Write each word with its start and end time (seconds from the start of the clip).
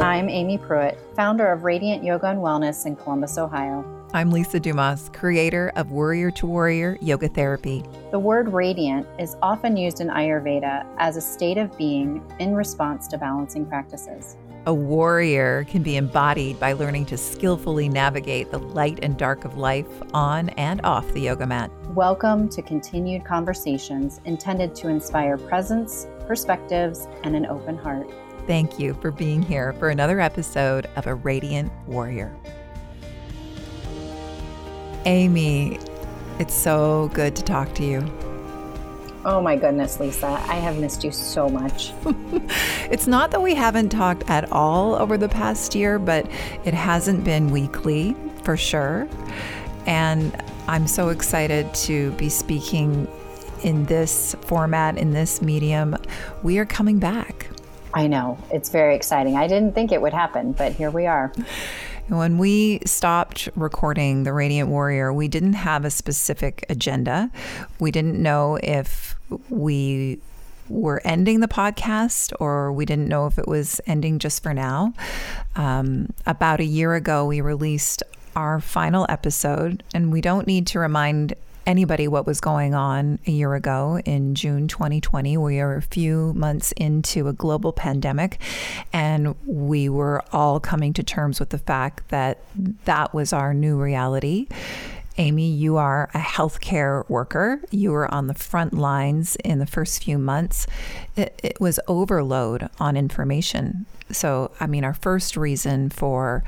I'm 0.00 0.28
Amy 0.28 0.58
Pruitt, 0.58 0.98
founder 1.16 1.50
of 1.50 1.64
Radiant 1.64 2.04
Yoga 2.04 2.26
and 2.28 2.38
Wellness 2.38 2.86
in 2.86 2.94
Columbus, 2.94 3.36
Ohio. 3.38 3.84
I'm 4.14 4.30
Lisa 4.30 4.60
Dumas, 4.60 5.10
creator 5.12 5.72
of 5.76 5.90
Warrior 5.90 6.30
to 6.32 6.46
Warrior 6.46 6.98
Yoga 7.00 7.28
Therapy. 7.28 7.84
The 8.10 8.18
word 8.18 8.52
radiant 8.52 9.06
is 9.18 9.36
often 9.42 9.76
used 9.76 10.00
in 10.00 10.08
Ayurveda 10.08 10.86
as 10.98 11.16
a 11.16 11.20
state 11.20 11.58
of 11.58 11.76
being 11.76 12.22
in 12.38 12.54
response 12.54 13.08
to 13.08 13.18
balancing 13.18 13.66
practices. 13.66 14.36
A 14.66 14.74
warrior 14.74 15.64
can 15.64 15.82
be 15.82 15.96
embodied 15.96 16.60
by 16.60 16.74
learning 16.74 17.06
to 17.06 17.16
skillfully 17.16 17.88
navigate 17.88 18.50
the 18.50 18.58
light 18.58 18.98
and 19.02 19.16
dark 19.16 19.44
of 19.44 19.56
life 19.56 19.88
on 20.14 20.50
and 20.50 20.80
off 20.84 21.10
the 21.12 21.22
yoga 21.22 21.46
mat. 21.46 21.70
Welcome 21.88 22.48
to 22.50 22.62
continued 22.62 23.24
conversations 23.24 24.20
intended 24.26 24.74
to 24.76 24.88
inspire 24.88 25.38
presence, 25.38 26.06
perspectives, 26.26 27.08
and 27.24 27.34
an 27.34 27.46
open 27.46 27.76
heart. 27.76 28.10
Thank 28.48 28.78
you 28.78 28.94
for 28.94 29.10
being 29.10 29.42
here 29.42 29.74
for 29.74 29.90
another 29.90 30.20
episode 30.20 30.86
of 30.96 31.06
A 31.06 31.14
Radiant 31.14 31.70
Warrior. 31.86 32.34
Amy, 35.04 35.78
it's 36.38 36.54
so 36.54 37.10
good 37.12 37.36
to 37.36 37.44
talk 37.44 37.74
to 37.74 37.84
you. 37.84 37.98
Oh 39.26 39.42
my 39.42 39.54
goodness, 39.54 40.00
Lisa, 40.00 40.28
I 40.28 40.54
have 40.54 40.78
missed 40.78 41.04
you 41.04 41.12
so 41.12 41.50
much. 41.50 41.92
it's 42.90 43.06
not 43.06 43.32
that 43.32 43.42
we 43.42 43.54
haven't 43.54 43.90
talked 43.90 44.30
at 44.30 44.50
all 44.50 44.94
over 44.94 45.18
the 45.18 45.28
past 45.28 45.74
year, 45.74 45.98
but 45.98 46.26
it 46.64 46.72
hasn't 46.72 47.24
been 47.24 47.50
weekly 47.50 48.16
for 48.44 48.56
sure. 48.56 49.06
And 49.84 50.34
I'm 50.68 50.86
so 50.86 51.10
excited 51.10 51.74
to 51.74 52.12
be 52.12 52.30
speaking 52.30 53.08
in 53.62 53.84
this 53.84 54.34
format, 54.40 54.96
in 54.96 55.10
this 55.10 55.42
medium. 55.42 55.98
We 56.42 56.58
are 56.58 56.64
coming 56.64 56.98
back. 56.98 57.50
I 57.94 58.06
know. 58.06 58.38
It's 58.50 58.68
very 58.68 58.94
exciting. 58.94 59.36
I 59.36 59.46
didn't 59.46 59.74
think 59.74 59.92
it 59.92 60.02
would 60.02 60.12
happen, 60.12 60.52
but 60.52 60.72
here 60.72 60.90
we 60.90 61.06
are. 61.06 61.32
When 62.08 62.38
we 62.38 62.80
stopped 62.86 63.48
recording 63.54 64.22
The 64.24 64.32
Radiant 64.32 64.70
Warrior, 64.70 65.12
we 65.12 65.28
didn't 65.28 65.54
have 65.54 65.84
a 65.84 65.90
specific 65.90 66.64
agenda. 66.70 67.30
We 67.78 67.90
didn't 67.90 68.22
know 68.22 68.58
if 68.62 69.14
we 69.50 70.18
were 70.68 71.00
ending 71.04 71.40
the 71.40 71.48
podcast 71.48 72.32
or 72.40 72.72
we 72.72 72.84
didn't 72.84 73.08
know 73.08 73.26
if 73.26 73.38
it 73.38 73.46
was 73.46 73.80
ending 73.86 74.18
just 74.18 74.42
for 74.42 74.54
now. 74.54 74.94
Um, 75.56 76.12
about 76.26 76.60
a 76.60 76.64
year 76.64 76.94
ago, 76.94 77.26
we 77.26 77.40
released 77.40 78.02
our 78.36 78.60
final 78.60 79.04
episode, 79.08 79.82
and 79.92 80.12
we 80.12 80.20
don't 80.20 80.46
need 80.46 80.66
to 80.68 80.78
remind 80.78 81.34
anybody 81.68 82.08
what 82.08 82.26
was 82.26 82.40
going 82.40 82.74
on 82.74 83.18
a 83.26 83.30
year 83.30 83.54
ago 83.54 84.00
in 84.06 84.34
June 84.34 84.68
2020. 84.68 85.36
We 85.36 85.60
are 85.60 85.76
a 85.76 85.82
few 85.82 86.32
months 86.32 86.72
into 86.72 87.28
a 87.28 87.34
global 87.34 87.74
pandemic, 87.74 88.40
and 88.90 89.34
we 89.44 89.90
were 89.90 90.24
all 90.32 90.60
coming 90.60 90.94
to 90.94 91.02
terms 91.02 91.38
with 91.38 91.50
the 91.50 91.58
fact 91.58 92.08
that 92.08 92.38
that 92.86 93.12
was 93.12 93.34
our 93.34 93.52
new 93.52 93.78
reality. 93.78 94.48
Amy, 95.18 95.50
you 95.50 95.76
are 95.76 96.08
a 96.14 96.20
healthcare 96.20 97.06
worker. 97.10 97.60
You 97.70 97.90
were 97.92 98.12
on 98.12 98.28
the 98.28 98.34
front 98.34 98.72
lines 98.72 99.36
in 99.44 99.58
the 99.58 99.66
first 99.66 100.02
few 100.02 100.16
months. 100.16 100.66
It, 101.16 101.38
it, 101.42 101.60
was 101.60 101.78
overload 101.86 102.70
on 102.80 102.96
information. 102.96 103.84
So, 104.10 104.52
I 104.58 104.66
mean, 104.66 104.84
our 104.84 104.94
first 104.94 105.36
reason 105.36 105.90
for 105.90 106.44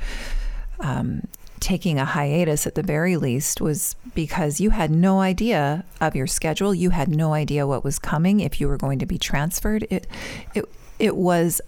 um, 0.79 1.27
taking 1.61 1.99
a 1.99 2.05
hiatus 2.05 2.67
at 2.67 2.75
the 2.75 2.83
very 2.83 3.15
least 3.15 3.61
was 3.61 3.95
because 4.13 4.59
you 4.59 4.71
had 4.71 4.91
no 4.91 5.21
idea 5.21 5.85
of 6.01 6.15
your 6.15 6.27
schedule. 6.27 6.73
You 6.73 6.89
had 6.89 7.07
no 7.07 7.33
idea 7.33 7.65
what 7.65 7.83
was 7.83 7.99
coming 7.99 8.41
if 8.41 8.59
you 8.59 8.67
were 8.67 8.77
going 8.77 8.99
to 8.99 9.05
be 9.05 9.17
transferred. 9.17 9.87
It 9.89 10.07
it 10.53 10.65
it 10.99 11.15
was 11.15 11.61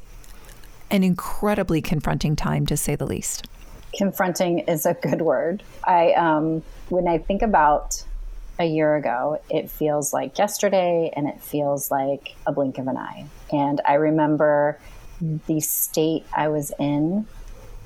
an 0.91 1.03
incredibly 1.03 1.81
confronting 1.81 2.35
time 2.35 2.65
to 2.65 2.75
say 2.75 2.95
the 2.95 3.05
least. 3.05 3.47
Confronting 3.95 4.59
is 4.59 4.85
a 4.85 4.95
good 4.95 5.21
word. 5.21 5.63
I 5.85 6.11
um 6.13 6.63
when 6.89 7.07
I 7.07 7.19
think 7.19 7.41
about 7.41 8.03
a 8.59 8.65
year 8.65 8.95
ago, 8.95 9.41
it 9.49 9.69
feels 9.69 10.11
like 10.11 10.37
yesterday 10.37 11.11
and 11.15 11.27
it 11.27 11.41
feels 11.41 11.89
like 11.89 12.35
a 12.45 12.51
blink 12.51 12.77
of 12.77 12.87
an 12.87 12.97
eye. 12.97 13.25
And 13.51 13.79
I 13.87 13.95
remember 13.95 14.79
the 15.47 15.59
state 15.59 16.25
I 16.35 16.49
was 16.49 16.71
in 16.79 17.25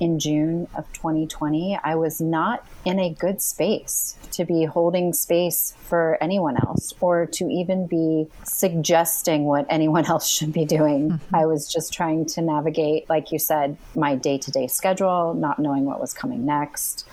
in 0.00 0.18
June 0.18 0.68
of 0.76 0.90
2020, 0.92 1.78
I 1.82 1.94
was 1.94 2.20
not 2.20 2.66
in 2.84 2.98
a 2.98 3.10
good 3.10 3.40
space 3.40 4.16
to 4.32 4.44
be 4.44 4.64
holding 4.64 5.12
space 5.12 5.74
for 5.80 6.16
anyone 6.20 6.56
else 6.56 6.92
or 7.00 7.26
to 7.26 7.44
even 7.48 7.86
be 7.86 8.28
suggesting 8.44 9.44
what 9.44 9.66
anyone 9.70 10.06
else 10.06 10.28
should 10.28 10.52
be 10.52 10.64
doing. 10.64 11.10
Mm-hmm. 11.10 11.34
I 11.34 11.46
was 11.46 11.70
just 11.70 11.92
trying 11.92 12.26
to 12.26 12.42
navigate, 12.42 13.08
like 13.08 13.32
you 13.32 13.38
said, 13.38 13.76
my 13.94 14.14
day 14.14 14.38
to 14.38 14.50
day 14.50 14.66
schedule, 14.66 15.34
not 15.34 15.58
knowing 15.58 15.84
what 15.84 16.00
was 16.00 16.14
coming 16.14 16.46
next. 16.46 17.06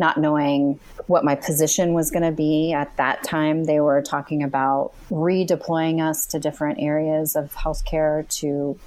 Not 0.00 0.16
knowing 0.16 0.78
what 1.08 1.24
my 1.24 1.34
position 1.34 1.92
was 1.92 2.12
going 2.12 2.22
to 2.22 2.30
be 2.30 2.72
at 2.72 2.96
that 2.98 3.24
time, 3.24 3.64
they 3.64 3.80
were 3.80 4.00
talking 4.00 4.44
about 4.44 4.92
redeploying 5.10 6.00
us 6.00 6.24
to 6.26 6.38
different 6.38 6.78
areas 6.80 7.34
of 7.34 7.52
healthcare 7.54 8.28
to 8.38 8.78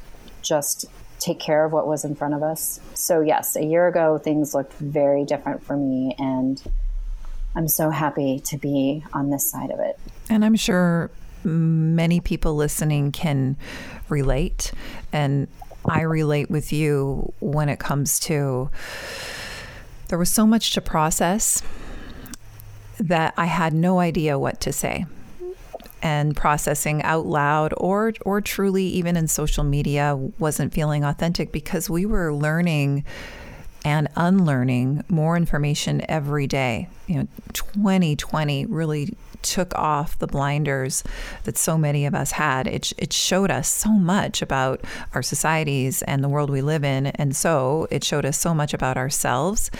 just 0.41 0.85
take 1.21 1.39
care 1.39 1.63
of 1.63 1.71
what 1.71 1.87
was 1.87 2.03
in 2.03 2.15
front 2.15 2.33
of 2.33 2.41
us. 2.41 2.79
So, 2.95 3.21
yes, 3.21 3.55
a 3.55 3.63
year 3.63 3.87
ago, 3.87 4.17
things 4.17 4.53
looked 4.53 4.73
very 4.73 5.23
different 5.23 5.63
for 5.63 5.77
me. 5.77 6.15
And 6.17 6.61
I'm 7.55 7.67
so 7.67 7.91
happy 7.91 8.39
to 8.45 8.57
be 8.57 9.05
on 9.13 9.29
this 9.29 9.49
side 9.49 9.69
of 9.69 9.79
it. 9.79 9.99
And 10.29 10.43
I'm 10.43 10.55
sure 10.55 11.11
many 11.43 12.19
people 12.19 12.55
listening 12.55 13.11
can 13.11 13.55
relate. 14.09 14.71
And 15.13 15.47
I 15.85 16.01
relate 16.01 16.49
with 16.49 16.73
you 16.73 17.33
when 17.39 17.69
it 17.69 17.79
comes 17.79 18.19
to 18.21 18.69
there 20.07 20.17
was 20.17 20.29
so 20.29 20.45
much 20.45 20.71
to 20.71 20.81
process 20.81 21.61
that 22.99 23.33
I 23.37 23.45
had 23.45 23.73
no 23.73 23.99
idea 23.99 24.37
what 24.37 24.59
to 24.61 24.73
say 24.73 25.05
and 26.01 26.35
processing 26.35 27.01
out 27.03 27.25
loud 27.25 27.73
or 27.77 28.13
or 28.25 28.41
truly 28.41 28.85
even 28.85 29.15
in 29.15 29.27
social 29.27 29.63
media 29.63 30.15
wasn't 30.39 30.73
feeling 30.73 31.03
authentic 31.03 31.51
because 31.51 31.89
we 31.89 32.05
were 32.05 32.33
learning 32.33 33.03
and 33.83 34.07
unlearning 34.15 35.03
more 35.09 35.35
information 35.35 36.03
every 36.07 36.47
day. 36.47 36.87
You 37.07 37.15
know, 37.15 37.27
2020 37.53 38.65
really 38.67 39.15
took 39.41 39.73
off 39.75 40.19
the 40.19 40.27
blinders 40.27 41.03
that 41.43 41.57
so 41.57 41.77
many 41.77 42.05
of 42.05 42.13
us 42.13 42.31
had. 42.31 42.67
It, 42.67 42.93
it 42.97 43.11
showed 43.11 43.49
us 43.49 43.67
so 43.67 43.89
much 43.89 44.41
about 44.41 44.81
our 45.13 45.23
societies 45.23 46.01
and 46.03 46.23
the 46.23 46.29
world 46.29 46.49
we 46.49 46.61
live 46.61 46.83
in. 46.83 47.07
And 47.07 47.35
so 47.35 47.87
it 47.89 48.03
showed 48.03 48.25
us 48.25 48.37
so 48.37 48.53
much 48.53 48.73
about 48.73 48.97
ourselves. 48.97 49.71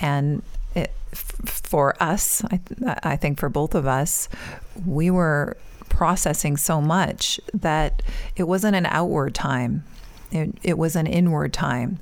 And 0.00 0.42
it, 0.76 0.92
for 1.12 2.00
us, 2.00 2.44
I, 2.44 2.60
I 3.02 3.16
think 3.16 3.40
for 3.40 3.48
both 3.48 3.74
of 3.74 3.86
us, 3.86 4.28
we 4.84 5.10
were 5.10 5.56
processing 5.88 6.56
so 6.56 6.80
much 6.80 7.40
that 7.54 8.02
it 8.36 8.44
wasn't 8.44 8.76
an 8.76 8.86
outward 8.86 9.34
time. 9.34 9.84
It, 10.32 10.58
it, 10.62 10.76
was 10.76 10.96
an 10.96 11.06
inward 11.06 11.52
time. 11.52 11.98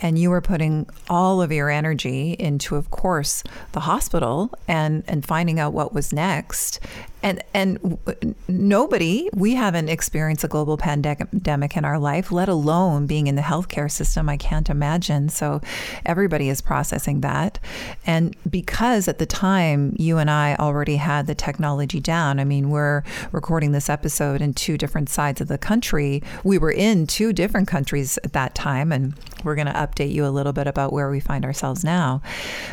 And 0.00 0.16
you 0.16 0.30
were 0.30 0.40
putting 0.40 0.86
all 1.10 1.42
of 1.42 1.50
your 1.50 1.70
energy 1.70 2.36
into, 2.38 2.76
of 2.76 2.90
course, 2.92 3.42
the 3.72 3.80
hospital 3.80 4.52
and, 4.68 5.02
and 5.08 5.26
finding 5.26 5.58
out 5.58 5.72
what 5.72 5.92
was 5.92 6.12
next 6.12 6.78
and 7.24 7.42
and 7.54 7.98
nobody 8.46 9.28
we 9.32 9.54
haven't 9.54 9.88
experienced 9.88 10.44
a 10.44 10.48
global 10.48 10.76
pandemic 10.76 11.76
in 11.76 11.84
our 11.84 11.98
life 11.98 12.30
let 12.30 12.48
alone 12.48 13.06
being 13.06 13.26
in 13.26 13.34
the 13.34 13.42
healthcare 13.42 13.90
system 13.90 14.28
i 14.28 14.36
can't 14.36 14.68
imagine. 14.70 15.28
So 15.28 15.60
everybody 16.04 16.48
is 16.50 16.60
processing 16.60 17.22
that. 17.22 17.58
And 18.06 18.36
because 18.48 19.08
at 19.08 19.18
the 19.18 19.26
time 19.26 19.96
you 19.98 20.18
and 20.18 20.30
i 20.30 20.54
already 20.56 20.96
had 20.96 21.26
the 21.26 21.34
technology 21.34 21.98
down 21.98 22.38
i 22.38 22.44
mean 22.44 22.68
we're 22.68 23.02
recording 23.32 23.72
this 23.72 23.88
episode 23.88 24.42
in 24.42 24.52
two 24.52 24.76
different 24.76 25.08
sides 25.08 25.40
of 25.40 25.48
the 25.48 25.56
country. 25.56 26.22
We 26.44 26.58
were 26.58 26.72
in 26.72 27.06
two 27.06 27.32
different 27.32 27.68
countries 27.68 28.18
at 28.22 28.34
that 28.34 28.54
time 28.54 28.92
and 28.92 29.14
we're 29.42 29.54
going 29.54 29.66
to 29.66 29.72
update 29.72 30.12
you 30.12 30.26
a 30.26 30.28
little 30.28 30.52
bit 30.52 30.66
about 30.66 30.92
where 30.92 31.10
we 31.10 31.20
find 31.20 31.44
ourselves 31.44 31.84
now. 31.84 32.20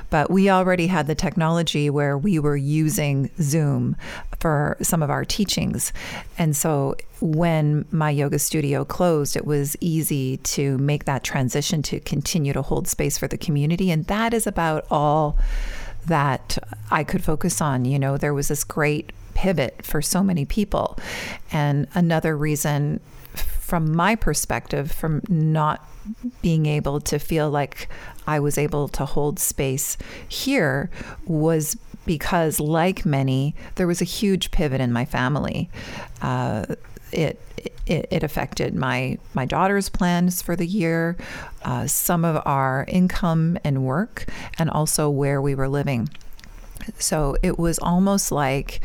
But 0.09 0.29
we 0.29 0.49
already 0.49 0.87
had 0.87 1.07
the 1.07 1.15
technology 1.15 1.89
where 1.89 2.17
we 2.17 2.37
were 2.37 2.57
using 2.57 3.31
zoom 3.39 3.95
for 4.41 4.75
some 4.81 5.03
of 5.03 5.11
our 5.11 5.23
teachings. 5.23 5.93
And 6.37 6.57
so 6.57 6.95
when 7.21 7.85
my 7.91 8.09
yoga 8.09 8.39
studio 8.39 8.83
closed, 8.83 9.37
it 9.37 9.45
was 9.45 9.77
easy 9.79 10.37
to 10.37 10.79
make 10.79 11.05
that 11.05 11.23
transition 11.23 11.83
to 11.83 11.99
continue 11.99 12.51
to 12.51 12.63
hold 12.63 12.87
space 12.87 13.19
for 13.19 13.27
the 13.27 13.37
community. 13.37 13.91
And 13.91 14.05
that 14.07 14.33
is 14.33 14.47
about 14.47 14.87
all 14.89 15.37
that 16.07 16.57
I 16.89 17.03
could 17.03 17.23
focus 17.23 17.61
on. 17.61 17.85
You 17.85 17.99
know, 17.99 18.17
there 18.17 18.33
was 18.33 18.47
this 18.47 18.63
great 18.63 19.11
pivot 19.35 19.85
for 19.85 20.01
so 20.01 20.23
many 20.23 20.45
people. 20.45 20.97
And 21.51 21.87
another 21.93 22.35
reason, 22.35 22.99
from 23.71 23.95
my 23.95 24.15
perspective, 24.15 24.91
from 24.91 25.21
not 25.29 25.87
being 26.41 26.65
able 26.65 26.99
to 26.99 27.17
feel 27.17 27.49
like 27.49 27.87
I 28.27 28.37
was 28.37 28.57
able 28.57 28.89
to 28.89 29.05
hold 29.05 29.39
space 29.39 29.97
here 30.27 30.89
was 31.25 31.77
because, 32.05 32.59
like 32.59 33.05
many, 33.05 33.55
there 33.75 33.87
was 33.87 34.01
a 34.01 34.03
huge 34.19 34.51
pivot 34.51 34.81
in 34.81 34.91
my 34.91 35.05
family. 35.05 35.69
Uh, 36.21 36.65
it 37.13 37.39
it, 37.85 38.07
it 38.11 38.23
affected 38.23 38.75
my 38.75 39.17
my 39.33 39.45
daughter's 39.45 39.87
plans 39.87 40.41
for 40.41 40.57
the 40.57 40.67
year, 40.67 41.15
uh, 41.63 41.87
some 41.87 42.25
of 42.25 42.41
our 42.45 42.83
income 42.89 43.57
and 43.63 43.85
work, 43.85 44.25
and 44.59 44.69
also 44.69 45.09
where 45.09 45.41
we 45.41 45.55
were 45.55 45.69
living. 45.69 46.09
So 46.99 47.37
it 47.41 47.57
was 47.57 47.79
almost 47.79 48.33
like 48.33 48.81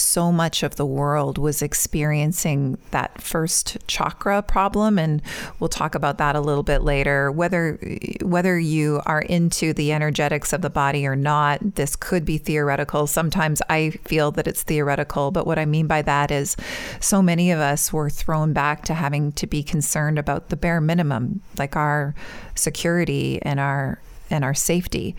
so 0.00 0.30
much 0.32 0.62
of 0.62 0.76
the 0.76 0.86
world 0.86 1.38
was 1.38 1.62
experiencing 1.62 2.78
that 2.90 3.20
first 3.20 3.78
chakra 3.86 4.42
problem 4.42 4.98
and 4.98 5.22
we'll 5.58 5.68
talk 5.68 5.94
about 5.94 6.18
that 6.18 6.36
a 6.36 6.40
little 6.40 6.62
bit 6.62 6.82
later. 6.82 7.30
Whether 7.30 7.78
whether 8.22 8.58
you 8.58 9.02
are 9.06 9.22
into 9.22 9.72
the 9.72 9.92
energetics 9.92 10.52
of 10.52 10.62
the 10.62 10.70
body 10.70 11.06
or 11.06 11.16
not 11.16 11.74
this 11.76 11.96
could 11.96 12.24
be 12.24 12.38
theoretical. 12.38 13.06
Sometimes 13.06 13.62
i 13.68 13.90
feel 14.04 14.30
that 14.32 14.46
it's 14.46 14.62
theoretical 14.62 15.30
but 15.30 15.46
what 15.46 15.58
i 15.58 15.64
mean 15.64 15.86
by 15.86 16.02
that 16.02 16.30
is 16.30 16.56
so 17.00 17.22
many 17.22 17.50
of 17.50 17.58
us 17.58 17.92
were 17.92 18.10
thrown 18.10 18.52
back 18.52 18.84
to 18.84 18.94
having 18.94 19.32
to 19.32 19.46
be 19.46 19.62
concerned 19.62 20.18
about 20.18 20.48
the 20.48 20.56
bare 20.56 20.80
minimum 20.80 21.40
like 21.58 21.76
our 21.76 22.14
security 22.54 23.40
and 23.42 23.60
our 23.60 24.00
and 24.30 24.44
our 24.44 24.54
safety 24.54 25.14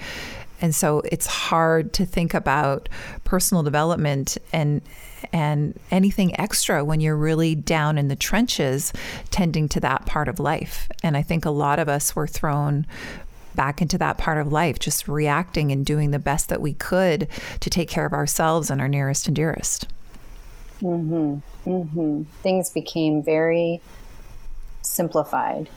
and 0.62 0.74
so 0.74 1.02
it's 1.06 1.28
hard 1.28 1.94
to 1.94 2.06
think 2.06 2.34
about 2.34 2.90
personal 3.24 3.64
development 3.64 4.38
and 4.52 4.82
and 5.34 5.80
anything 5.92 6.40
extra 6.40 6.86
when 6.86 7.02
you're 7.02 7.18
really 7.18 7.56
down 7.56 7.98
in 7.98 8.08
the 8.08 8.16
trenches 8.16 8.94
tending 9.32 9.68
to 9.68 9.80
that 9.80 10.06
part 10.06 10.28
of 10.28 10.40
life. 10.40 10.88
And 11.04 11.18
I 11.18 11.22
think 11.22 11.44
a 11.44 11.50
lot 11.50 11.80
of 11.80 11.90
us 11.90 12.16
were 12.16 12.28
thrown 12.28 12.86
back 13.56 13.82
into 13.82 13.98
that 13.98 14.18
part 14.18 14.38
of 14.38 14.52
life, 14.52 14.78
just 14.78 15.08
reacting 15.08 15.72
and 15.72 15.86
doing 15.86 16.12
the 16.12 16.20
best 16.20 16.50
that 16.50 16.62
we 16.62 16.74
could 16.74 17.28
to 17.60 17.70
take 17.70 17.90
care 17.90 18.06
of 18.06 18.14
ourselves 18.14 18.70
and 18.70 18.80
our 18.80 18.88
nearest 18.88 19.28
and 19.28 19.36
dearest. 19.36 19.88
Mm-hmm. 20.82 21.70
Mm-hmm. 21.70 22.24
Things 22.44 22.70
became 22.70 23.24
very 23.24 23.82
simplified 24.84 25.70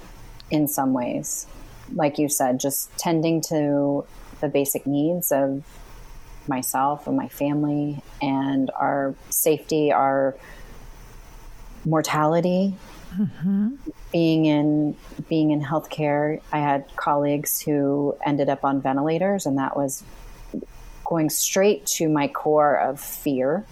in 0.50 0.68
some 0.68 0.92
ways. 0.92 1.46
Like 1.94 2.18
you 2.18 2.28
said, 2.28 2.60
just 2.60 2.96
tending 2.98 3.40
to 3.42 4.04
the 4.40 4.48
basic 4.48 4.86
needs 4.86 5.32
of 5.32 5.64
myself 6.48 7.06
and 7.06 7.16
my 7.16 7.28
family 7.28 8.02
and 8.20 8.70
our 8.76 9.14
safety, 9.28 9.92
our 9.92 10.36
mortality. 11.84 12.74
Mm-hmm. 13.16 13.74
Being 14.12 14.46
in 14.46 14.96
being 15.28 15.50
in 15.50 15.62
healthcare, 15.62 16.40
I 16.52 16.58
had 16.58 16.84
colleagues 16.96 17.60
who 17.60 18.16
ended 18.24 18.48
up 18.48 18.64
on 18.64 18.80
ventilators, 18.80 19.46
and 19.46 19.58
that 19.58 19.76
was 19.76 20.04
going 21.04 21.30
straight 21.30 21.86
to 21.86 22.08
my 22.08 22.28
core 22.28 22.76
of 22.76 23.00
fear 23.00 23.64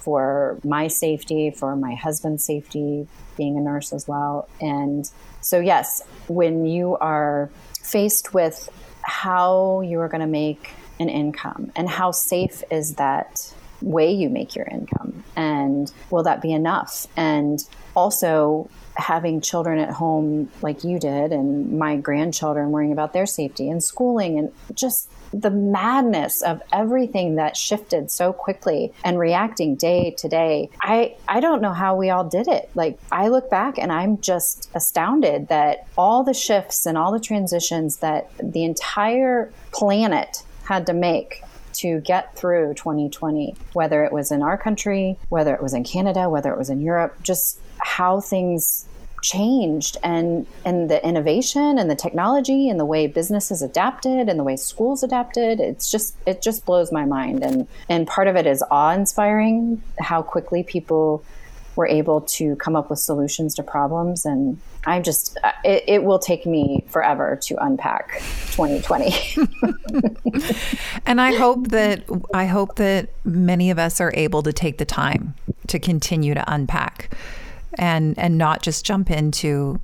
for 0.00 0.58
my 0.62 0.88
safety, 0.88 1.50
for 1.50 1.74
my 1.76 1.94
husband's 1.94 2.44
safety, 2.44 3.06
being 3.36 3.56
a 3.56 3.60
nurse 3.60 3.92
as 3.92 4.06
well. 4.06 4.48
And 4.60 5.10
so, 5.40 5.58
yes, 5.60 6.02
when 6.28 6.66
you 6.66 6.96
are 6.98 7.50
faced 7.82 8.34
with 8.34 8.68
how 9.02 9.80
you 9.80 10.00
are 10.00 10.08
going 10.08 10.20
to 10.20 10.26
make 10.26 10.70
an 10.98 11.08
income 11.08 11.72
and 11.76 11.88
how 11.88 12.10
safe 12.10 12.62
is 12.70 12.94
that 12.94 13.54
way 13.80 14.12
you 14.12 14.28
make 14.28 14.54
your 14.54 14.66
income? 14.66 15.24
And 15.36 15.90
will 16.10 16.22
that 16.24 16.42
be 16.42 16.52
enough? 16.52 17.06
And 17.16 17.64
also 17.94 18.68
having 18.96 19.40
children 19.40 19.78
at 19.78 19.90
home 19.90 20.50
like 20.62 20.84
you 20.84 20.98
did 20.98 21.32
and 21.32 21.78
my 21.78 21.96
grandchildren 21.96 22.70
worrying 22.70 22.92
about 22.92 23.12
their 23.12 23.26
safety 23.26 23.70
and 23.70 23.82
schooling 23.82 24.38
and 24.38 24.52
just 24.74 25.10
the 25.32 25.50
madness 25.50 26.42
of 26.42 26.62
everything 26.72 27.36
that 27.36 27.56
shifted 27.56 28.10
so 28.10 28.32
quickly 28.32 28.92
and 29.04 29.18
reacting 29.18 29.76
day 29.76 30.14
to 30.18 30.28
day. 30.28 30.70
I, 30.80 31.16
I 31.28 31.40
don't 31.40 31.62
know 31.62 31.72
how 31.72 31.96
we 31.96 32.10
all 32.10 32.24
did 32.24 32.48
it. 32.48 32.70
Like, 32.74 32.98
I 33.12 33.28
look 33.28 33.50
back 33.50 33.78
and 33.78 33.92
I'm 33.92 34.20
just 34.20 34.70
astounded 34.74 35.48
that 35.48 35.86
all 35.96 36.24
the 36.24 36.34
shifts 36.34 36.86
and 36.86 36.98
all 36.98 37.12
the 37.12 37.20
transitions 37.20 37.98
that 37.98 38.30
the 38.42 38.64
entire 38.64 39.52
planet 39.72 40.42
had 40.64 40.86
to 40.86 40.92
make 40.92 41.42
to 41.72 42.00
get 42.00 42.36
through 42.36 42.74
2020, 42.74 43.54
whether 43.72 44.04
it 44.04 44.12
was 44.12 44.30
in 44.30 44.42
our 44.42 44.58
country, 44.58 45.16
whether 45.28 45.54
it 45.54 45.62
was 45.62 45.72
in 45.72 45.84
Canada, 45.84 46.28
whether 46.28 46.52
it 46.52 46.58
was 46.58 46.70
in 46.70 46.80
Europe, 46.80 47.16
just 47.22 47.60
how 47.78 48.20
things 48.20 48.86
changed 49.22 49.96
and 50.02 50.46
and 50.64 50.90
the 50.90 51.04
innovation 51.06 51.78
and 51.78 51.90
the 51.90 51.94
technology 51.94 52.68
and 52.68 52.78
the 52.78 52.84
way 52.84 53.06
businesses 53.06 53.62
adapted 53.62 54.28
and 54.28 54.38
the 54.38 54.44
way 54.44 54.56
schools 54.56 55.02
adapted 55.02 55.60
it's 55.60 55.90
just 55.90 56.16
it 56.26 56.42
just 56.42 56.64
blows 56.64 56.92
my 56.92 57.04
mind. 57.04 57.42
And 57.42 57.68
and 57.88 58.06
part 58.06 58.28
of 58.28 58.36
it 58.36 58.46
is 58.46 58.62
awe-inspiring 58.70 59.82
how 59.98 60.22
quickly 60.22 60.62
people 60.62 61.24
were 61.76 61.86
able 61.86 62.20
to 62.22 62.56
come 62.56 62.76
up 62.76 62.90
with 62.90 62.98
solutions 62.98 63.54
to 63.54 63.62
problems. 63.62 64.24
And 64.24 64.60
i'm 64.86 65.02
just 65.02 65.38
it, 65.64 65.84
it 65.86 66.04
will 66.04 66.18
take 66.18 66.46
me 66.46 66.84
forever 66.88 67.38
to 67.42 67.54
unpack 67.62 68.20
2020 68.52 69.14
and 71.06 71.20
i 71.20 71.34
hope 71.34 71.68
that 71.68 72.02
i 72.32 72.46
hope 72.46 72.76
that 72.76 73.10
many 73.24 73.70
of 73.70 73.78
us 73.78 74.00
are 74.00 74.12
able 74.14 74.42
to 74.42 74.52
take 74.52 74.78
the 74.78 74.84
time 74.84 75.34
to 75.66 75.78
continue 75.78 76.32
to 76.34 76.44
unpack 76.52 77.14
and 77.78 78.18
and 78.18 78.38
not 78.38 78.62
just 78.62 78.84
jump 78.84 79.10
into 79.10 79.80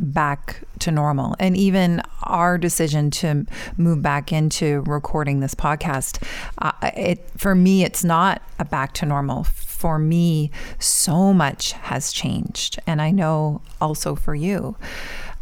back 0.00 0.62
to 0.78 0.90
normal. 0.90 1.34
And 1.38 1.56
even 1.56 2.02
our 2.22 2.58
decision 2.58 3.10
to 3.12 3.46
move 3.76 4.02
back 4.02 4.32
into 4.32 4.82
recording 4.86 5.40
this 5.40 5.54
podcast, 5.54 6.22
uh, 6.58 6.72
it 6.96 7.28
for 7.36 7.54
me, 7.54 7.84
it's 7.84 8.04
not 8.04 8.42
a 8.58 8.64
back 8.64 8.92
to 8.94 9.06
normal. 9.06 9.44
For 9.44 9.98
me, 9.98 10.50
so 10.80 11.32
much 11.32 11.72
has 11.72 12.12
changed, 12.12 12.80
and 12.86 13.00
I 13.00 13.12
know 13.12 13.60
also 13.80 14.16
for 14.16 14.34
you. 14.34 14.76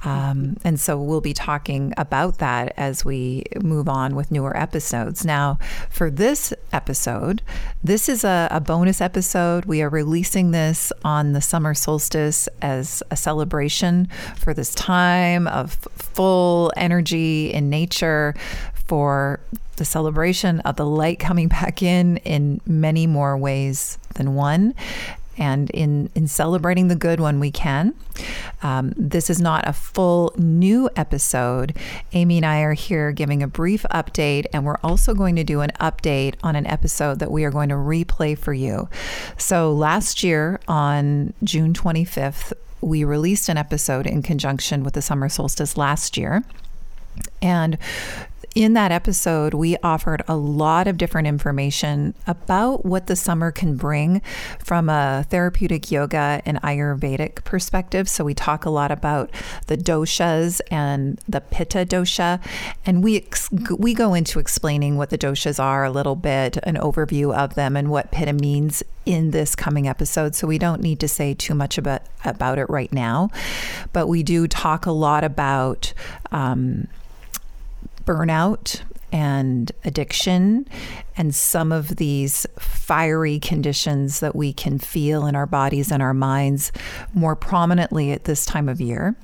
Um, 0.07 0.57
and 0.63 0.79
so 0.79 0.97
we'll 0.97 1.21
be 1.21 1.33
talking 1.33 1.93
about 1.97 2.39
that 2.39 2.73
as 2.77 3.05
we 3.05 3.43
move 3.61 3.89
on 3.89 4.15
with 4.15 4.31
newer 4.31 4.57
episodes. 4.57 5.25
Now, 5.25 5.59
for 5.91 6.13
this 6.13 6.55
episode, 6.73 7.43
this 7.83 8.09
is 8.09 8.23
a, 8.23 8.47
a 8.53 8.61
bonus 8.61 9.01
episode. 9.01 9.65
We 9.65 9.83
are 9.83 9.89
releasing 9.89 10.53
this 10.53 10.93
on 11.05 11.33
the 11.33 11.41
summer 11.41 11.75
solstice 11.75 12.49
as 12.63 13.03
a 13.11 13.17
celebration 13.17 14.07
for 14.37 14.55
this 14.55 14.73
time 14.77 15.49
of 15.49 15.73
full 15.97 16.73
energy 16.77 17.53
in 17.53 17.69
nature, 17.69 18.37
for 18.75 19.41
the 19.75 19.85
celebration 19.85 20.61
of 20.61 20.77
the 20.77 20.87
light 20.87 21.19
coming 21.19 21.49
back 21.59 21.83
in 21.83 22.19
in 22.19 22.61
many 22.65 23.09
more 23.09 23.37
ways 23.37 23.99
than 24.15 24.37
one 24.37 24.73
and 25.39 25.71
in, 25.71 26.11
in 26.15 26.27
celebrating 26.27 26.89
the 26.89 26.95
good 26.95 27.21
when 27.21 27.41
we 27.41 27.51
can. 27.51 27.95
Um, 28.63 28.93
this 28.97 29.29
is 29.31 29.41
not 29.41 29.69
a 29.69 29.73
full 29.73 30.33
new 30.37 30.89
episode. 30.97 31.77
Amy 32.13 32.39
and 32.39 32.47
I 32.47 32.61
are 32.61 32.73
here 32.73 33.13
giving 33.13 33.43
a 33.43 33.49
brief 33.49 33.85
update, 33.91 34.47
and 34.53 34.65
we're 34.65 34.79
also 34.83 35.15
going 35.15 35.37
to 35.37 35.45
do 35.45 35.61
an 35.61 35.71
update 35.81 36.35
on 36.43 36.57
an 36.57 36.67
episode 36.67 37.19
that 37.19 37.31
we 37.31 37.45
are 37.45 37.51
going 37.51 37.69
to 37.69 37.75
replay 37.75 38.37
for 38.37 38.53
you. 38.53 38.89
So, 39.37 39.73
last 39.73 40.23
year 40.23 40.61
on 40.69 41.35
June 41.45 41.73
25th, 41.73 42.53
we 42.81 43.05
released 43.05 43.49
an 43.49 43.57
episode 43.57 44.07
in 44.07 44.23
conjunction 44.23 44.85
with 44.85 44.95
the 44.95 45.03
summer 45.03 45.29
solstice 45.29 45.77
last 45.77 46.17
year. 46.17 46.45
And 47.43 47.79
in 48.57 48.73
that 48.73 48.91
episode, 48.91 49.53
we 49.53 49.77
offered 49.83 50.23
a 50.27 50.35
lot 50.35 50.89
of 50.89 50.97
different 50.97 51.29
information 51.29 52.15
about 52.27 52.87
what 52.87 53.07
the 53.07 53.15
summer 53.15 53.53
can 53.53 53.77
bring 53.77 54.23
from 54.59 54.89
a 54.89 55.27
therapeutic 55.29 55.91
yoga 55.93 56.41
and 56.47 56.61
Ayurvedic 56.63 57.45
perspective. 57.45 58.09
So, 58.09 58.25
we 58.25 58.33
talk 58.33 58.65
a 58.65 58.71
lot 58.71 58.91
about 58.91 59.31
the 59.67 59.77
doshas 59.77 60.63
and 60.71 61.21
the 61.29 61.43
pitta 61.43 61.85
dosha. 61.85 62.41
And 62.87 63.05
we, 63.05 63.19
ex- 63.19 63.51
we 63.79 63.93
go 63.93 64.15
into 64.15 64.39
explaining 64.39 64.97
what 64.97 65.11
the 65.11 65.19
doshas 65.19 65.63
are 65.63 65.85
a 65.85 65.91
little 65.91 66.17
bit, 66.17 66.57
an 66.63 66.77
overview 66.77 67.37
of 67.37 67.57
them, 67.57 67.77
and 67.77 67.91
what 67.91 68.11
pitta 68.11 68.33
means 68.33 68.83
in 69.05 69.33
this 69.33 69.55
coming 69.55 69.87
episode. 69.87 70.35
So, 70.35 70.47
we 70.47 70.57
don't 70.57 70.81
need 70.81 70.99
to 71.01 71.09
say 71.09 71.35
too 71.35 71.55
much 71.55 71.77
about, 71.77 72.01
about 72.25 72.59
it 72.59 72.71
right 72.71 72.91
now. 72.91 73.29
But 73.93 74.07
we 74.07 74.23
do 74.23 74.49
talk 74.49 74.87
a 74.87 74.93
lot 74.93 75.25
about. 75.25 75.93
Um, 76.33 76.89
burnout 78.07 78.83
and 79.13 79.73
addiction 79.85 80.67
and 81.17 81.35
some 81.35 81.73
of 81.73 81.97
these 81.97 82.47
fiery 82.59 83.39
conditions 83.39 84.21
that 84.21 84.35
we 84.35 84.53
can 84.53 84.79
feel 84.79 85.27
in 85.27 85.37
our 85.37 85.47
bodies 85.47 85.91
and 85.91 86.03
our 86.03 86.15
minds 86.15 86.73
more 87.15 87.37
prominently 87.37 88.13
at 88.13 88.25
this 88.25 88.45
time 88.45 88.69
of 88.69 88.81
year. 88.81 89.15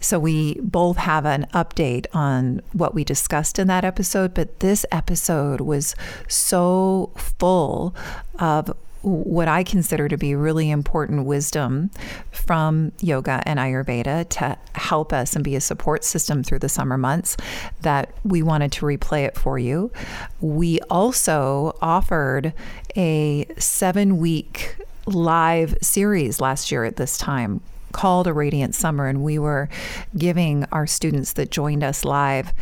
So, 0.00 0.20
we 0.20 0.60
both 0.60 0.96
have 0.98 1.26
an 1.26 1.46
update 1.52 2.06
on 2.14 2.62
what 2.72 2.94
we 2.94 3.02
discussed 3.02 3.58
in 3.58 3.66
that 3.66 3.84
episode, 3.84 4.32
but 4.32 4.60
this 4.60 4.86
episode 4.92 5.60
was 5.60 5.96
so 6.28 7.10
full 7.16 7.96
of 8.38 8.72
what 9.02 9.48
I 9.48 9.62
consider 9.62 10.08
to 10.08 10.16
be 10.16 10.34
really 10.34 10.70
important 10.70 11.26
wisdom 11.26 11.90
from 12.30 12.92
yoga 13.00 13.42
and 13.46 13.58
Ayurveda 13.58 14.28
to 14.28 14.58
help 14.74 15.12
us 15.12 15.34
and 15.34 15.44
be 15.44 15.56
a 15.56 15.60
support 15.60 16.04
system 16.04 16.42
through 16.42 16.60
the 16.60 16.68
summer 16.68 16.98
months 16.98 17.36
that 17.82 18.12
we 18.24 18.42
wanted 18.42 18.72
to 18.72 18.86
replay 18.86 19.24
it 19.24 19.36
for 19.36 19.58
you. 19.58 19.92
We 20.40 20.80
also 20.90 21.76
offered 21.80 22.52
a 22.96 23.46
seven 23.58 24.18
week 24.18 24.76
live 25.06 25.76
series 25.80 26.40
last 26.40 26.70
year 26.70 26.84
at 26.84 26.96
this 26.96 27.16
time 27.16 27.60
called 27.92 28.26
A 28.26 28.32
Radiant 28.32 28.74
Summer, 28.74 29.06
and 29.06 29.22
we 29.22 29.38
were 29.38 29.68
giving 30.16 30.64
our 30.72 30.86
students 30.86 31.32
that 31.34 31.50
joined 31.50 31.82
us 31.82 32.04
live 32.04 32.52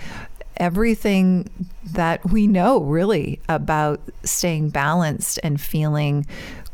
everything 0.56 1.48
that 1.92 2.24
we 2.30 2.46
know 2.46 2.80
really 2.80 3.40
about 3.48 4.00
staying 4.24 4.70
balanced 4.70 5.38
and 5.42 5.60
feeling 5.60 6.26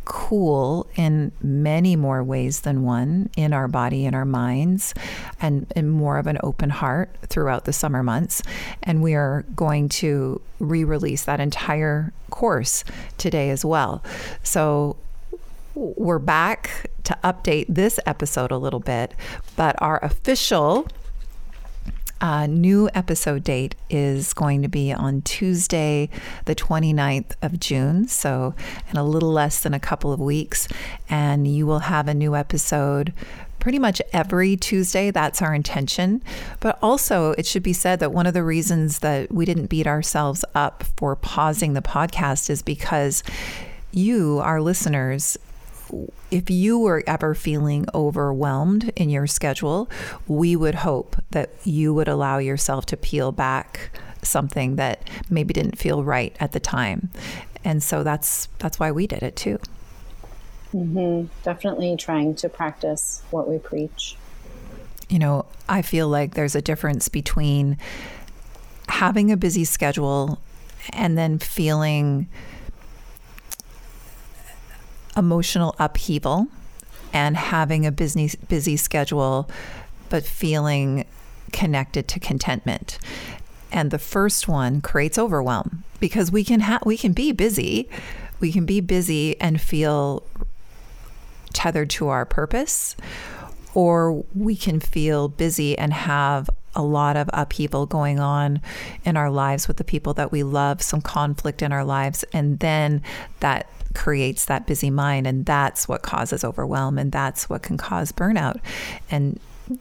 cool 0.04 0.86
in 0.96 1.30
many 1.40 1.94
more 1.94 2.24
ways 2.24 2.60
than 2.60 2.82
one 2.82 3.30
in 3.36 3.52
our 3.52 3.68
body 3.68 4.04
in 4.04 4.14
our 4.14 4.24
minds 4.24 4.94
and, 5.40 5.72
and 5.76 5.90
more 5.90 6.18
of 6.18 6.26
an 6.26 6.38
open 6.42 6.70
heart 6.70 7.14
throughout 7.28 7.64
the 7.64 7.72
summer 7.72 8.02
months. 8.02 8.42
And 8.82 9.02
we 9.02 9.14
are 9.14 9.44
going 9.54 9.88
to 9.90 10.40
re 10.58 10.84
release 10.84 11.24
that 11.24 11.40
entire 11.40 12.12
course 12.30 12.84
today 13.16 13.50
as 13.50 13.64
well. 13.64 14.02
So 14.42 14.96
we're 15.74 16.18
back 16.18 16.90
to 17.04 17.16
update 17.24 17.66
this 17.68 17.98
episode 18.06 18.50
a 18.50 18.58
little 18.58 18.80
bit, 18.80 19.14
but 19.56 19.80
our 19.80 19.98
official 20.04 20.88
uh, 22.23 22.47
new 22.47 22.88
episode 22.95 23.43
date 23.43 23.75
is 23.91 24.33
going 24.33 24.62
to 24.62 24.69
be 24.69 24.93
on 24.93 25.23
Tuesday, 25.23 26.09
the 26.45 26.55
29th 26.55 27.33
of 27.43 27.59
June. 27.59 28.07
So, 28.07 28.55
in 28.91 28.97
a 28.97 29.05
little 29.05 29.33
less 29.33 29.61
than 29.61 29.75
a 29.75 29.81
couple 29.81 30.12
of 30.12 30.21
weeks. 30.21 30.69
And 31.11 31.49
you 31.49 31.67
will 31.67 31.81
have 31.81 32.07
a 32.07 32.14
new 32.14 32.37
episode 32.37 33.12
pretty 33.59 33.81
much 33.81 34.00
every 34.12 34.57
Tuesday. 34.57 35.11
That's 35.11 35.43
our 35.43 35.52
intention. 35.52 36.23
But 36.61 36.79
also, 36.81 37.33
it 37.33 37.45
should 37.45 37.64
be 37.64 37.73
said 37.73 37.99
that 37.99 38.12
one 38.12 38.26
of 38.26 38.35
the 38.35 38.45
reasons 38.45 39.00
that 39.00 39.33
we 39.33 39.45
didn't 39.45 39.67
beat 39.67 39.88
ourselves 39.88 40.45
up 40.55 40.85
for 40.97 41.17
pausing 41.17 41.75
the 41.75 41.83
podcast 41.83 42.49
is 42.49 42.62
because 42.62 43.25
you, 43.91 44.38
our 44.38 44.61
listeners, 44.61 45.37
if 46.30 46.50
you 46.50 46.78
were 46.78 47.02
ever 47.06 47.34
feeling 47.34 47.87
overwhelmed 47.94 48.90
in 48.96 49.11
your 49.11 49.26
schedule, 49.26 49.90
we 50.26 50.56
would 50.56 50.76
hope 50.76 51.16
that 51.30 51.50
you 51.64 51.92
would 51.94 52.08
allow 52.08 52.38
yourself 52.38 52.87
to 52.87 52.96
peel 52.96 53.32
back 53.32 53.90
something 54.22 54.76
that 54.76 55.08
maybe 55.28 55.52
didn't 55.52 55.78
feel 55.78 56.04
right 56.04 56.37
at 56.40 56.52
the 56.52 56.61
time. 56.61 57.11
And 57.64 57.82
so 57.82 58.02
that's 58.02 58.49
that's 58.58 58.78
why 58.78 58.90
we 58.90 59.06
did 59.06 59.22
it 59.22 59.37
too. 59.37 59.58
Mm-hmm. 60.75 61.26
Definitely 61.42 61.96
trying 61.96 62.34
to 62.37 62.49
practice 62.49 63.22
what 63.30 63.49
we 63.49 63.58
preach. 63.58 64.16
You 65.08 65.18
know, 65.18 65.46
I 65.68 65.82
feel 65.82 66.08
like 66.08 66.34
there's 66.34 66.54
a 66.54 66.62
difference 66.62 67.08
between 67.08 67.76
having 68.88 69.30
a 69.30 69.37
busy 69.37 69.64
schedule 69.64 70.40
and 70.92 71.18
then 71.18 71.38
feeling 71.38 72.28
emotional 75.16 75.75
upheaval 75.78 76.47
and 77.12 77.37
having 77.37 77.85
a 77.85 77.92
busy 77.92 78.31
busy 78.49 78.76
schedule 78.76 79.49
but 80.09 80.25
feeling 80.25 81.07
connected 81.52 82.09
to 82.09 82.21
contentment. 82.21 82.99
And 83.71 83.90
the 83.90 83.99
first 83.99 84.49
one 84.49 84.81
creates 84.81 85.19
overwhelm 85.19 85.85
because 86.00 86.31
we 86.31 86.45
can 86.45 86.61
ha- 86.61 86.81
we 86.85 86.97
can 86.97 87.12
be 87.12 87.33
busy. 87.33 87.88
We 88.40 88.52
can 88.52 88.66
be 88.66 88.81
busy 88.81 89.40
and 89.40 89.61
feel 89.61 90.23
tethered 91.52 91.90
to 91.90 92.09
our 92.09 92.25
purpose 92.25 92.97
or 93.75 94.25
we 94.35 94.57
can 94.57 94.81
feel 94.81 95.28
busy 95.28 95.76
and 95.78 95.92
have 95.92 96.50
a 96.75 96.83
lot 96.83 97.16
of 97.16 97.28
upheaval 97.33 97.87
going 97.87 98.19
on 98.19 98.61
in 99.04 99.16
our 99.16 99.31
lives 99.31 99.69
with 99.69 99.76
the 99.76 99.85
people 99.85 100.14
that 100.14 100.33
we 100.33 100.42
love, 100.42 100.83
some 100.83 101.00
conflict 101.00 101.62
in 101.62 101.73
our 101.73 101.85
lives, 101.85 102.25
and 102.33 102.59
then 102.61 103.02
that 103.40 103.69
creates 103.94 104.44
that 104.46 104.66
busy 104.66 104.90
mind. 104.90 105.26
And 105.26 105.46
that's 105.46 105.88
what 105.88 106.02
causes 106.02 106.44
overwhelm 106.44 106.99
and 106.99 107.12
that's 107.12 107.49
what 107.49 107.62
can 107.62 107.76
cause 107.76 108.12
burnout. 108.12 108.61
And 109.11 109.38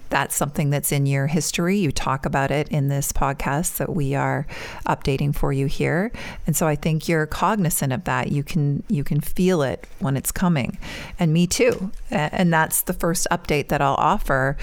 that's 0.10 0.36
something 0.36 0.70
that's 0.70 0.92
in 0.92 1.06
your 1.06 1.28
history. 1.28 1.78
You 1.78 1.92
talk 1.92 2.26
about 2.26 2.52
it 2.52 2.68
in 2.70 2.88
this 2.88 3.12
podcast 3.12 3.78
that 3.78 3.94
we 3.94 4.16
are 4.16 4.46
updating 4.86 5.36
for 5.36 5.52
you 5.52 5.66
here. 5.66 6.12
And 6.46 6.56
so 6.56 6.68
I 6.68 6.76
think 6.76 7.08
you're 7.08 7.26
cognizant 7.26 7.92
of 7.92 8.04
that. 8.06 8.32
You 8.32 8.44
can 8.44 8.84
you 8.88 9.04
can 9.04 9.22
feel 9.22 9.62
it 9.64 9.88
when 10.00 10.18
it's 10.18 10.32
coming. 10.32 10.78
And 11.20 11.34
me 11.34 11.48
too. 11.48 11.92
And 12.10 12.54
that's 12.54 12.84
the 12.84 12.94
first 12.94 13.28
update 13.32 13.70
that 13.70 13.82
I'll 13.82 13.96
offer 13.96 14.58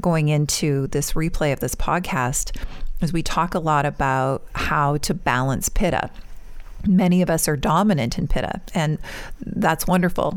going 0.00 0.28
into 0.28 0.88
this 0.88 1.12
replay 1.12 1.52
of 1.52 1.60
this 1.60 1.74
podcast 1.74 2.56
is 3.00 3.12
we 3.12 3.22
talk 3.22 3.54
a 3.54 3.58
lot 3.58 3.86
about 3.86 4.42
how 4.54 4.96
to 4.98 5.14
balance 5.14 5.68
pitta 5.68 6.10
many 6.86 7.22
of 7.22 7.30
us 7.30 7.48
are 7.48 7.56
dominant 7.56 8.18
in 8.18 8.28
pitta 8.28 8.60
and 8.74 8.98
that's 9.40 9.86
wonderful. 9.86 10.34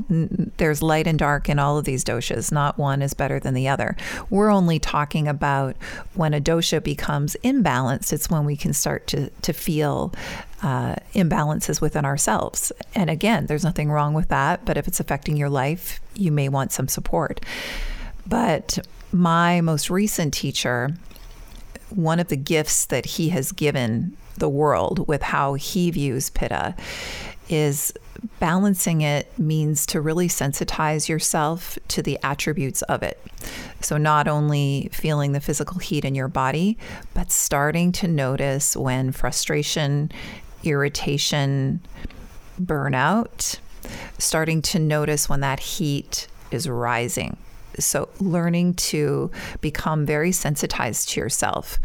There's 0.58 0.82
light 0.82 1.08
and 1.08 1.18
dark 1.20 1.50
in 1.50 1.60
all 1.60 1.78
of 1.78 1.86
these 1.86 2.04
doshas. 2.04 2.52
Not 2.52 2.78
one 2.78 3.02
is 3.02 3.14
better 3.14 3.40
than 3.40 3.54
the 3.54 3.68
other. 3.68 3.96
We're 4.30 4.52
only 4.52 4.80
talking 4.80 5.28
about 5.28 5.76
when 6.14 6.34
a 6.34 6.42
dosha 6.42 6.84
becomes 6.84 7.36
imbalanced 7.44 8.14
it's 8.14 8.30
when 8.30 8.46
we 8.46 8.56
can 8.56 8.74
start 8.74 9.08
to, 9.08 9.30
to 9.30 9.54
feel 9.54 10.14
uh, 10.62 10.96
imbalances 11.14 11.82
within 11.82 12.06
ourselves. 12.06 12.72
And 12.96 13.10
again 13.10 13.46
there's 13.46 13.64
nothing 13.64 13.92
wrong 13.92 14.14
with 14.14 14.30
that 14.30 14.66
but 14.66 14.78
if 14.78 14.88
it's 14.88 15.00
affecting 15.00 15.38
your 15.38 15.50
life 15.50 16.00
you 16.16 16.32
may 16.32 16.50
want 16.50 16.72
some 16.72 16.88
support. 16.88 17.42
But 18.28 18.80
my 19.12 19.62
most 19.62 19.90
recent 19.90 20.34
teacher 20.34 20.94
one 21.90 22.20
of 22.20 22.28
the 22.28 22.38
gifts 22.38 22.86
that 22.86 23.06
he 23.06 23.30
has 23.30 23.52
given 23.52 24.16
the 24.40 24.50
world 24.50 25.08
with 25.08 25.22
how 25.22 25.54
he 25.54 25.92
views 25.92 26.30
pitta 26.30 26.76
is 27.50 27.94
balancing 28.40 29.02
it 29.02 29.38
means 29.40 29.86
to 29.88 30.02
really 30.02 30.28
sensitize 30.28 31.10
yourself 31.10 31.78
to 31.88 32.02
the 32.02 32.20
attributes 32.24 32.82
of 32.84 33.02
it. 33.04 33.20
So, 33.82 33.98
not 33.98 34.28
only 34.28 34.90
feeling 34.92 35.32
the 35.32 35.40
physical 35.40 35.80
heat 35.80 36.06
in 36.06 36.16
your 36.16 36.28
body, 36.28 36.78
but 37.14 37.32
starting 37.32 37.92
to 37.94 38.08
notice 38.08 38.76
when 38.76 39.12
frustration, 39.12 40.12
irritation, 40.64 41.82
burnout, 42.62 43.60
starting 44.18 44.62
to 44.62 44.80
notice 44.80 45.30
when 45.30 45.40
that 45.40 45.60
heat 45.60 46.28
is 46.52 46.68
rising. 46.68 47.38
So, 47.80 48.10
learning 48.20 48.76
to 48.76 49.32
become 49.62 50.06
very 50.06 50.32
sensitized 50.32 51.10
to 51.10 51.22
yourself, 51.22 51.80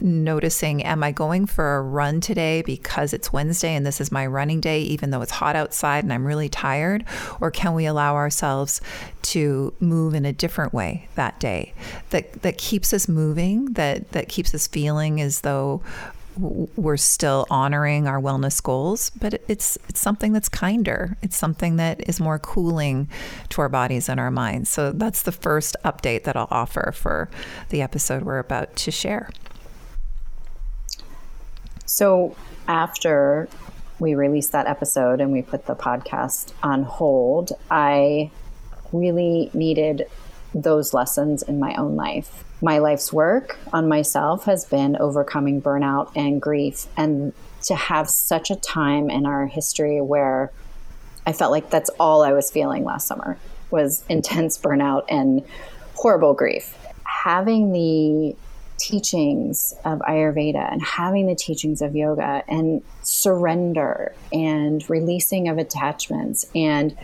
noticing 0.00 0.82
am 0.82 1.02
I 1.02 1.12
going 1.12 1.46
for 1.46 1.76
a 1.76 1.82
run 1.82 2.20
today 2.20 2.62
because 2.62 3.12
it's 3.12 3.32
Wednesday 3.32 3.74
and 3.74 3.84
this 3.86 4.00
is 4.00 4.12
my 4.12 4.26
running 4.26 4.60
day, 4.60 4.80
even 4.82 5.10
though 5.10 5.22
it's 5.22 5.32
hot 5.32 5.56
outside 5.56 6.04
and 6.04 6.12
I'm 6.12 6.26
really 6.26 6.48
tired? 6.48 7.04
Or 7.40 7.50
can 7.50 7.74
we 7.74 7.86
allow 7.86 8.14
ourselves 8.14 8.80
to 9.22 9.74
move 9.80 10.14
in 10.14 10.24
a 10.24 10.32
different 10.32 10.72
way 10.72 11.08
that 11.14 11.38
day 11.40 11.74
that, 12.10 12.42
that 12.42 12.58
keeps 12.58 12.92
us 12.92 13.08
moving, 13.08 13.72
that, 13.74 14.12
that 14.12 14.28
keeps 14.28 14.54
us 14.54 14.66
feeling 14.66 15.20
as 15.20 15.42
though 15.42 15.82
we're 16.38 16.96
still 16.96 17.46
honoring 17.50 18.06
our 18.06 18.20
wellness 18.20 18.62
goals, 18.62 19.10
but 19.10 19.42
it's 19.48 19.76
it's 19.88 20.00
something 20.00 20.32
that's 20.32 20.48
kinder. 20.48 21.16
It's 21.22 21.36
something 21.36 21.76
that 21.76 22.08
is 22.08 22.20
more 22.20 22.38
cooling 22.38 23.08
to 23.50 23.60
our 23.60 23.68
bodies 23.68 24.08
and 24.08 24.20
our 24.20 24.30
minds. 24.30 24.70
So 24.70 24.92
that's 24.92 25.22
the 25.22 25.32
first 25.32 25.76
update 25.84 26.24
that 26.24 26.36
I'll 26.36 26.48
offer 26.50 26.92
for 26.94 27.28
the 27.70 27.82
episode 27.82 28.22
we're 28.22 28.38
about 28.38 28.76
to 28.76 28.90
share. 28.90 29.30
So 31.88 32.36
after 32.68 33.48
we 33.98 34.14
released 34.14 34.52
that 34.52 34.66
episode 34.66 35.20
and 35.20 35.32
we 35.32 35.42
put 35.42 35.64
the 35.64 35.74
podcast 35.74 36.52
on 36.62 36.82
hold, 36.82 37.52
I 37.70 38.30
really 38.92 39.50
needed 39.54 40.06
those 40.54 40.92
lessons 40.92 41.42
in 41.42 41.58
my 41.58 41.74
own 41.76 41.96
life. 41.96 42.44
My 42.60 42.78
life's 42.78 43.10
work 43.12 43.58
on 43.72 43.88
myself 43.88 44.44
has 44.44 44.66
been 44.66 44.96
overcoming 44.96 45.62
burnout 45.62 46.12
and 46.14 46.42
grief. 46.42 46.86
And 46.96 47.32
to 47.62 47.74
have 47.74 48.10
such 48.10 48.50
a 48.50 48.56
time 48.56 49.08
in 49.08 49.24
our 49.24 49.46
history 49.46 50.00
where 50.00 50.52
I 51.26 51.32
felt 51.32 51.52
like 51.52 51.70
that's 51.70 51.90
all 51.98 52.22
I 52.22 52.32
was 52.32 52.50
feeling 52.50 52.84
last 52.84 53.06
summer 53.06 53.38
was 53.70 54.04
intense 54.10 54.58
burnout 54.58 55.04
and 55.08 55.42
horrible 55.94 56.34
grief. 56.34 56.76
Having 57.04 57.72
the 57.72 58.36
teachings 58.78 59.74
of 59.84 59.98
Ayurveda 60.00 60.72
and 60.72 60.82
having 60.82 61.26
the 61.26 61.34
teachings 61.34 61.82
of 61.82 61.96
yoga 61.96 62.42
and 62.48 62.82
surrender 63.02 64.14
and 64.32 64.88
releasing 64.88 65.48
of 65.48 65.58
attachments 65.58 66.46
and 66.54 66.96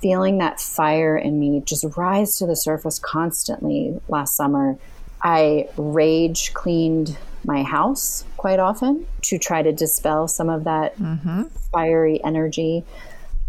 feeling 0.00 0.38
that 0.38 0.60
fire 0.60 1.16
in 1.16 1.38
me 1.40 1.62
just 1.64 1.84
rise 1.96 2.36
to 2.38 2.46
the 2.46 2.56
surface 2.56 2.98
constantly 2.98 4.00
last 4.08 4.36
summer. 4.36 4.78
I 5.22 5.68
rage 5.76 6.54
cleaned 6.54 7.16
my 7.44 7.62
house 7.62 8.24
quite 8.36 8.58
often 8.58 9.06
to 9.22 9.38
try 9.38 9.62
to 9.62 9.72
dispel 9.72 10.28
some 10.28 10.48
of 10.48 10.64
that 10.64 10.96
mm-hmm. 10.98 11.44
fiery 11.72 12.22
energy. 12.24 12.84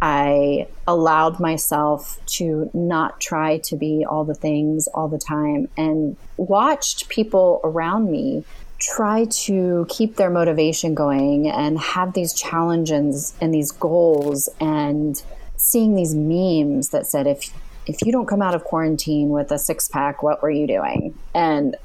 I 0.01 0.67
allowed 0.87 1.39
myself 1.39 2.19
to 2.27 2.69
not 2.73 3.19
try 3.19 3.57
to 3.59 3.75
be 3.75 4.05
all 4.07 4.25
the 4.25 4.35
things 4.35 4.87
all 4.93 5.07
the 5.07 5.17
time 5.17 5.69
and 5.75 6.15
watched 6.37 7.09
people 7.09 7.59
around 7.63 8.11
me 8.11 8.43
try 8.79 9.25
to 9.25 9.87
keep 9.89 10.17
their 10.17 10.29
motivation 10.29 10.93
going 10.93 11.49
and 11.49 11.79
have 11.79 12.13
these 12.13 12.31
challenges 12.33 13.33
and 13.41 13.51
these 13.51 13.71
goals 13.71 14.49
and 14.59 15.23
seeing 15.55 15.95
these 15.95 16.13
memes 16.13 16.89
that 16.89 17.07
said 17.07 17.25
if 17.25 17.51
if 17.87 18.05
you 18.05 18.11
don't 18.11 18.27
come 18.27 18.41
out 18.41 18.53
of 18.53 18.65
quarantine 18.65 19.29
with 19.29 19.49
a 19.49 19.57
six 19.57 19.87
pack, 19.87 20.21
what 20.21 20.41
were 20.41 20.51
you 20.51 20.67
doing? 20.67 21.17
And 21.33 21.75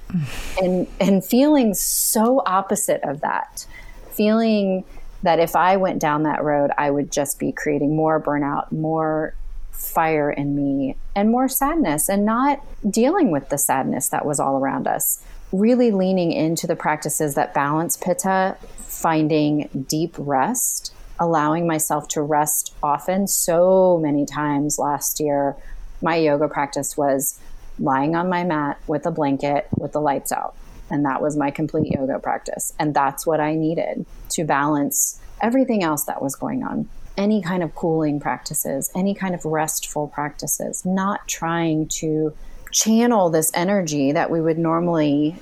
and 0.61 0.87
and 1.01 1.25
feeling 1.25 1.75
so 1.75 2.43
opposite 2.45 3.01
of 3.05 3.21
that. 3.21 3.65
Feeling 4.11 4.85
that 5.23 5.39
if 5.39 5.55
I 5.55 5.77
went 5.77 6.01
down 6.01 6.25
that 6.25 6.43
road, 6.43 6.71
I 6.77 6.91
would 6.91 7.13
just 7.13 7.39
be 7.39 7.53
creating 7.53 7.95
more 7.95 8.21
burnout, 8.21 8.73
more 8.73 9.35
fire 9.71 10.31
in 10.31 10.55
me, 10.55 10.97
and 11.15 11.31
more 11.31 11.49
sadness, 11.49 12.09
and 12.09 12.25
not 12.25 12.61
dealing 12.89 13.31
with 13.31 13.49
the 13.49 13.59
sadness 13.59 14.09
that 14.09 14.27
was 14.27 14.39
all 14.39 14.59
around 14.59 14.87
us. 14.87 15.23
Really 15.53 15.91
leaning 15.91 16.33
into 16.33 16.67
the 16.67 16.77
practices 16.77 17.35
that 17.35 17.55
balance 17.55 17.97
pitta, 17.97 18.57
finding 18.79 19.69
deep 19.89 20.15
rest, 20.19 20.95
allowing 21.19 21.67
myself 21.67 22.09
to 22.09 22.23
rest 22.23 22.75
often. 22.83 23.27
So 23.27 23.99
many 23.99 24.27
times 24.27 24.79
last 24.79 25.21
year, 25.21 25.57
my 26.01 26.17
yoga 26.17 26.49
practice 26.49 26.97
was 26.97 27.39
lying 27.79 28.17
on 28.17 28.29
my 28.29 28.45
mat 28.45 28.79
with 28.87 29.07
a 29.07 29.11
blanket 29.11 29.67
with 29.77 29.93
the 29.93 30.01
lights 30.01 30.33
out. 30.33 30.55
And 30.93 31.05
that 31.07 31.23
was 31.23 31.37
my 31.37 31.51
complete 31.51 31.91
yoga 31.91 32.19
practice. 32.19 32.73
And 32.79 32.95
that's 32.95 33.27
what 33.27 33.41
I 33.41 33.55
needed 33.55 34.07
to 34.31 34.45
balance 34.45 35.19
everything 35.41 35.83
else 35.83 36.05
that 36.05 36.23
was 36.23 36.37
going 36.37 36.63
on. 36.63 36.89
Any 37.17 37.43
kind 37.43 37.63
of 37.63 37.75
cooling 37.75 38.21
practices, 38.21 38.91
any 38.95 39.15
kind 39.15 39.35
of 39.35 39.45
restful 39.45 40.09
practices, 40.09 40.85
not 40.85 41.27
trying 41.27 41.89
to 42.01 42.33
channel 42.71 43.31
this 43.31 43.51
energy 43.55 44.13
that 44.13 44.31
we 44.31 44.41
would 44.41 44.59
normally 44.59 45.35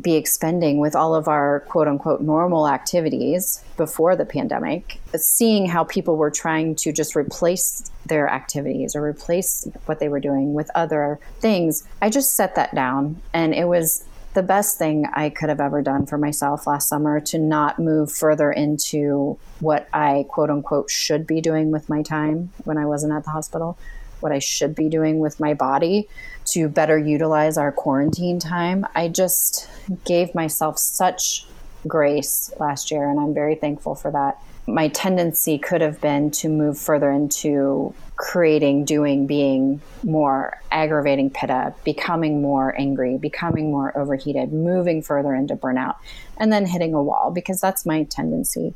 be 0.00 0.14
expending 0.14 0.78
with 0.78 0.94
all 0.94 1.14
of 1.14 1.28
our 1.28 1.60
quote 1.60 1.88
unquote 1.88 2.20
normal 2.20 2.68
activities 2.68 3.64
before 3.76 4.14
the 4.16 4.24
pandemic, 4.24 5.00
seeing 5.16 5.66
how 5.66 5.84
people 5.84 6.16
were 6.16 6.30
trying 6.30 6.74
to 6.76 6.92
just 6.92 7.16
replace 7.16 7.90
their 8.06 8.28
activities 8.28 8.94
or 8.94 9.02
replace 9.02 9.66
what 9.86 9.98
they 9.98 10.08
were 10.08 10.20
doing 10.20 10.54
with 10.54 10.70
other 10.74 11.18
things, 11.40 11.86
I 12.00 12.10
just 12.10 12.34
set 12.34 12.54
that 12.54 12.74
down. 12.74 13.20
And 13.32 13.54
it 13.54 13.66
was 13.66 14.04
the 14.38 14.42
best 14.44 14.78
thing 14.78 15.04
I 15.12 15.30
could 15.30 15.48
have 15.48 15.58
ever 15.58 15.82
done 15.82 16.06
for 16.06 16.16
myself 16.16 16.68
last 16.68 16.88
summer 16.88 17.18
to 17.22 17.38
not 17.40 17.80
move 17.80 18.12
further 18.12 18.52
into 18.52 19.36
what 19.58 19.88
I 19.92 20.26
quote 20.28 20.48
unquote 20.48 20.92
should 20.92 21.26
be 21.26 21.40
doing 21.40 21.72
with 21.72 21.88
my 21.88 22.02
time 22.02 22.52
when 22.62 22.78
I 22.78 22.86
wasn't 22.86 23.14
at 23.14 23.24
the 23.24 23.30
hospital, 23.30 23.76
what 24.20 24.30
I 24.30 24.38
should 24.38 24.76
be 24.76 24.88
doing 24.88 25.18
with 25.18 25.40
my 25.40 25.54
body 25.54 26.08
to 26.52 26.68
better 26.68 26.96
utilize 26.96 27.58
our 27.58 27.72
quarantine 27.72 28.38
time. 28.38 28.86
I 28.94 29.08
just 29.08 29.68
gave 30.04 30.36
myself 30.36 30.78
such 30.78 31.44
grace 31.88 32.52
last 32.60 32.92
year, 32.92 33.10
and 33.10 33.18
I'm 33.18 33.34
very 33.34 33.56
thankful 33.56 33.96
for 33.96 34.12
that. 34.12 34.40
My 34.68 34.86
tendency 34.86 35.58
could 35.58 35.80
have 35.80 36.00
been 36.00 36.30
to 36.42 36.48
move 36.48 36.78
further 36.78 37.10
into 37.10 37.92
creating, 38.18 38.84
doing, 38.84 39.28
being 39.28 39.80
more 40.02 40.60
aggravating 40.72 41.30
pitta, 41.30 41.72
becoming 41.84 42.42
more 42.42 42.78
angry, 42.78 43.16
becoming 43.16 43.70
more 43.70 43.96
overheated, 43.96 44.52
moving 44.52 45.00
further 45.00 45.32
into 45.34 45.54
burnout, 45.54 45.94
and 46.36 46.52
then 46.52 46.66
hitting 46.66 46.94
a 46.94 47.02
wall 47.02 47.30
because 47.30 47.60
that's 47.60 47.86
my 47.86 48.02
tendency. 48.02 48.74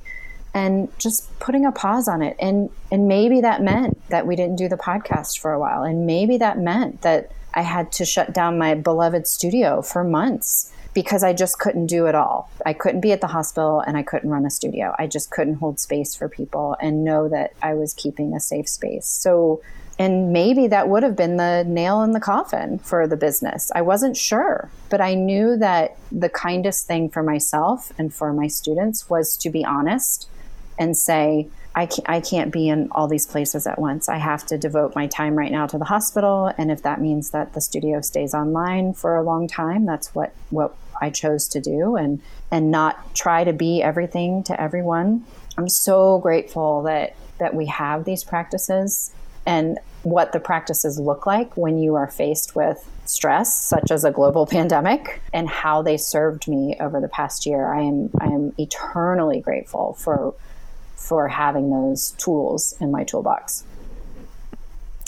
And 0.55 0.97
just 0.99 1.39
putting 1.41 1.67
a 1.67 1.73
pause 1.73 2.09
on 2.09 2.23
it. 2.23 2.37
And 2.39 2.71
and 2.91 3.09
maybe 3.09 3.41
that 3.41 3.63
meant 3.63 4.09
that 4.11 4.27
we 4.27 4.37
didn't 4.37 4.57
do 4.57 4.69
the 4.69 4.77
podcast 4.77 5.41
for 5.41 5.53
a 5.53 5.59
while. 5.59 5.83
And 5.83 6.07
maybe 6.07 6.37
that 6.39 6.59
meant 6.59 7.03
that 7.03 7.33
I 7.53 7.63
had 7.63 7.91
to 7.93 8.05
shut 8.05 8.33
down 8.33 8.59
my 8.59 8.75
beloved 8.75 9.27
studio 9.27 9.83
for 9.83 10.05
months 10.05 10.73
because 10.95 11.25
I 11.25 11.33
just 11.33 11.59
couldn't 11.59 11.87
do 11.87 12.07
it 12.07 12.15
all. 12.15 12.51
I 12.67 12.73
couldn't 12.73 13.01
be 13.01 13.13
at 13.13 13.21
the 13.21 13.29
hospital 13.29 13.81
and 13.81 13.97
I 13.97 14.03
couldn't 14.03 14.31
run 14.31 14.45
a 14.45 14.51
studio. 14.51 14.95
I 14.99 15.07
just 15.07 15.31
couldn't 15.31 15.55
hold 15.55 15.81
space 15.81 16.15
for 16.15 16.29
people 16.29 16.77
and 16.81 17.05
know 17.05 17.29
that 17.29 17.55
I 17.63 17.75
was 17.75 17.95
keeping 17.95 18.35
a 18.35 18.41
safe 18.41 18.69
space. 18.69 19.07
So, 19.07 19.63
and 19.99 20.33
maybe 20.33 20.67
that 20.69 20.89
would 20.89 21.03
have 21.03 21.17
been 21.17 21.37
the 21.37 21.65
nail 21.67 22.03
in 22.03 22.13
the 22.13 22.21
coffin 22.21 22.79
for 22.79 23.07
the 23.07 23.17
business. 23.17 23.71
I 23.75 23.83
wasn't 23.83 24.17
sure, 24.17 24.71
but 24.91 25.01
I 25.01 25.15
knew 25.15 25.57
that 25.57 25.97
the 26.11 26.29
kindest 26.29 26.87
thing 26.87 27.09
for 27.09 27.23
myself 27.23 27.93
and 27.99 28.13
for 28.13 28.33
my 28.33 28.49
students 28.49 29.09
was 29.09 29.37
to 29.39 29.51
be 29.51 29.65
honest 29.65 30.29
and 30.79 30.97
say, 30.97 31.49
I 31.75 31.87
can't, 31.87 32.09
I 32.09 32.21
can't 32.21 32.53
be 32.53 32.69
in 32.69 32.89
all 32.93 33.09
these 33.09 33.27
places 33.27 33.67
at 33.67 33.79
once. 33.79 34.09
I 34.09 34.19
have 34.19 34.45
to 34.47 34.59
devote 34.59 34.95
my 34.95 35.07
time 35.07 35.37
right 35.37 35.51
now 35.51 35.67
to 35.67 35.79
the 35.79 35.87
hospital, 35.87 36.53
and 36.59 36.71
if 36.71 36.83
that 36.83 37.01
means 37.01 37.31
that 37.31 37.55
the 37.55 37.61
studio 37.61 38.01
stays 38.01 38.35
online 38.35 38.93
for 38.93 39.17
a 39.17 39.23
long 39.23 39.49
time, 39.49 39.87
that's 39.87 40.15
what 40.15 40.35
what 40.51 40.75
I 41.01 41.11
chose 41.11 41.49
to 41.49 41.61
do, 41.61 41.97
and 41.97 42.21
and 42.51 42.71
not 42.71 43.15
try 43.15 43.45
to 43.45 43.53
be 43.53 43.83
everything 43.83 44.43
to 44.45 44.61
everyone. 44.61 45.25
I'm 45.57 45.69
so 45.69 46.19
grateful 46.19 46.83
that 46.83 47.17
that 47.39 47.55
we 47.55 47.67
have 47.67 48.05
these 48.05 48.23
practices 48.23 49.13
and 49.47 49.79
what 50.03 50.33
the 50.33 50.41
practices 50.41 50.99
look 50.99 51.27
like 51.27 51.57
when 51.57 51.79
you 51.79 51.95
are 51.95 52.09
faced 52.09 52.55
with 52.55 52.89
stress 53.05 53.57
such 53.57 53.91
as 53.91 54.05
a 54.05 54.11
global 54.11 54.47
pandemic 54.57 55.23
and 55.33 55.49
how 55.49 55.83
they 55.83 55.97
served 55.97 56.49
me 56.49 56.77
over 56.81 57.01
the 57.01 57.09
past 57.09 57.47
year. 57.47 57.73
I 57.73 57.81
am 57.81 58.11
I 58.21 58.27
am 58.27 58.53
eternally 58.59 59.41
grateful 59.41 59.95
for 59.95 60.35
for 61.03 61.29
having 61.29 61.71
those 61.71 62.13
tools 62.13 62.75
in 62.81 62.91
my 62.91 63.03
toolbox. 63.03 63.65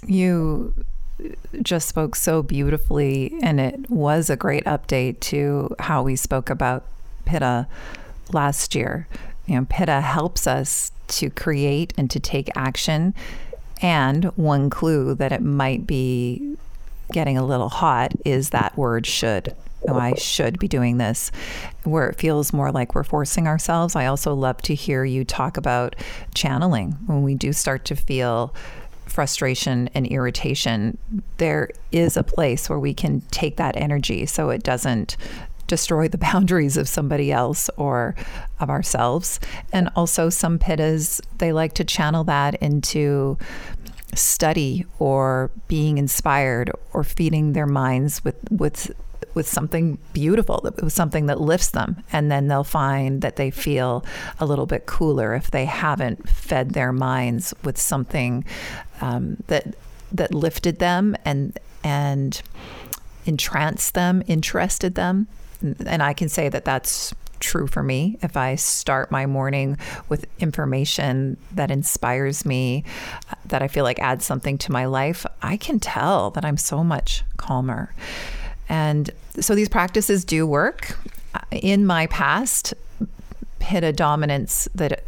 You 0.07 0.75
just 1.63 1.89
spoke 1.89 2.17
so 2.17 2.43
beautifully, 2.43 3.35
and 3.43 3.61
it 3.61 3.89
was 3.89 4.29
a 4.29 4.37
great 4.37 4.65
update 4.65 5.21
to 5.21 5.75
how 5.79 6.03
we 6.03 6.17
spoke 6.17 6.51
about 6.51 6.85
Pitta 7.25 7.69
last 8.33 8.75
year. 8.75 9.07
You 9.47 9.57
know, 9.57 9.67
Pitta 9.71 10.01
helps 10.01 10.47
us 10.47 10.91
to 11.07 11.31
create 11.31 11.95
and 11.97 12.11
to 12.11 12.19
take 12.19 12.51
action. 12.57 13.15
And 13.81 14.25
one 14.37 14.71
clue 14.71 15.15
that 15.15 15.33
it 15.33 15.43
might 15.43 15.87
be 15.87 16.57
getting 17.13 17.39
a 17.39 17.47
little 17.47 17.69
hot 17.69 18.13
is 18.25 18.51
that 18.51 18.77
word 18.77 19.07
should 19.07 19.55
oh, 19.89 19.97
I 19.97 20.15
should 20.15 20.59
be 20.59 20.69
doing 20.69 20.99
this, 20.99 21.31
where 21.85 22.09
it 22.09 22.19
feels 22.19 22.53
more 22.53 22.73
like 22.73 22.95
we're 22.95 23.05
forcing 23.05 23.47
ourselves. 23.47 23.97
I 23.97 24.07
also 24.07 24.35
love 24.35 24.61
to 24.63 24.75
hear 24.75 25.05
you 25.05 25.25
talk 25.25 25.57
about 25.57 25.97
channeling 26.35 26.93
when 27.07 27.23
we 27.23 27.35
do 27.35 27.53
start 27.53 27.85
to 27.87 27.97
feel 27.97 28.55
frustration 29.07 29.89
and 29.95 30.07
irritation. 30.07 30.99
There 31.37 31.71
is 31.93 32.17
a 32.17 32.23
place 32.23 32.69
where 32.69 32.79
we 32.79 32.95
can 32.95 33.21
take 33.31 33.57
that 33.57 33.77
energy 33.77 34.27
so 34.27 34.51
it 34.51 34.63
doesn't 34.63 35.17
destroy 35.67 36.09
the 36.09 36.19
boundaries 36.33 36.77
of 36.77 36.89
somebody 36.89 37.33
else 37.33 37.71
or 37.77 38.15
of 38.61 38.71
ourselves. 38.71 39.41
And 39.73 39.89
also, 39.97 40.31
some 40.31 40.59
pittas, 40.59 41.21
they 41.39 41.53
like 41.53 41.75
to 41.75 41.85
channel 41.85 42.25
that 42.25 42.55
into 42.57 43.39
study 44.15 44.87
or 44.99 45.51
being 45.67 45.99
inspired 45.99 46.71
or 46.93 47.03
feeding 47.03 47.53
their 47.53 47.67
minds 47.67 48.23
with 48.25 48.37
with 48.51 48.93
with 49.35 49.49
something 49.49 49.99
beautiful, 50.13 50.61
with 50.63 50.93
something 50.93 51.27
that 51.27 51.41
lifts 51.41 51.71
them. 51.71 52.03
And 52.13 52.31
then 52.31 52.49
they'll 52.49 52.65
find 52.65 53.23
that 53.23 53.37
they 53.37 53.51
feel 53.51 54.05
a 54.39 54.47
little 54.47 54.67
bit 54.67 54.87
cooler 54.87 55.35
if 55.35 55.51
they 55.51 55.65
haven't 55.65 56.29
fed 56.29 56.71
their 56.71 56.93
minds 56.93 57.53
with 57.63 57.79
something 57.79 58.45
um, 59.01 59.37
that 59.49 59.75
that 60.13 60.33
lifted 60.33 60.79
them 60.79 61.17
and 61.25 61.59
and 61.83 62.41
entranced 63.27 63.95
them, 63.95 64.23
interested 64.27 64.95
them. 64.95 65.27
And 65.61 66.03
I 66.03 66.13
can 66.13 66.29
say 66.29 66.49
that 66.49 66.65
that's 66.65 67.15
true 67.41 67.67
for 67.67 67.83
me. 67.83 68.19
If 68.23 68.37
I 68.37 68.55
start 68.55 69.11
my 69.11 69.27
morning 69.27 69.77
with 70.09 70.27
information 70.39 71.37
that 71.53 71.71
inspires 71.71 72.45
me, 72.45 72.85
that 73.47 73.63
I 73.63 73.69
feel 73.69 73.85
like 73.85 73.99
adds 73.99 74.25
something 74.25 74.57
to 74.59 74.73
my 74.73 74.87
life, 74.87 75.27
I 75.43 75.57
can 75.57 75.79
tell 75.79 76.31
that 76.31 76.45
I'm 76.45 76.57
so 76.57 76.83
much 76.83 77.23
calmer. 77.37 77.93
And 78.69 79.11
so 79.41 79.55
these 79.55 79.69
practices 79.69 80.25
do 80.25 80.47
work. 80.47 80.97
In 81.51 81.85
my 81.85 82.07
past, 82.07 82.75
pitta 83.59 83.93
dominance 83.93 84.69
that 84.75 85.05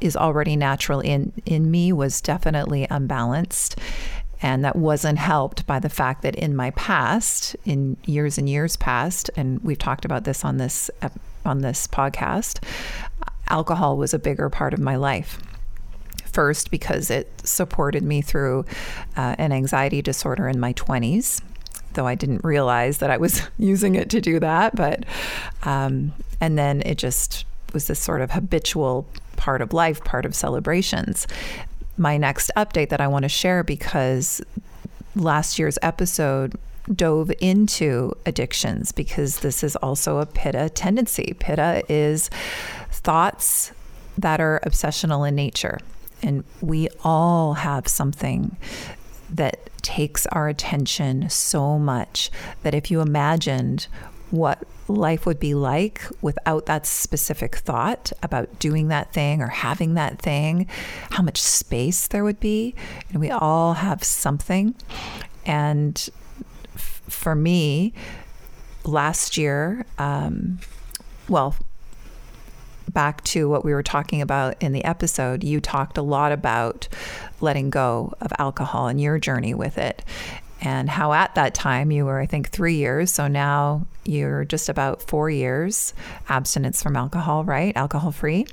is 0.00 0.16
already 0.16 0.56
natural 0.56 1.00
in, 1.00 1.32
in 1.46 1.70
me 1.70 1.92
was 1.92 2.20
definitely 2.20 2.86
unbalanced. 2.90 3.78
And 4.42 4.64
that 4.64 4.76
wasn't 4.76 5.18
helped 5.18 5.66
by 5.66 5.78
the 5.78 5.88
fact 5.88 6.22
that 6.22 6.34
in 6.34 6.54
my 6.54 6.70
past, 6.72 7.56
in 7.64 7.96
years 8.04 8.36
and 8.36 8.48
years 8.48 8.76
past, 8.76 9.30
and 9.36 9.62
we've 9.64 9.78
talked 9.78 10.04
about 10.04 10.24
this 10.24 10.44
on 10.44 10.58
this 10.58 10.90
on 11.46 11.60
this 11.60 11.86
podcast, 11.86 12.62
alcohol 13.48 13.96
was 13.96 14.12
a 14.12 14.18
bigger 14.18 14.50
part 14.50 14.74
of 14.74 14.80
my 14.80 14.96
life 14.96 15.40
first 16.26 16.70
because 16.70 17.10
it 17.10 17.30
supported 17.44 18.02
me 18.02 18.20
through 18.20 18.64
uh, 19.16 19.34
an 19.38 19.52
anxiety 19.52 20.02
disorder 20.02 20.48
in 20.48 20.58
my 20.58 20.72
20s 20.74 21.40
though 21.94 22.06
I 22.06 22.14
didn't 22.14 22.44
realize 22.44 22.98
that 22.98 23.10
I 23.10 23.16
was 23.16 23.42
using 23.58 23.94
it 23.94 24.10
to 24.10 24.20
do 24.20 24.40
that. 24.40 24.76
But, 24.76 25.04
um, 25.62 26.12
and 26.40 26.58
then 26.58 26.82
it 26.82 26.98
just 26.98 27.44
was 27.72 27.86
this 27.86 27.98
sort 27.98 28.20
of 28.20 28.30
habitual 28.30 29.06
part 29.36 29.60
of 29.60 29.72
life, 29.72 30.02
part 30.04 30.24
of 30.24 30.34
celebrations. 30.34 31.26
My 31.96 32.16
next 32.16 32.50
update 32.56 32.88
that 32.90 33.00
I 33.00 33.08
want 33.08 33.24
to 33.24 33.28
share 33.28 33.62
because 33.62 34.40
last 35.16 35.58
year's 35.58 35.78
episode 35.82 36.58
dove 36.92 37.32
into 37.40 38.12
addictions 38.26 38.92
because 38.92 39.40
this 39.40 39.64
is 39.64 39.76
also 39.76 40.18
a 40.18 40.26
pitta 40.26 40.68
tendency. 40.70 41.34
Pitta 41.38 41.82
is 41.88 42.30
thoughts 42.90 43.72
that 44.18 44.40
are 44.40 44.60
obsessional 44.64 45.26
in 45.26 45.34
nature. 45.34 45.78
And 46.22 46.44
we 46.60 46.88
all 47.02 47.54
have 47.54 47.88
something 47.88 48.56
that 49.34 49.70
takes 49.82 50.26
our 50.26 50.48
attention 50.48 51.28
so 51.28 51.78
much 51.78 52.30
that 52.62 52.74
if 52.74 52.90
you 52.90 53.00
imagined 53.00 53.86
what 54.30 54.64
life 54.88 55.26
would 55.26 55.40
be 55.40 55.54
like 55.54 56.02
without 56.20 56.66
that 56.66 56.86
specific 56.86 57.56
thought 57.56 58.12
about 58.22 58.58
doing 58.58 58.88
that 58.88 59.12
thing 59.12 59.40
or 59.40 59.48
having 59.48 59.94
that 59.94 60.20
thing, 60.20 60.66
how 61.10 61.22
much 61.22 61.40
space 61.40 62.08
there 62.08 62.24
would 62.24 62.40
be. 62.40 62.74
And 63.10 63.20
we 63.20 63.30
all 63.30 63.74
have 63.74 64.04
something. 64.04 64.74
And 65.46 66.08
f- 66.74 67.02
for 67.08 67.34
me, 67.34 67.92
last 68.84 69.36
year, 69.36 69.86
um, 69.98 70.58
well, 71.28 71.56
back 72.92 73.24
to 73.24 73.48
what 73.48 73.64
we 73.64 73.72
were 73.72 73.82
talking 73.82 74.20
about 74.20 74.54
in 74.62 74.72
the 74.72 74.84
episode, 74.84 75.42
you 75.42 75.60
talked 75.60 75.98
a 75.98 76.02
lot 76.02 76.32
about 76.32 76.88
letting 77.44 77.70
go 77.70 78.12
of 78.20 78.32
alcohol 78.38 78.88
and 78.88 79.00
your 79.00 79.18
journey 79.18 79.54
with 79.54 79.78
it. 79.78 80.02
And 80.60 80.88
how 80.88 81.12
at 81.12 81.34
that 81.34 81.54
time 81.54 81.90
you 81.90 82.06
were, 82.06 82.18
I 82.18 82.26
think, 82.26 82.48
three 82.48 82.76
years. 82.76 83.12
So 83.12 83.28
now 83.28 83.86
you're 84.04 84.44
just 84.44 84.68
about 84.68 85.02
four 85.02 85.30
years 85.30 85.94
abstinence 86.28 86.82
from 86.82 86.96
alcohol, 86.96 87.44
right? 87.44 87.76
Alcohol 87.76 88.12
free. 88.12 88.46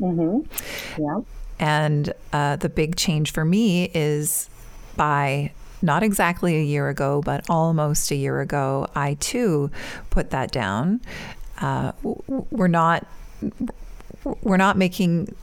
Mm-hmm. 0.00 1.02
Yeah. 1.02 1.20
And 1.58 2.12
uh, 2.32 2.56
the 2.56 2.70
big 2.70 2.96
change 2.96 3.32
for 3.32 3.44
me 3.44 3.90
is 3.94 4.48
by 4.96 5.52
not 5.82 6.02
exactly 6.02 6.56
a 6.56 6.62
year 6.62 6.88
ago, 6.88 7.20
but 7.22 7.48
almost 7.48 8.10
a 8.10 8.14
year 8.14 8.40
ago, 8.40 8.86
I 8.94 9.14
too 9.14 9.70
put 10.08 10.30
that 10.30 10.50
down. 10.50 11.00
Uh, 11.60 11.92
we're 12.02 12.68
not 12.68 13.06
we're 14.42 14.56
not 14.56 14.76
making 14.76 15.34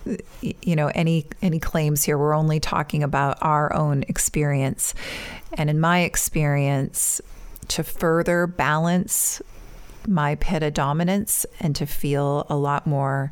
you 0.42 0.76
know 0.76 0.92
any 0.94 1.26
any 1.42 1.60
claims 1.60 2.04
here. 2.04 2.18
We're 2.18 2.36
only 2.36 2.60
talking 2.60 3.04
about 3.04 3.38
our 3.42 3.74
own 3.74 4.04
experience. 4.08 4.94
And 5.54 5.70
in 5.70 5.80
my 5.80 6.02
experience 6.02 7.22
to 7.70 7.84
further 7.84 8.48
balance 8.48 9.42
my 10.08 10.36
pitta 10.36 10.72
dominance 10.72 11.46
and 11.60 11.76
to 11.76 11.86
feel 11.86 12.46
a 12.50 12.56
lot 12.56 12.88
more 12.88 13.32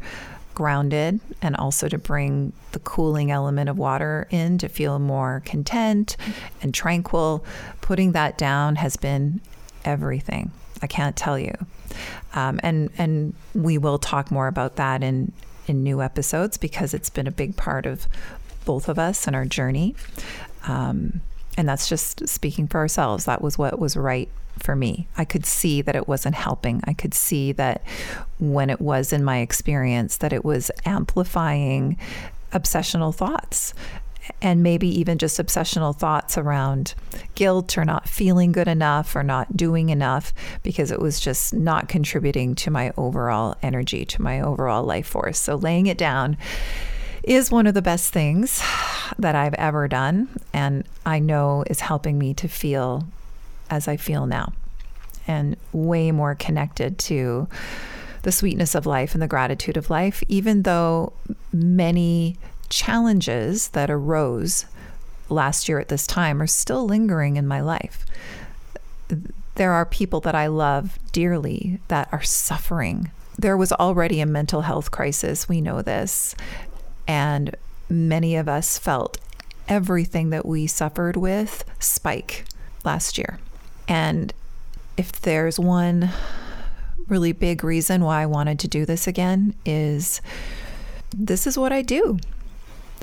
grounded 0.55 1.19
and 1.41 1.55
also 1.55 1.87
to 1.89 1.97
bring 1.97 2.53
the 2.71 2.79
cooling 2.79 3.29
element 3.29 3.69
of 3.69 3.77
water 3.77 4.27
in 4.31 4.57
to 4.57 4.69
feel 4.69 4.99
more 4.99 5.41
content 5.45 6.15
and 6.61 6.73
tranquil 6.73 7.45
putting 7.81 8.13
that 8.13 8.37
down 8.37 8.77
has 8.77 8.95
been 8.95 9.41
everything. 9.83 10.51
I 10.81 10.87
can't 10.87 11.15
tell 11.15 11.37
you 11.37 11.53
um, 12.33 12.59
and 12.63 12.89
and 12.97 13.33
we 13.53 13.77
will 13.77 13.97
talk 13.97 14.31
more 14.31 14.47
about 14.47 14.75
that 14.75 15.03
in 15.03 15.31
in 15.67 15.83
new 15.83 16.01
episodes 16.01 16.57
because 16.57 16.93
it's 16.93 17.09
been 17.09 17.27
a 17.27 17.31
big 17.31 17.55
part 17.55 17.85
of 17.85 18.07
both 18.65 18.89
of 18.89 18.99
us 18.99 19.27
and 19.27 19.35
our 19.35 19.45
journey. 19.45 19.95
Um, 20.67 21.21
and 21.57 21.69
that's 21.69 21.87
just 21.87 22.27
speaking 22.27 22.67
for 22.67 22.79
ourselves. 22.79 23.25
That 23.25 23.41
was 23.41 23.57
what 23.57 23.79
was 23.79 23.95
right 23.95 24.29
for 24.59 24.75
me. 24.75 25.07
I 25.17 25.25
could 25.25 25.45
see 25.45 25.81
that 25.81 25.95
it 25.95 26.07
wasn't 26.07 26.35
helping. 26.35 26.81
I 26.85 26.93
could 26.93 27.13
see 27.13 27.51
that 27.53 27.81
when 28.39 28.69
it 28.69 28.81
was 28.81 29.13
in 29.13 29.23
my 29.23 29.39
experience, 29.39 30.17
that 30.17 30.33
it 30.33 30.43
was 30.43 30.71
amplifying 30.85 31.97
obsessional 32.51 33.13
thoughts 33.13 33.73
and 34.41 34.63
maybe 34.63 34.87
even 34.87 35.17
just 35.17 35.39
obsessional 35.39 35.95
thoughts 35.95 36.37
around 36.37 36.93
guilt 37.35 37.77
or 37.77 37.85
not 37.85 38.07
feeling 38.07 38.51
good 38.51 38.67
enough 38.67 39.15
or 39.15 39.23
not 39.23 39.55
doing 39.55 39.89
enough 39.89 40.33
because 40.63 40.91
it 40.91 40.99
was 40.99 41.19
just 41.19 41.53
not 41.53 41.87
contributing 41.87 42.55
to 42.55 42.71
my 42.71 42.91
overall 42.97 43.55
energy, 43.61 44.05
to 44.05 44.21
my 44.21 44.41
overall 44.41 44.83
life 44.83 45.07
force. 45.07 45.39
So 45.39 45.55
laying 45.55 45.87
it 45.87 45.97
down 45.97 46.37
is 47.23 47.51
one 47.51 47.67
of 47.67 47.73
the 47.73 47.81
best 47.81 48.13
things 48.13 48.61
that 49.19 49.35
I've 49.35 49.55
ever 49.55 49.87
done 49.87 50.29
and 50.53 50.85
I 51.05 51.19
know 51.19 51.63
is 51.67 51.79
helping 51.79 52.17
me 52.17 52.33
to 52.35 52.47
feel 52.47 53.07
as 53.69 53.87
I 53.87 53.97
feel 53.97 54.27
now 54.27 54.53
and 55.27 55.57
way 55.73 56.11
more 56.11 56.35
connected 56.35 56.99
to 56.99 57.47
the 58.21 58.31
sweetness 58.31 58.75
of 58.75 58.85
life 58.85 59.13
and 59.13 59.21
the 59.21 59.27
gratitude 59.27 59.77
of 59.77 59.89
life, 59.89 60.23
even 60.27 60.63
though 60.63 61.13
many 61.53 62.37
challenges 62.69 63.69
that 63.69 63.89
arose 63.89 64.65
last 65.29 65.67
year 65.67 65.79
at 65.79 65.89
this 65.89 66.05
time 66.05 66.41
are 66.41 66.47
still 66.47 66.85
lingering 66.85 67.35
in 67.35 67.47
my 67.47 67.61
life. 67.61 68.05
There 69.55 69.71
are 69.71 69.85
people 69.85 70.19
that 70.21 70.35
I 70.35 70.47
love 70.47 70.99
dearly 71.11 71.79
that 71.87 72.09
are 72.11 72.23
suffering. 72.23 73.11
There 73.37 73.57
was 73.57 73.71
already 73.71 74.21
a 74.21 74.25
mental 74.25 74.61
health 74.61 74.91
crisis, 74.91 75.49
we 75.49 75.61
know 75.61 75.81
this, 75.81 76.35
and 77.07 77.55
many 77.89 78.35
of 78.35 78.47
us 78.47 78.77
felt 78.77 79.17
everything 79.67 80.29
that 80.29 80.45
we 80.45 80.67
suffered 80.67 81.17
with 81.17 81.63
spike 81.79 82.45
last 82.83 83.17
year. 83.17 83.39
And 83.87 84.33
if 84.97 85.11
there's 85.21 85.59
one 85.59 86.09
really 87.07 87.31
big 87.31 87.63
reason 87.63 88.03
why 88.03 88.21
I 88.21 88.25
wanted 88.25 88.59
to 88.59 88.67
do 88.67 88.85
this 88.85 89.07
again 89.07 89.53
is 89.65 90.21
this 91.15 91.45
is 91.45 91.57
what 91.57 91.71
I 91.71 91.81
do 91.81 92.17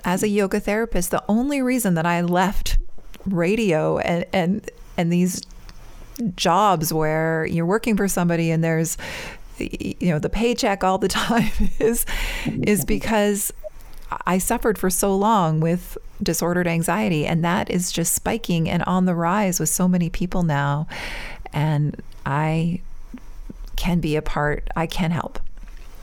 as 0.04 0.22
a 0.22 0.28
yoga 0.28 0.60
therapist, 0.60 1.10
the 1.10 1.22
only 1.28 1.62
reason 1.62 1.94
that 1.94 2.06
I 2.06 2.20
left 2.22 2.78
radio 3.26 3.98
and 3.98 4.24
and 4.32 4.70
and 4.96 5.12
these 5.12 5.42
jobs 6.36 6.92
where 6.92 7.46
you're 7.46 7.66
working 7.66 7.96
for 7.96 8.08
somebody 8.08 8.50
and 8.50 8.62
there's 8.62 8.98
you 9.58 10.10
know 10.10 10.18
the 10.18 10.28
paycheck 10.28 10.82
all 10.82 10.98
the 10.98 11.08
time 11.22 11.50
is 11.78 12.04
is 12.46 12.80
mm-hmm. 12.80 12.86
because 12.86 13.52
I 14.26 14.38
suffered 14.38 14.76
for 14.76 14.90
so 14.90 15.16
long 15.16 15.60
with 15.60 15.96
disordered 16.22 16.66
anxiety 16.66 17.26
and 17.26 17.44
that 17.44 17.70
is 17.70 17.90
just 17.90 18.14
spiking 18.14 18.68
and 18.68 18.82
on 18.84 19.06
the 19.06 19.14
rise 19.14 19.58
with 19.58 19.68
so 19.68 19.88
many 19.88 20.10
people 20.10 20.42
now. 20.42 20.86
And 21.52 22.00
I 22.26 22.80
can 23.76 24.00
be 24.00 24.16
a 24.16 24.22
part 24.22 24.68
I 24.76 24.86
can 24.86 25.10
help 25.10 25.40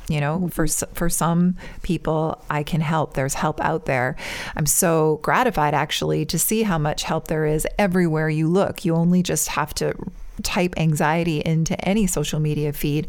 you 0.09 0.19
know, 0.19 0.37
mm-hmm. 0.37 0.47
for 0.47 0.67
for 0.95 1.09
some 1.09 1.55
people, 1.83 2.43
I 2.49 2.63
can 2.63 2.81
help. 2.81 3.13
There's 3.13 3.35
help 3.35 3.61
out 3.61 3.85
there. 3.85 4.15
I'm 4.55 4.65
so 4.65 5.19
gratified 5.21 5.73
actually 5.73 6.25
to 6.25 6.39
see 6.39 6.63
how 6.63 6.77
much 6.77 7.03
help 7.03 7.27
there 7.27 7.45
is 7.45 7.67
everywhere 7.77 8.29
you 8.29 8.47
look. 8.47 8.83
You 8.83 8.95
only 8.95 9.23
just 9.23 9.49
have 9.49 9.73
to 9.75 9.93
type 10.43 10.73
anxiety 10.77 11.39
into 11.39 11.79
any 11.85 12.07
social 12.07 12.39
media 12.39 12.71
feed 12.71 13.07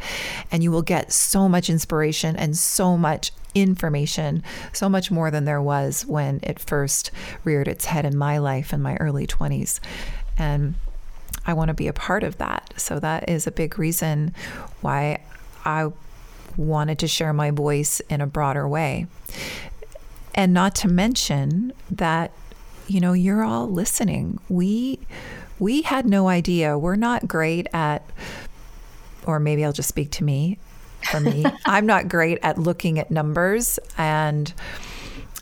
and 0.50 0.64
you 0.64 0.70
will 0.70 0.82
get 0.82 1.12
so 1.12 1.48
much 1.48 1.70
inspiration 1.70 2.34
and 2.34 2.56
so 2.56 2.96
much 2.96 3.30
information, 3.54 4.42
so 4.72 4.88
much 4.88 5.10
more 5.10 5.30
than 5.30 5.44
there 5.44 5.62
was 5.62 6.04
when 6.06 6.40
it 6.42 6.58
first 6.58 7.10
reared 7.44 7.68
its 7.68 7.84
head 7.84 8.04
in 8.04 8.16
my 8.16 8.38
life 8.38 8.72
in 8.72 8.82
my 8.82 8.96
early 8.96 9.26
20s. 9.26 9.80
And 10.36 10.74
I 11.46 11.52
want 11.52 11.68
to 11.68 11.74
be 11.74 11.88
a 11.88 11.92
part 11.92 12.22
of 12.22 12.38
that. 12.38 12.74
So 12.76 13.00
that 13.00 13.28
is 13.28 13.46
a 13.46 13.52
big 13.52 13.78
reason 13.78 14.34
why 14.80 15.20
I 15.64 15.90
wanted 16.56 16.98
to 17.00 17.08
share 17.08 17.32
my 17.32 17.50
voice 17.50 18.00
in 18.08 18.20
a 18.20 18.26
broader 18.26 18.68
way. 18.68 19.06
And 20.34 20.54
not 20.54 20.74
to 20.76 20.88
mention 20.88 21.72
that, 21.90 22.32
you 22.86 23.00
know, 23.00 23.12
you're 23.12 23.42
all 23.42 23.68
listening. 23.68 24.38
We 24.48 25.00
we 25.58 25.82
had 25.82 26.06
no 26.06 26.28
idea. 26.28 26.78
We're 26.78 26.96
not 26.96 27.28
great 27.28 27.66
at 27.72 28.08
or 29.26 29.38
maybe 29.38 29.64
I'll 29.64 29.72
just 29.72 29.88
speak 29.88 30.10
to 30.12 30.24
me. 30.24 30.58
For 31.10 31.20
me, 31.20 31.44
I'm 31.66 31.86
not 31.86 32.08
great 32.08 32.38
at 32.42 32.58
looking 32.58 32.98
at 32.98 33.10
numbers 33.10 33.78
and 33.96 34.52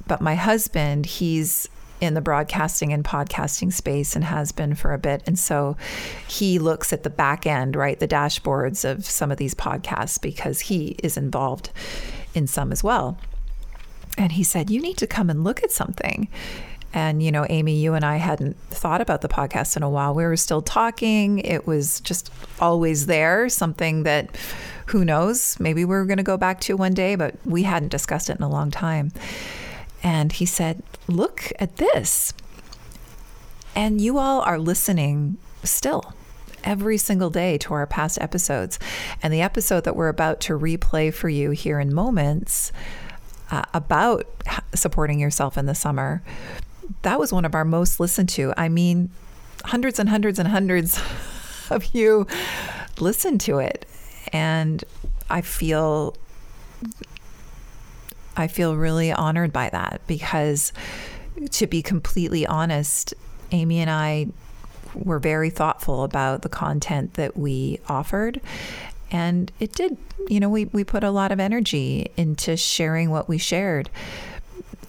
but 0.07 0.21
my 0.21 0.35
husband, 0.35 1.05
he's 1.07 1.69
in 2.01 2.15
the 2.15 2.21
broadcasting 2.21 2.93
and 2.93 3.05
podcasting 3.05 3.73
space 3.73 4.15
and 4.15 4.25
has 4.25 4.53
been 4.53 4.75
for 4.75 4.93
a 4.93 4.99
bit. 4.99 5.23
And 5.27 5.39
so 5.39 5.77
he 6.27 6.59
looks 6.59 6.93
at 6.93 7.03
the 7.03 7.11
back 7.11 7.47
end, 7.47 7.77
right, 7.77 7.99
the 7.99 8.09
dashboards 8.09 8.89
of 8.89 9.05
some 9.05 9.31
of 9.31 9.39
these 9.39 9.55
podcasts 9.55 10.21
because 10.21 10.61
he 10.61 10.97
is 11.03 11.17
involved 11.17 11.71
in 12.35 12.47
some 12.47 12.73
as 12.73 12.85
well. 12.85 13.19
And 14.17 14.33
he 14.33 14.45
said, 14.45 14.71
You 14.71 14.81
need 14.81 14.97
to 14.99 15.07
come 15.07 15.31
and 15.31 15.45
look 15.45 15.63
at 15.63 15.71
something. 15.71 16.29
And, 16.95 17.23
you 17.23 17.31
know, 17.31 17.47
Amy, 17.51 17.77
you 17.77 17.95
and 17.95 18.05
I 18.05 18.17
hadn't 18.17 18.59
thought 18.71 19.03
about 19.03 19.21
the 19.21 19.29
podcast 19.29 19.77
in 19.77 19.83
a 19.83 19.91
while. 19.91 20.15
We 20.15 20.25
were 20.25 20.37
still 20.37 20.63
talking. 20.63 21.39
It 21.41 21.67
was 21.67 22.01
just 22.01 22.33
always 22.61 23.07
there, 23.07 23.49
something 23.51 24.05
that 24.05 24.35
who 24.87 25.05
knows, 25.05 25.61
maybe 25.61 25.85
we 25.85 25.91
we're 25.91 26.07
going 26.07 26.17
to 26.17 26.23
go 26.23 26.39
back 26.39 26.61
to 26.61 26.77
one 26.77 26.95
day, 26.95 27.15
but 27.15 27.35
we 27.45 27.63
hadn't 27.63 27.91
discussed 27.91 28.31
it 28.31 28.39
in 28.39 28.43
a 28.43 28.49
long 28.49 28.71
time. 28.71 29.13
And 30.03 30.33
he 30.33 30.47
said, 30.47 30.83
Look 31.07 31.53
at 31.59 31.77
this. 31.77 32.33
And 33.75 34.01
you 34.01 34.19
all 34.19 34.41
are 34.41 34.59
listening 34.59 35.39
still 35.63 36.15
every 36.65 36.99
single 36.99 37.31
day 37.31 37.57
to 37.59 37.75
our 37.75 37.87
past 37.87 38.21
episodes. 38.21 38.79
And 39.23 39.33
the 39.33 39.41
episode 39.41 39.85
that 39.85 39.97
we're 39.97 40.09
about 40.09 40.41
to 40.43 40.59
replay 40.59 41.13
for 41.13 41.29
you 41.29 41.51
here 41.51 41.81
in 41.81 41.95
moments 41.95 42.73
uh, 43.51 43.63
about 43.73 44.27
supporting 44.75 45.21
yourself 45.21 45.57
in 45.57 45.67
the 45.67 45.75
summer, 45.75 46.23
that 47.03 47.19
was 47.19 47.33
one 47.33 47.45
of 47.45 47.55
our 47.55 47.65
most 47.65 48.01
listened 48.01 48.29
to. 48.31 48.53
I 48.57 48.69
mean, 48.69 49.11
hundreds 49.65 49.99
and 49.99 50.09
hundreds 50.09 50.39
and 50.39 50.49
hundreds 50.49 51.01
of 51.71 51.95
you 51.95 52.27
listened 53.01 53.41
to 53.43 53.59
it. 53.59 53.87
And 54.33 54.85
I 55.31 55.41
feel 55.41 56.17
I 58.39 58.47
feel 58.47 58.77
really 58.77 59.13
honored 59.13 59.53
by 59.53 59.69
that 59.71 60.01
because, 60.07 60.73
to 61.51 61.67
be 61.67 61.83
completely 61.83 62.47
honest, 62.47 63.13
Amy 63.51 63.81
and 63.81 63.91
I 63.91 64.29
were 64.95 65.19
very 65.19 65.51
thoughtful 65.51 66.05
about 66.05 66.43
the 66.43 66.49
content 66.49 67.15
that 67.15 67.37
we 67.37 67.81
offered. 67.89 68.41
And 69.11 69.51
it 69.59 69.73
did, 69.73 69.97
you 70.29 70.39
know, 70.39 70.49
we, 70.49 70.67
we 70.67 70.85
put 70.85 71.03
a 71.03 71.11
lot 71.11 71.33
of 71.33 71.41
energy 71.41 72.13
into 72.17 72.57
sharing 72.57 73.11
what 73.11 73.29
we 73.29 73.39
shared, 73.39 73.91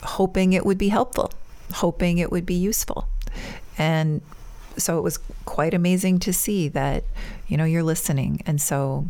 hoping 0.04 0.54
it 0.54 0.66
would 0.66 0.78
be 0.78 0.90
helpful, 0.90 1.32
hoping 1.74 2.20
it 2.20 2.32
would 2.32 2.46
be 2.46 2.54
useful. 2.54 3.08
And 3.78 4.22
so 4.78 4.98
it 4.98 5.02
was 5.02 5.18
quite 5.46 5.74
amazing 5.74 6.20
to 6.20 6.34
see 6.34 6.68
that, 6.70 7.04
you 7.48 7.58
know, 7.58 7.66
you're 7.66 7.84
listening. 7.84 8.44
And 8.46 8.62
so 8.62 9.10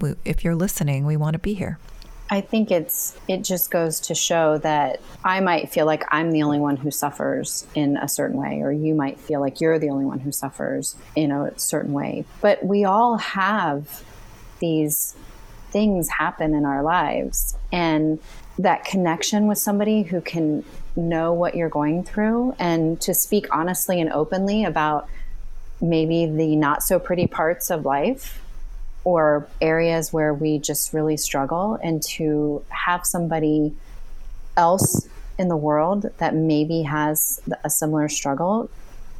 we, 0.00 0.14
if 0.24 0.42
you're 0.42 0.56
listening, 0.56 1.06
we 1.06 1.16
want 1.16 1.34
to 1.34 1.38
be 1.38 1.54
here. 1.54 1.78
I 2.28 2.40
think 2.40 2.70
it's 2.70 3.16
it 3.28 3.44
just 3.44 3.70
goes 3.70 4.00
to 4.00 4.14
show 4.14 4.58
that 4.58 5.00
I 5.24 5.40
might 5.40 5.70
feel 5.70 5.86
like 5.86 6.04
I'm 6.08 6.32
the 6.32 6.42
only 6.42 6.58
one 6.58 6.76
who 6.76 6.90
suffers 6.90 7.66
in 7.74 7.96
a 7.96 8.08
certain 8.08 8.36
way 8.36 8.62
or 8.62 8.72
you 8.72 8.94
might 8.94 9.20
feel 9.20 9.40
like 9.40 9.60
you're 9.60 9.78
the 9.78 9.90
only 9.90 10.04
one 10.04 10.18
who 10.18 10.32
suffers 10.32 10.96
in 11.14 11.30
a 11.30 11.56
certain 11.58 11.92
way. 11.92 12.24
But 12.40 12.64
we 12.64 12.84
all 12.84 13.16
have 13.18 14.02
these 14.58 15.14
things 15.70 16.08
happen 16.08 16.54
in 16.54 16.64
our 16.64 16.82
lives 16.82 17.56
and 17.70 18.18
that 18.58 18.84
connection 18.84 19.46
with 19.46 19.58
somebody 19.58 20.02
who 20.02 20.20
can 20.20 20.64
know 20.96 21.32
what 21.32 21.54
you're 21.54 21.68
going 21.68 22.02
through 22.02 22.56
and 22.58 23.00
to 23.02 23.12
speak 23.12 23.46
honestly 23.52 24.00
and 24.00 24.10
openly 24.10 24.64
about 24.64 25.08
maybe 25.80 26.26
the 26.26 26.56
not 26.56 26.82
so 26.82 26.98
pretty 26.98 27.26
parts 27.26 27.70
of 27.70 27.84
life 27.84 28.40
or 29.06 29.46
areas 29.60 30.12
where 30.12 30.34
we 30.34 30.58
just 30.58 30.92
really 30.92 31.16
struggle 31.16 31.78
and 31.80 32.02
to 32.02 32.60
have 32.70 33.06
somebody 33.06 33.72
else 34.56 35.08
in 35.38 35.46
the 35.46 35.56
world 35.56 36.10
that 36.18 36.34
maybe 36.34 36.82
has 36.82 37.40
a 37.62 37.70
similar 37.70 38.08
struggle 38.08 38.68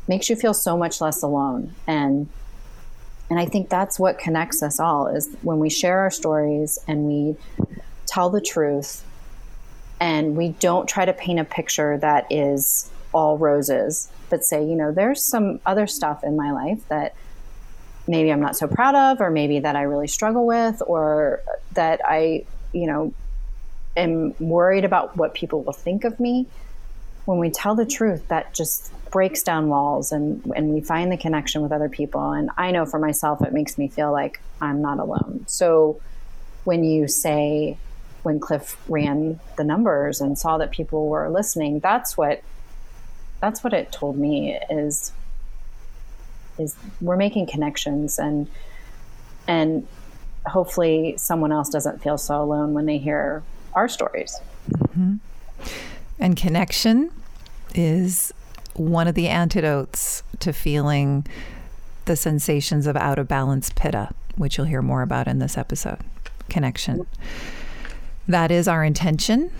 makes 0.09 0.29
you 0.29 0.35
feel 0.35 0.53
so 0.53 0.77
much 0.77 1.01
less 1.01 1.23
alone. 1.23 1.73
And 1.87 2.29
and 3.31 3.39
I 3.39 3.47
think 3.47 3.69
that's 3.69 3.97
what 3.97 4.19
connects 4.19 4.61
us 4.61 4.81
all 4.81 5.07
is 5.07 5.29
when 5.43 5.61
we 5.61 5.71
share 5.71 6.01
our 6.01 6.11
stories 6.11 6.81
and 6.89 7.05
we 7.05 7.37
tell 8.07 8.29
the 8.29 8.41
truth 8.41 9.05
and 10.01 10.37
we 10.37 10.49
don't 10.49 10.89
try 10.89 11.05
to 11.05 11.13
paint 11.13 11.39
a 11.39 11.45
picture 11.45 11.97
that 11.99 12.27
is 12.31 12.91
all 13.13 13.39
roses 13.39 14.09
but 14.31 14.45
say 14.45 14.63
you 14.63 14.77
know 14.77 14.93
there's 14.93 15.25
some 15.25 15.59
other 15.67 15.87
stuff 15.87 16.23
in 16.23 16.37
my 16.37 16.53
life 16.53 16.87
that 16.89 17.15
maybe 18.07 18.31
I'm 18.33 18.41
not 18.41 18.57
so 18.57 18.67
proud 18.67 18.95
of, 18.95 19.21
or 19.21 19.31
maybe 19.31 19.61
that 19.61 19.77
I 19.77 19.83
really 19.83 20.09
struggle 20.09 20.47
with, 20.47 20.83
or 20.87 21.41
that 21.73 22.01
I, 22.05 22.45
you 22.73 22.87
know, 22.87 23.13
am 23.97 24.35
worried 24.39 24.85
about 24.85 25.17
what 25.17 25.35
people 25.35 25.63
will 25.63 25.73
think 25.73 26.05
of 26.05 26.19
me. 26.21 26.47
When 27.25 27.39
we 27.39 27.51
tell 27.51 27.75
the 27.75 27.87
truth, 27.87 28.29
that 28.29 28.55
just 28.55 28.93
breaks 29.11 29.43
down 29.43 29.69
walls 29.69 30.13
and, 30.13 30.45
and 30.55 30.75
we 30.75 30.81
find 30.81 31.11
the 31.11 31.17
connection 31.17 31.63
with 31.63 31.73
other 31.73 31.89
people. 31.89 32.33
And 32.33 32.51
I 32.57 32.71
know 32.71 32.87
for 32.87 32.99
myself, 32.99 33.43
it 33.43 33.53
makes 33.53 33.79
me 33.79 33.89
feel 33.89 34.13
like 34.13 34.41
I'm 34.61 34.83
not 34.83 34.99
alone. 34.99 35.45
So 35.49 36.01
when 36.65 36.85
you 36.85 37.09
say, 37.09 37.79
when 38.23 38.41
Cliff 38.41 38.77
ran 38.89 39.41
the 39.57 39.65
numbers 39.65 40.21
and 40.21 40.39
saw 40.39 40.59
that 40.59 40.71
people 40.71 41.09
were 41.09 41.31
listening, 41.31 41.81
that's 41.81 42.17
what 42.17 42.43
that's 43.41 43.63
what 43.63 43.73
it 43.73 43.93
told 43.93 44.17
me 44.17 44.59
is 44.71 45.13
is 46.59 46.77
we're 47.01 47.17
making 47.17 47.47
connections 47.47 48.19
and 48.19 48.49
and 49.49 49.87
hopefully 50.47 51.15
someone 51.17 51.53
else 51.53 51.69
doesn't 51.69 52.03
feel 52.03 52.19
so 52.19 52.43
alone 52.43 52.75
when 52.75 52.87
they 52.87 52.99
hear 52.99 53.43
our 53.75 53.89
stories. 53.89 54.41
Mm-hmm. 54.71 55.17
And 56.19 56.37
connection 56.37 57.11
is 57.75 58.33
one 58.75 59.09
of 59.09 59.15
the 59.15 59.29
antidotes 59.29 60.23
to 60.41 60.53
feeling 60.53 61.27
the 62.07 62.17
sensations 62.17 62.87
of 62.87 62.97
out 62.97 63.19
of 63.19 63.29
balance 63.29 63.71
pitta, 63.75 64.11
which 64.37 64.57
you'll 64.57 64.67
hear 64.67 64.83
more 64.83 65.03
about 65.03 65.27
in 65.27 65.39
this 65.39 65.59
episode. 65.59 65.99
Connection. 66.49 67.07
That 68.29 68.51
is 68.51 68.69
our 68.69 68.85
intention 68.85 69.51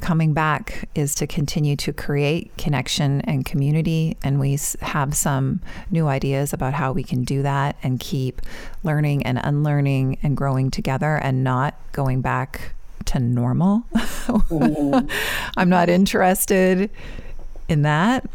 coming 0.00 0.32
back 0.32 0.88
is 0.94 1.14
to 1.16 1.26
continue 1.26 1.76
to 1.76 1.92
create 1.92 2.56
connection 2.56 3.20
and 3.22 3.44
community. 3.44 4.16
And 4.22 4.40
we 4.40 4.58
have 4.80 5.14
some 5.14 5.60
new 5.90 6.08
ideas 6.08 6.52
about 6.52 6.74
how 6.74 6.92
we 6.92 7.02
can 7.02 7.24
do 7.24 7.42
that 7.42 7.76
and 7.82 8.00
keep 8.00 8.42
learning 8.82 9.24
and 9.24 9.38
unlearning 9.42 10.18
and 10.22 10.36
growing 10.36 10.70
together 10.70 11.16
and 11.16 11.44
not 11.44 11.74
going 11.92 12.20
back 12.20 12.72
to 13.06 13.18
normal. 13.18 13.84
Mm-hmm. 13.94 15.08
I'm 15.56 15.68
not 15.68 15.88
interested 15.88 16.90
in 17.68 17.82
that. 17.82 18.28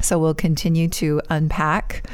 So 0.00 0.18
we'll 0.18 0.34
continue 0.34 0.88
to 0.88 1.20
unpack 1.28 2.08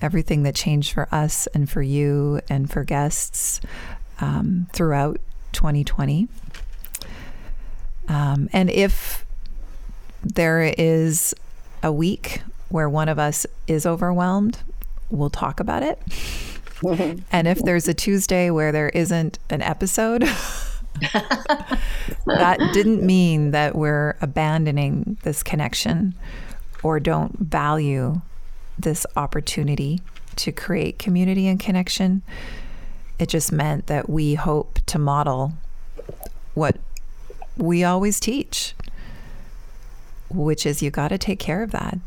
everything 0.00 0.42
that 0.44 0.54
changed 0.54 0.92
for 0.92 1.08
us 1.10 1.46
and 1.48 1.68
for 1.68 1.82
you 1.82 2.40
and 2.48 2.70
for 2.70 2.84
guests 2.84 3.60
um, 4.20 4.68
throughout 4.72 5.20
2020. 5.52 6.28
Um, 8.08 8.48
and 8.52 8.70
if 8.70 9.24
there 10.22 10.74
is 10.78 11.34
a 11.82 11.92
week 11.92 12.42
where 12.68 12.88
one 12.88 13.08
of 13.08 13.18
us 13.18 13.46
is 13.66 13.86
overwhelmed, 13.86 14.58
we'll 15.10 15.30
talk 15.30 15.60
about 15.60 15.82
it. 15.82 16.00
and 17.32 17.46
if 17.46 17.58
there's 17.60 17.88
a 17.88 17.94
Tuesday 17.94 18.50
where 18.50 18.72
there 18.72 18.88
isn't 18.90 19.38
an 19.50 19.62
episode, 19.62 20.22
that 22.26 22.70
didn't 22.72 23.02
mean 23.02 23.50
that 23.52 23.74
we're 23.74 24.16
abandoning 24.20 25.16
this 25.22 25.42
connection 25.42 26.14
or 26.82 27.00
don't 27.00 27.38
value 27.38 28.20
this 28.78 29.06
opportunity 29.16 30.00
to 30.36 30.52
create 30.52 30.98
community 30.98 31.46
and 31.46 31.60
connection. 31.60 32.22
It 33.18 33.28
just 33.28 33.52
meant 33.52 33.86
that 33.86 34.08
we 34.08 34.34
hope 34.34 34.78
to 34.86 34.98
model 34.98 35.52
what 36.54 36.76
we 37.56 37.84
always 37.84 38.20
teach, 38.20 38.74
which 40.28 40.66
is 40.66 40.82
you 40.82 40.90
got 40.90 41.08
to 41.08 41.18
take 41.18 41.38
care 41.38 41.62
of 41.62 41.70
that. 41.72 41.98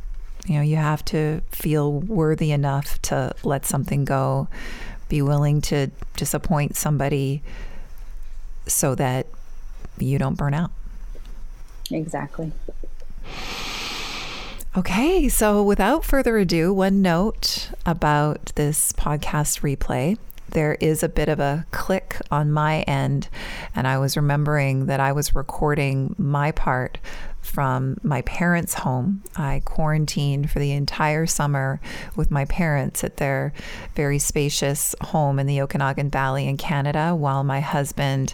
You 0.46 0.56
know, 0.56 0.62
you 0.62 0.78
have 0.78 1.04
to 1.06 1.42
feel 1.50 1.92
worthy 1.92 2.52
enough 2.52 3.02
to 3.04 3.34
let 3.44 3.66
something 3.66 4.06
go, 4.06 4.48
be 5.10 5.22
willing 5.22 5.62
to 5.62 5.92
disappoint 6.16 6.76
somebody 6.76 7.42
so 8.66 8.96
that 8.96 9.28
you 9.98 10.18
don't 10.18 10.36
burn 10.36 10.54
out. 10.54 10.72
Exactly. 11.92 12.52
Okay, 14.76 15.28
so 15.28 15.64
without 15.64 16.06
further 16.06 16.38
ado, 16.38 16.74
one 16.74 17.02
note 17.02 17.72
about 17.86 18.52
this 18.56 18.94
podcast 18.94 19.62
replay 19.62 20.18
there 20.58 20.76
is 20.82 21.04
a 21.04 21.10
bit 21.10 21.30
of 21.30 21.40
a 21.40 21.64
click 21.70 22.20
on 22.32 22.52
my 22.52 22.80
end. 22.82 23.30
And 23.76 23.88
I 23.88 24.00
was 24.00 24.18
remembering 24.18 24.88
that 24.88 25.00
I 25.00 25.12
was 25.12 25.36
recording 25.36 26.16
my 26.18 26.52
part 26.52 26.98
from 27.44 27.98
my 28.02 28.24
parents' 28.24 28.74
home. 28.74 29.22
I 29.36 29.62
quarantined 29.66 30.50
for 30.50 30.58
the 30.58 30.72
entire 30.72 31.28
summer 31.28 31.80
with 32.16 32.32
my 32.32 32.46
parents 32.46 33.04
at 33.04 33.18
their 33.18 33.54
very 33.94 34.18
spacious 34.18 34.96
home 35.00 35.38
in 35.38 35.46
the 35.46 35.62
Okanagan 35.62 36.10
Valley 36.10 36.48
in 36.48 36.58
Canada 36.58 37.14
while 37.14 37.44
my 37.44 37.60
husband 37.60 38.34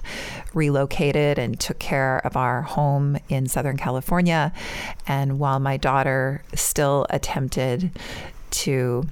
relocated 0.53 1.37
and 1.37 1.59
took 1.59 1.77
care 1.77 2.19
of 2.25 2.37
our 2.37 2.61
home 2.61 3.17
in 3.27 3.47
Southern 3.47 3.75
California. 3.75 4.53
And 5.05 5.39
while 5.39 5.59
my 5.59 5.75
daughter 5.75 6.41
still 6.55 7.05
attempted 7.09 7.91
to 8.51 9.03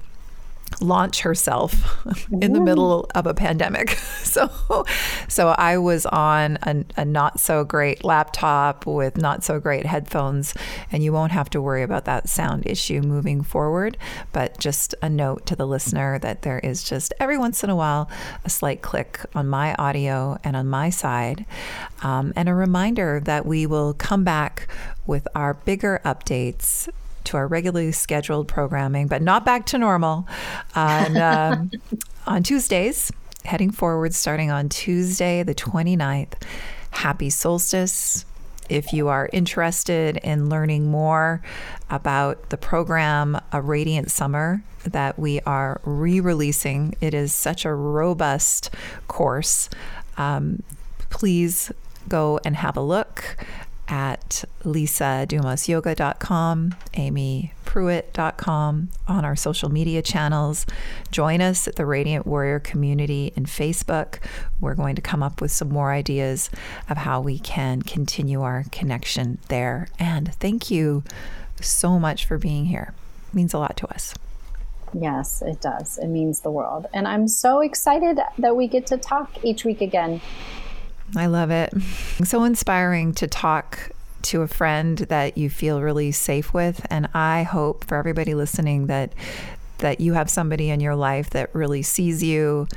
launch 0.80 1.20
herself 1.20 2.06
in 2.40 2.52
the 2.52 2.60
middle 2.60 3.06
of 3.14 3.26
a 3.26 3.34
pandemic. 3.34 3.98
So, 4.32 4.86
so 5.28 5.48
I 5.58 5.76
was 5.76 6.06
on 6.06 6.56
a, 6.62 6.86
a, 6.96 7.04
not 7.04 7.38
so 7.38 7.64
great 7.64 8.02
laptop 8.02 8.86
with 8.86 9.18
not 9.18 9.44
so 9.44 9.60
great 9.60 9.84
headphones, 9.84 10.54
and 10.90 11.02
you 11.02 11.12
won't 11.12 11.32
have 11.32 11.50
to 11.50 11.60
worry 11.60 11.82
about 11.82 12.06
that 12.06 12.30
sound 12.30 12.66
issue 12.66 13.02
moving 13.02 13.42
forward. 13.42 13.98
But 14.32 14.58
just 14.58 14.94
a 15.02 15.10
note 15.10 15.44
to 15.46 15.56
the 15.56 15.66
listener 15.66 16.18
that 16.20 16.42
there 16.42 16.60
is 16.60 16.82
just 16.82 17.12
every 17.20 17.36
once 17.36 17.62
in 17.62 17.68
a 17.68 17.76
while 17.76 18.08
a 18.42 18.48
slight 18.48 18.80
click 18.80 19.20
on 19.34 19.48
my 19.48 19.74
audio 19.74 20.38
and 20.42 20.56
on 20.56 20.66
my 20.66 20.88
side, 20.88 21.44
um, 22.02 22.32
and 22.34 22.48
a 22.48 22.54
reminder 22.54 23.20
that 23.20 23.44
we 23.44 23.66
will 23.66 23.92
come 23.92 24.24
back 24.24 24.66
with 25.06 25.28
our 25.34 25.52
bigger 25.52 26.00
updates 26.06 26.88
to 27.24 27.36
our 27.36 27.46
regularly 27.46 27.92
scheduled 27.92 28.48
programming, 28.48 29.06
but 29.06 29.22
not 29.22 29.44
back 29.44 29.66
to 29.66 29.78
normal 29.78 30.26
on, 30.74 31.16
um, 31.16 31.70
on 32.26 32.42
Tuesdays, 32.42 33.10
heading 33.44 33.70
forward 33.70 34.14
starting 34.14 34.50
on 34.50 34.68
Tuesday, 34.68 35.42
the 35.42 35.54
29th. 35.54 36.34
Happy 36.90 37.30
solstice. 37.30 38.24
If 38.68 38.92
you 38.92 39.08
are 39.08 39.28
interested 39.32 40.18
in 40.18 40.48
learning 40.48 40.90
more 40.90 41.42
about 41.90 42.50
the 42.50 42.56
program 42.56 43.38
A 43.52 43.60
Radiant 43.60 44.10
Summer 44.10 44.62
that 44.84 45.18
we 45.18 45.40
are 45.40 45.80
re 45.84 46.20
releasing, 46.20 46.94
it 47.00 47.12
is 47.12 47.32
such 47.32 47.64
a 47.64 47.74
robust 47.74 48.70
course. 49.08 49.68
Um, 50.16 50.62
please 51.10 51.72
go 52.08 52.40
and 52.44 52.56
have 52.56 52.76
a 52.76 52.80
look 52.80 53.36
at 53.92 54.44
lisadumasyoga.com, 54.64 56.74
amypruitt.com, 56.94 58.88
on 59.06 59.24
our 59.26 59.36
social 59.36 59.68
media 59.68 60.00
channels. 60.00 60.64
Join 61.10 61.42
us 61.42 61.68
at 61.68 61.76
the 61.76 61.84
Radiant 61.84 62.26
Warrior 62.26 62.58
community 62.58 63.34
in 63.36 63.44
Facebook. 63.44 64.16
We're 64.60 64.74
going 64.74 64.96
to 64.96 65.02
come 65.02 65.22
up 65.22 65.42
with 65.42 65.50
some 65.50 65.68
more 65.68 65.92
ideas 65.92 66.48
of 66.88 66.96
how 66.96 67.20
we 67.20 67.38
can 67.38 67.82
continue 67.82 68.40
our 68.40 68.64
connection 68.72 69.36
there. 69.48 69.88
And 69.98 70.34
thank 70.36 70.70
you 70.70 71.04
so 71.60 71.98
much 71.98 72.24
for 72.24 72.38
being 72.38 72.64
here. 72.64 72.94
It 73.28 73.34
means 73.34 73.52
a 73.52 73.58
lot 73.58 73.76
to 73.76 73.86
us. 73.88 74.14
Yes, 74.94 75.42
it 75.42 75.60
does. 75.60 75.98
It 75.98 76.08
means 76.08 76.40
the 76.40 76.50
world. 76.50 76.86
And 76.94 77.06
I'm 77.06 77.28
so 77.28 77.60
excited 77.60 78.18
that 78.38 78.56
we 78.56 78.68
get 78.68 78.86
to 78.86 78.96
talk 78.96 79.44
each 79.44 79.66
week 79.66 79.82
again. 79.82 80.22
I 81.16 81.26
love 81.26 81.50
it. 81.50 81.72
So 82.24 82.44
inspiring 82.44 83.12
to 83.14 83.26
talk 83.26 83.90
to 84.22 84.42
a 84.42 84.48
friend 84.48 84.98
that 84.98 85.36
you 85.36 85.50
feel 85.50 85.82
really 85.82 86.12
safe 86.12 86.54
with 86.54 86.86
and 86.90 87.08
I 87.12 87.42
hope 87.42 87.84
for 87.84 87.96
everybody 87.96 88.34
listening 88.34 88.86
that 88.86 89.12
that 89.78 90.00
you 90.00 90.12
have 90.12 90.30
somebody 90.30 90.70
in 90.70 90.78
your 90.78 90.94
life 90.94 91.30
that 91.30 91.52
really 91.54 91.82
sees 91.82 92.22
you 92.22 92.68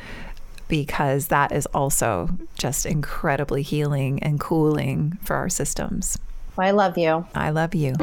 because 0.68 1.28
that 1.28 1.52
is 1.52 1.68
also 1.68 2.30
just 2.58 2.86
incredibly 2.86 3.62
healing 3.62 4.22
and 4.24 4.40
cooling 4.40 5.20
for 5.24 5.36
our 5.36 5.50
systems. 5.50 6.18
I 6.58 6.72
love 6.72 6.98
you. 6.98 7.28
I 7.36 7.52
love 7.52 7.76
you. 7.76 7.94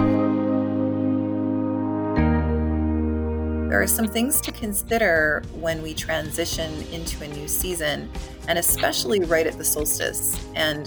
There 3.73 3.81
are 3.81 3.87
some 3.87 4.07
things 4.07 4.39
to 4.43 4.53
consider 4.53 5.43
when 5.55 5.81
we 5.81 5.95
transition 5.95 6.83
into 6.93 7.25
a 7.25 7.29
new 7.29 7.49
season, 7.49 8.13
and 8.47 8.59
especially 8.59 9.21
right 9.21 9.47
at 9.47 9.57
the 9.57 9.65
solstice. 9.65 10.39
And 10.55 10.87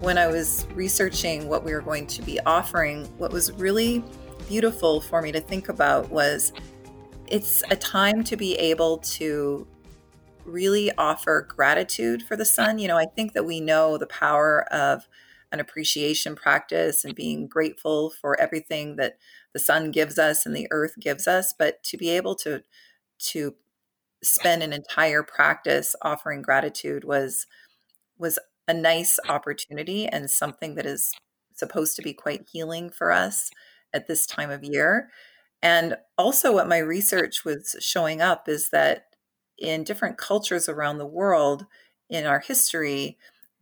when 0.00 0.18
I 0.18 0.26
was 0.26 0.66
researching 0.74 1.48
what 1.48 1.62
we 1.62 1.72
were 1.72 1.80
going 1.80 2.08
to 2.08 2.22
be 2.22 2.40
offering, 2.40 3.04
what 3.18 3.30
was 3.30 3.52
really 3.52 4.02
beautiful 4.48 5.00
for 5.00 5.22
me 5.22 5.30
to 5.30 5.40
think 5.40 5.68
about 5.68 6.10
was 6.10 6.52
it's 7.28 7.62
a 7.70 7.76
time 7.76 8.24
to 8.24 8.36
be 8.36 8.56
able 8.56 8.98
to 8.98 9.64
really 10.44 10.90
offer 10.98 11.46
gratitude 11.48 12.24
for 12.24 12.34
the 12.34 12.44
sun. 12.44 12.80
You 12.80 12.88
know, 12.88 12.98
I 12.98 13.06
think 13.06 13.34
that 13.34 13.44
we 13.44 13.60
know 13.60 13.96
the 13.96 14.08
power 14.08 14.64
of 14.72 15.06
an 15.52 15.60
appreciation 15.60 16.34
practice 16.34 17.04
and 17.04 17.14
being 17.14 17.46
grateful 17.46 18.10
for 18.10 18.38
everything 18.40 18.96
that 18.96 19.18
the 19.52 19.58
sun 19.58 19.90
gives 19.90 20.18
us 20.18 20.44
and 20.46 20.54
the 20.54 20.68
earth 20.70 20.94
gives 21.00 21.28
us 21.28 21.52
but 21.56 21.82
to 21.82 21.96
be 21.96 22.10
able 22.10 22.34
to 22.34 22.62
to 23.18 23.54
spend 24.22 24.62
an 24.62 24.72
entire 24.72 25.22
practice 25.22 25.94
offering 26.02 26.42
gratitude 26.42 27.04
was 27.04 27.46
was 28.18 28.38
a 28.66 28.74
nice 28.74 29.18
opportunity 29.28 30.06
and 30.06 30.30
something 30.30 30.74
that 30.74 30.86
is 30.86 31.12
supposed 31.54 31.96
to 31.96 32.02
be 32.02 32.12
quite 32.12 32.48
healing 32.50 32.90
for 32.90 33.12
us 33.12 33.50
at 33.92 34.06
this 34.06 34.26
time 34.26 34.50
of 34.50 34.64
year. 34.64 35.10
And 35.62 35.96
also 36.18 36.52
what 36.52 36.68
my 36.68 36.78
research 36.78 37.44
was 37.44 37.76
showing 37.80 38.20
up 38.20 38.48
is 38.48 38.70
that 38.70 39.06
in 39.58 39.84
different 39.84 40.18
cultures 40.18 40.68
around 40.68 40.98
the 40.98 41.06
world 41.06 41.66
in 42.10 42.26
our 42.26 42.40
history 42.40 43.16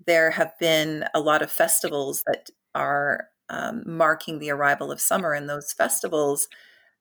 there 0.07 0.31
have 0.31 0.53
been 0.59 1.05
a 1.15 1.21
lot 1.21 1.43
of 1.43 1.51
festivals 1.51 2.23
that 2.27 2.51
are 2.75 3.29
um, 3.49 3.83
marking 3.87 4.39
the 4.39 4.51
arrival 4.51 4.91
of 4.91 5.01
summer, 5.01 5.33
and 5.33 5.49
those 5.49 5.73
festivals 5.73 6.49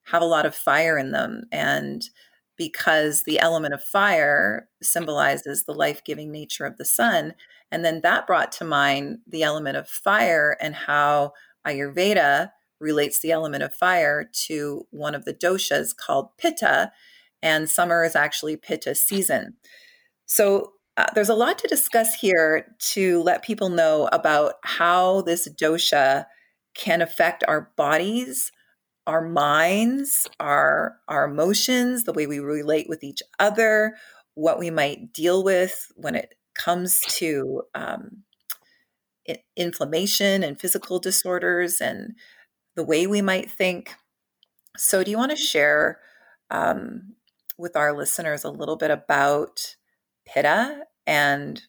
have 0.03 0.21
a 0.21 0.25
lot 0.25 0.45
of 0.45 0.55
fire 0.55 0.97
in 0.97 1.11
them. 1.11 1.43
And 1.51 2.03
because 2.57 3.23
the 3.23 3.39
element 3.39 3.73
of 3.73 3.83
fire 3.83 4.67
symbolizes 4.83 5.63
the 5.63 5.73
life 5.73 6.03
giving 6.03 6.31
nature 6.31 6.65
of 6.65 6.77
the 6.77 6.85
sun. 6.85 7.33
And 7.71 7.83
then 7.85 8.01
that 8.01 8.27
brought 8.27 8.51
to 8.53 8.65
mind 8.65 9.19
the 9.25 9.43
element 9.43 9.77
of 9.77 9.87
fire 9.87 10.57
and 10.59 10.75
how 10.75 11.33
Ayurveda 11.65 12.51
relates 12.79 13.21
the 13.21 13.31
element 13.31 13.63
of 13.63 13.73
fire 13.73 14.29
to 14.45 14.85
one 14.91 15.15
of 15.15 15.25
the 15.25 15.33
doshas 15.33 15.95
called 15.95 16.35
Pitta. 16.37 16.91
And 17.41 17.69
summer 17.69 18.03
is 18.03 18.15
actually 18.15 18.57
Pitta 18.57 18.93
season. 18.93 19.55
So 20.25 20.73
uh, 20.97 21.05
there's 21.15 21.29
a 21.29 21.35
lot 21.35 21.57
to 21.57 21.67
discuss 21.67 22.15
here 22.15 22.75
to 22.79 23.21
let 23.23 23.43
people 23.43 23.69
know 23.69 24.09
about 24.11 24.55
how 24.63 25.21
this 25.21 25.47
dosha 25.49 26.25
can 26.73 27.01
affect 27.01 27.43
our 27.47 27.71
bodies, 27.77 28.51
our 29.07 29.21
minds, 29.21 30.27
our 30.39 30.97
our 31.07 31.25
emotions, 31.25 32.03
the 32.03 32.13
way 32.13 32.27
we 32.27 32.39
relate 32.39 32.87
with 32.89 33.03
each 33.03 33.21
other, 33.39 33.95
what 34.35 34.59
we 34.59 34.69
might 34.69 35.13
deal 35.13 35.43
with 35.43 35.91
when 35.95 36.15
it 36.15 36.35
comes 36.53 37.01
to 37.07 37.63
um, 37.73 38.23
inflammation 39.55 40.43
and 40.43 40.59
physical 40.59 40.99
disorders, 40.99 41.79
and 41.79 42.15
the 42.75 42.83
way 42.83 43.07
we 43.07 43.21
might 43.21 43.49
think. 43.49 43.95
So, 44.77 45.03
do 45.03 45.11
you 45.11 45.17
want 45.17 45.31
to 45.31 45.37
share 45.37 45.99
um, 46.49 47.13
with 47.57 47.75
our 47.77 47.95
listeners 47.95 48.43
a 48.43 48.49
little 48.49 48.75
bit 48.77 48.91
about 48.91 49.75
pitta 50.33 50.85
and 51.05 51.61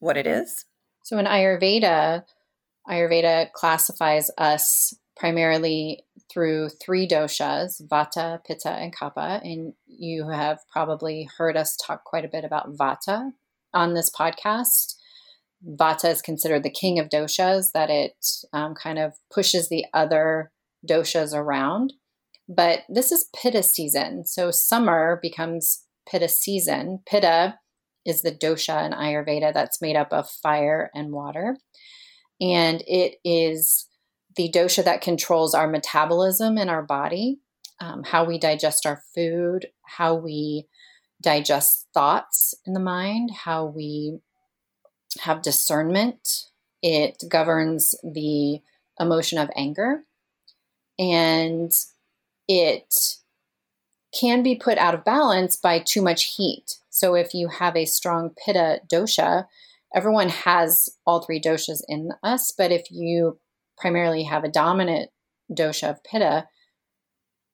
what 0.00 0.16
it 0.16 0.26
is? 0.26 0.64
So 1.04 1.18
in 1.18 1.26
Ayurveda, 1.26 2.24
Ayurveda 2.88 3.52
classifies 3.52 4.30
us 4.38 4.94
primarily 5.16 6.04
through 6.30 6.68
three 6.68 7.08
doshas 7.08 7.82
vata, 7.82 8.44
pitta, 8.44 8.70
and 8.70 8.94
kapha. 8.94 9.40
And 9.42 9.74
you 9.86 10.28
have 10.28 10.60
probably 10.70 11.28
heard 11.36 11.56
us 11.56 11.76
talk 11.76 12.04
quite 12.04 12.24
a 12.24 12.28
bit 12.28 12.44
about 12.44 12.76
vata 12.76 13.32
on 13.74 13.94
this 13.94 14.10
podcast. 14.10 14.94
Vata 15.66 16.10
is 16.10 16.22
considered 16.22 16.62
the 16.62 16.70
king 16.70 16.98
of 16.98 17.08
doshas, 17.08 17.72
that 17.72 17.90
it 17.90 18.14
um, 18.52 18.74
kind 18.74 18.98
of 18.98 19.14
pushes 19.32 19.68
the 19.68 19.84
other 19.92 20.52
doshas 20.88 21.34
around. 21.34 21.94
But 22.48 22.80
this 22.88 23.10
is 23.10 23.28
pitta 23.34 23.62
season. 23.62 24.24
So 24.24 24.50
summer 24.50 25.18
becomes 25.20 25.84
pitta 26.10 26.28
season. 26.28 27.00
Pitta 27.06 27.58
is 28.04 28.22
the 28.22 28.32
dosha 28.32 28.84
in 28.86 28.92
Ayurveda 28.92 29.52
that's 29.52 29.82
made 29.82 29.96
up 29.96 30.12
of 30.12 30.30
fire 30.30 30.90
and 30.94 31.12
water. 31.12 31.56
And 32.40 32.82
it 32.86 33.16
is 33.24 33.86
the 34.36 34.50
dosha 34.50 34.84
that 34.84 35.02
controls 35.02 35.54
our 35.54 35.68
metabolism 35.68 36.56
in 36.58 36.68
our 36.68 36.82
body, 36.82 37.40
um, 37.80 38.04
how 38.04 38.24
we 38.24 38.38
digest 38.38 38.86
our 38.86 39.02
food, 39.14 39.66
how 39.84 40.14
we 40.14 40.66
digest 41.20 41.88
thoughts 41.92 42.54
in 42.64 42.72
the 42.72 42.80
mind, 42.80 43.30
how 43.44 43.66
we 43.66 44.18
have 45.20 45.42
discernment. 45.42 46.44
It 46.82 47.24
governs 47.28 47.94
the 48.04 48.60
emotion 49.00 49.38
of 49.38 49.50
anger. 49.56 50.04
And 50.98 51.72
it 52.46 52.94
can 54.12 54.42
be 54.42 54.56
put 54.56 54.78
out 54.78 54.94
of 54.94 55.04
balance 55.04 55.56
by 55.56 55.80
too 55.80 56.02
much 56.02 56.34
heat. 56.36 56.78
So 56.90 57.14
if 57.14 57.34
you 57.34 57.48
have 57.48 57.76
a 57.76 57.84
strong 57.84 58.30
pitta 58.44 58.80
dosha, 58.90 59.46
everyone 59.94 60.28
has 60.28 60.88
all 61.06 61.20
three 61.20 61.40
doshas 61.40 61.82
in 61.88 62.10
us, 62.22 62.52
but 62.56 62.72
if 62.72 62.90
you 62.90 63.38
primarily 63.76 64.24
have 64.24 64.44
a 64.44 64.50
dominant 64.50 65.10
dosha 65.52 65.90
of 65.90 66.02
pitta, 66.04 66.46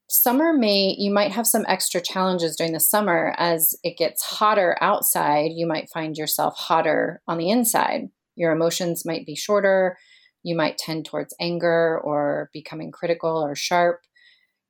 summer 0.09 0.53
may 0.53 0.95
you 0.99 1.13
might 1.13 1.33
have 1.33 1.47
some 1.47 1.65
extra 1.67 2.01
challenges 2.01 2.57
during 2.57 2.73
the 2.73 2.81
summer. 2.81 3.35
As 3.37 3.75
it 3.83 3.97
gets 3.97 4.23
hotter 4.23 4.77
outside 4.81 5.51
you 5.55 5.67
might 5.67 5.91
find 5.93 6.17
yourself 6.17 6.57
hotter 6.57 7.21
on 7.27 7.39
the 7.39 7.51
inside. 7.51 8.09
Your 8.37 8.53
emotions 8.53 9.05
might 9.05 9.27
be 9.27 9.37
shorter. 9.37 9.97
You 10.43 10.57
might 10.57 10.79
tend 10.79 11.07
towards 11.07 11.35
anger 11.41 12.01
or 12.03 12.51
becoming 12.53 12.93
critical 12.93 13.43
or 13.45 13.55
sharp 13.55 14.01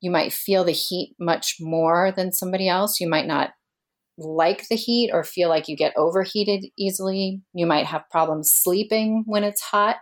you 0.05 0.11
might 0.11 0.35
feel 0.35 0.65
the 0.65 0.73
heat 0.73 1.17
much 1.19 1.57
more 1.61 2.13
than 2.15 2.31
somebody 2.31 2.69
else. 2.69 3.01
You 3.01 3.09
might 3.09 3.27
not 3.27 3.53
like 4.19 4.69
the 4.69 4.77
heat 4.77 5.11
or 5.11 5.25
feel 5.25 5.49
like 5.49 5.67
you 5.67 5.79
get 5.79 5.97
overheated 5.97 6.67
easily. 6.79 7.41
You 7.55 7.65
might 7.65 7.87
have 7.87 8.11
problems 8.11 8.53
sleeping 8.53 9.25
when 9.25 9.45
it's 9.45 9.63
hot. 9.63 9.97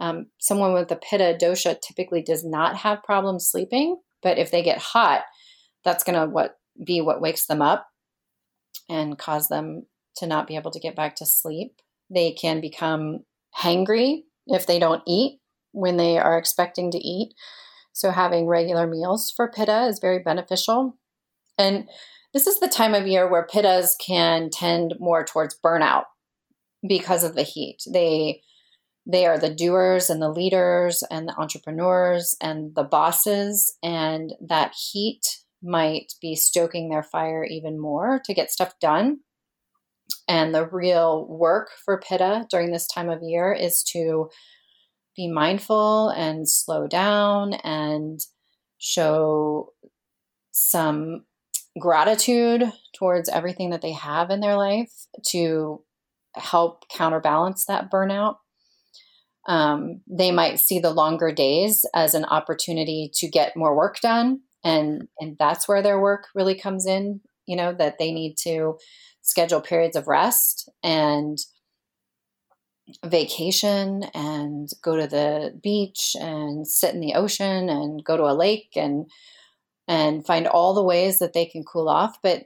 Um, 0.00 0.26
someone 0.40 0.72
with 0.72 0.90
a 0.90 0.96
pitta 0.96 1.38
dosha 1.40 1.80
typically 1.80 2.20
does 2.20 2.44
not 2.44 2.78
have 2.78 3.04
problems 3.04 3.48
sleeping, 3.48 3.96
but 4.24 4.38
if 4.38 4.50
they 4.50 4.60
get 4.60 4.78
hot, 4.78 5.22
that's 5.84 6.02
going 6.02 6.18
to 6.18 6.26
what 6.26 6.56
be 6.84 7.00
what 7.00 7.20
wakes 7.20 7.46
them 7.46 7.62
up 7.62 7.86
and 8.88 9.16
cause 9.16 9.46
them 9.46 9.86
to 10.16 10.26
not 10.26 10.48
be 10.48 10.56
able 10.56 10.72
to 10.72 10.80
get 10.80 10.96
back 10.96 11.14
to 11.14 11.26
sleep. 11.26 11.76
They 12.10 12.32
can 12.32 12.60
become 12.60 13.20
hangry 13.56 14.22
if 14.48 14.66
they 14.66 14.80
don't 14.80 15.02
eat 15.06 15.38
when 15.70 15.96
they 15.96 16.18
are 16.18 16.36
expecting 16.36 16.90
to 16.90 16.98
eat. 16.98 17.34
So, 17.92 18.10
having 18.10 18.46
regular 18.46 18.86
meals 18.86 19.32
for 19.34 19.50
pitta 19.50 19.86
is 19.86 19.98
very 20.00 20.18
beneficial. 20.18 20.96
And 21.58 21.88
this 22.32 22.46
is 22.46 22.60
the 22.60 22.68
time 22.68 22.94
of 22.94 23.06
year 23.06 23.28
where 23.28 23.46
pittas 23.46 23.90
can 24.04 24.48
tend 24.50 24.94
more 24.98 25.24
towards 25.24 25.58
burnout 25.64 26.04
because 26.86 27.24
of 27.24 27.34
the 27.34 27.42
heat. 27.42 27.82
They 27.92 28.42
they 29.04 29.26
are 29.26 29.38
the 29.38 29.52
doers 29.52 30.10
and 30.10 30.22
the 30.22 30.30
leaders 30.30 31.02
and 31.10 31.28
the 31.28 31.34
entrepreneurs 31.36 32.36
and 32.40 32.74
the 32.76 32.84
bosses 32.84 33.76
and 33.82 34.32
that 34.40 34.74
heat 34.92 35.22
might 35.62 36.12
be 36.20 36.36
stoking 36.36 36.88
their 36.88 37.02
fire 37.02 37.44
even 37.44 37.80
more 37.80 38.20
to 38.24 38.34
get 38.34 38.50
stuff 38.50 38.74
done. 38.80 39.20
And 40.28 40.54
the 40.54 40.66
real 40.66 41.26
work 41.28 41.70
for 41.84 42.00
Pitta 42.00 42.46
during 42.50 42.72
this 42.72 42.86
time 42.86 43.08
of 43.08 43.22
year 43.22 43.52
is 43.52 43.82
to 43.92 44.28
be 45.16 45.28
mindful 45.28 46.08
and 46.10 46.48
slow 46.48 46.86
down 46.86 47.54
and 47.54 48.20
show 48.78 49.72
some 50.52 51.24
gratitude 51.78 52.64
towards 52.94 53.28
everything 53.28 53.70
that 53.70 53.82
they 53.82 53.92
have 53.92 54.30
in 54.30 54.40
their 54.40 54.56
life 54.56 54.92
to 55.26 55.82
help 56.34 56.88
counterbalance 56.88 57.64
that 57.66 57.90
burnout. 57.90 58.36
Um, 59.48 60.02
they 60.06 60.30
might 60.30 60.60
see 60.60 60.78
the 60.78 60.92
longer 60.92 61.32
days 61.32 61.84
as 61.94 62.14
an 62.14 62.24
opportunity 62.26 63.10
to 63.14 63.28
get 63.28 63.56
more 63.56 63.76
work 63.76 64.00
done, 64.00 64.40
and 64.62 65.08
and 65.18 65.36
that's 65.38 65.66
where 65.66 65.82
their 65.82 66.00
work 66.00 66.28
really 66.34 66.54
comes 66.54 66.86
in. 66.86 67.20
You 67.46 67.56
know 67.56 67.72
that 67.72 67.98
they 67.98 68.12
need 68.12 68.36
to 68.42 68.78
schedule 69.22 69.60
periods 69.60 69.96
of 69.96 70.06
rest 70.06 70.70
and 70.82 71.38
vacation 73.04 74.04
and 74.14 74.68
go 74.82 74.96
to 74.96 75.06
the 75.06 75.58
beach 75.62 76.16
and 76.20 76.66
sit 76.66 76.94
in 76.94 77.00
the 77.00 77.14
ocean 77.14 77.68
and 77.68 78.04
go 78.04 78.16
to 78.16 78.24
a 78.24 78.34
lake 78.34 78.72
and 78.76 79.08
and 79.88 80.26
find 80.26 80.46
all 80.46 80.74
the 80.74 80.82
ways 80.82 81.18
that 81.18 81.32
they 81.32 81.46
can 81.46 81.64
cool 81.64 81.88
off 81.88 82.18
but 82.22 82.44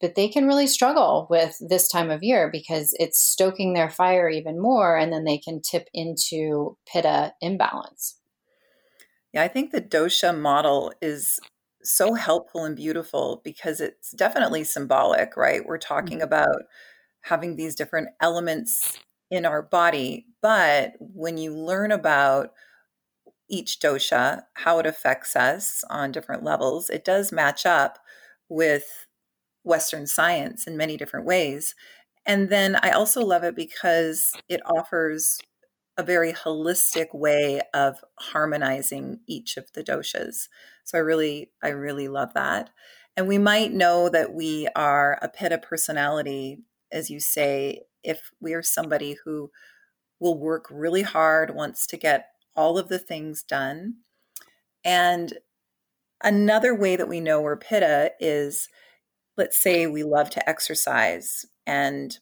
but 0.00 0.14
they 0.14 0.28
can 0.28 0.46
really 0.46 0.66
struggle 0.66 1.26
with 1.30 1.56
this 1.66 1.88
time 1.88 2.10
of 2.10 2.22
year 2.22 2.50
because 2.52 2.94
it's 2.98 3.18
stoking 3.18 3.72
their 3.72 3.88
fire 3.88 4.28
even 4.28 4.60
more 4.60 4.96
and 4.96 5.12
then 5.12 5.24
they 5.24 5.38
can 5.38 5.60
tip 5.62 5.88
into 5.94 6.76
pitta 6.90 7.32
imbalance 7.40 8.18
yeah 9.32 9.42
i 9.42 9.48
think 9.48 9.70
the 9.70 9.80
dosha 9.80 10.36
model 10.36 10.92
is 11.00 11.38
so 11.82 12.14
helpful 12.14 12.64
and 12.64 12.74
beautiful 12.74 13.40
because 13.44 13.80
it's 13.80 14.10
definitely 14.10 14.64
symbolic 14.64 15.36
right 15.36 15.64
we're 15.64 15.78
talking 15.78 16.18
mm-hmm. 16.18 16.24
about 16.24 16.62
having 17.22 17.56
these 17.56 17.74
different 17.74 18.08
elements 18.20 18.98
in 19.30 19.44
our 19.44 19.62
body 19.62 20.26
but 20.46 20.92
when 21.00 21.38
you 21.38 21.52
learn 21.52 21.90
about 21.90 22.52
each 23.48 23.80
dosha, 23.80 24.42
how 24.54 24.78
it 24.78 24.86
affects 24.86 25.34
us 25.34 25.82
on 25.90 26.12
different 26.12 26.44
levels, 26.44 26.90
it 26.90 27.04
does 27.04 27.32
match 27.32 27.66
up 27.66 27.98
with 28.48 29.06
Western 29.64 30.06
science 30.06 30.66
in 30.66 30.76
many 30.76 30.96
different 30.96 31.26
ways. 31.26 31.74
And 32.24 32.48
then 32.48 32.78
I 32.82 32.90
also 32.90 33.22
love 33.22 33.44
it 33.44 33.56
because 33.56 34.34
it 34.48 34.60
offers 34.66 35.40
a 35.96 36.04
very 36.04 36.32
holistic 36.32 37.06
way 37.12 37.60
of 37.74 38.04
harmonizing 38.18 39.20
each 39.26 39.56
of 39.56 39.72
the 39.72 39.82
doshas. 39.82 40.48
So 40.84 40.98
I 40.98 41.00
really, 41.00 41.50
I 41.62 41.70
really 41.70 42.06
love 42.06 42.34
that. 42.34 42.70
And 43.16 43.26
we 43.26 43.38
might 43.38 43.72
know 43.72 44.08
that 44.10 44.34
we 44.34 44.68
are 44.76 45.18
a 45.22 45.28
pitta 45.28 45.58
personality, 45.58 46.58
as 46.92 47.10
you 47.10 47.20
say, 47.20 47.82
if 48.02 48.30
we 48.40 48.54
are 48.54 48.62
somebody 48.62 49.16
who 49.24 49.50
will 50.20 50.38
work 50.38 50.66
really 50.70 51.02
hard, 51.02 51.54
wants 51.54 51.86
to 51.88 51.96
get 51.96 52.26
all 52.54 52.78
of 52.78 52.88
the 52.88 52.98
things 52.98 53.42
done. 53.42 53.96
And 54.84 55.34
another 56.22 56.74
way 56.74 56.96
that 56.96 57.08
we 57.08 57.20
know 57.20 57.40
we're 57.40 57.56
pitta 57.56 58.12
is 58.20 58.68
let's 59.36 59.56
say 59.56 59.86
we 59.86 60.02
love 60.02 60.30
to 60.30 60.48
exercise 60.48 61.44
and 61.66 62.18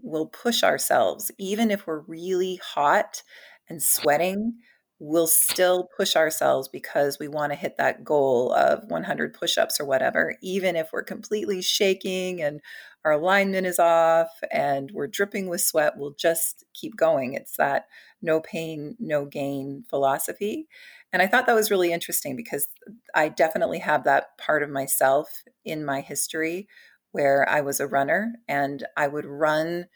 we'll 0.00 0.26
push 0.26 0.62
ourselves, 0.62 1.30
even 1.38 1.70
if 1.70 1.86
we're 1.86 2.00
really 2.00 2.60
hot 2.74 3.22
and 3.68 3.82
sweating, 3.82 4.54
we'll 4.98 5.26
still 5.26 5.88
push 5.96 6.16
ourselves 6.16 6.68
because 6.68 7.18
we 7.18 7.28
want 7.28 7.52
to 7.52 7.58
hit 7.58 7.76
that 7.76 8.04
goal 8.04 8.52
of 8.52 8.84
100 8.88 9.34
push 9.34 9.58
ups 9.58 9.80
or 9.80 9.84
whatever, 9.84 10.36
even 10.42 10.76
if 10.76 10.90
we're 10.92 11.02
completely 11.02 11.60
shaking 11.60 12.40
and 12.40 12.60
our 13.04 13.12
alignment 13.12 13.66
is 13.66 13.78
off 13.78 14.30
and 14.50 14.90
we're 14.92 15.08
dripping 15.08 15.48
with 15.48 15.60
sweat, 15.60 15.96
we'll 15.96 16.14
just 16.14 16.64
keep 16.72 16.96
going. 16.96 17.34
It's 17.34 17.56
that 17.56 17.86
no 18.20 18.40
pain, 18.40 18.96
no 19.00 19.24
gain 19.24 19.84
philosophy. 19.88 20.68
And 21.12 21.20
I 21.20 21.26
thought 21.26 21.46
that 21.46 21.54
was 21.54 21.70
really 21.70 21.92
interesting 21.92 22.36
because 22.36 22.68
I 23.14 23.28
definitely 23.28 23.80
have 23.80 24.04
that 24.04 24.38
part 24.38 24.62
of 24.62 24.70
myself 24.70 25.42
in 25.64 25.84
my 25.84 26.00
history 26.00 26.68
where 27.10 27.46
I 27.48 27.60
was 27.60 27.80
a 27.80 27.86
runner 27.86 28.34
and 28.48 28.86
I 28.96 29.08
would 29.08 29.26
run 29.26 29.86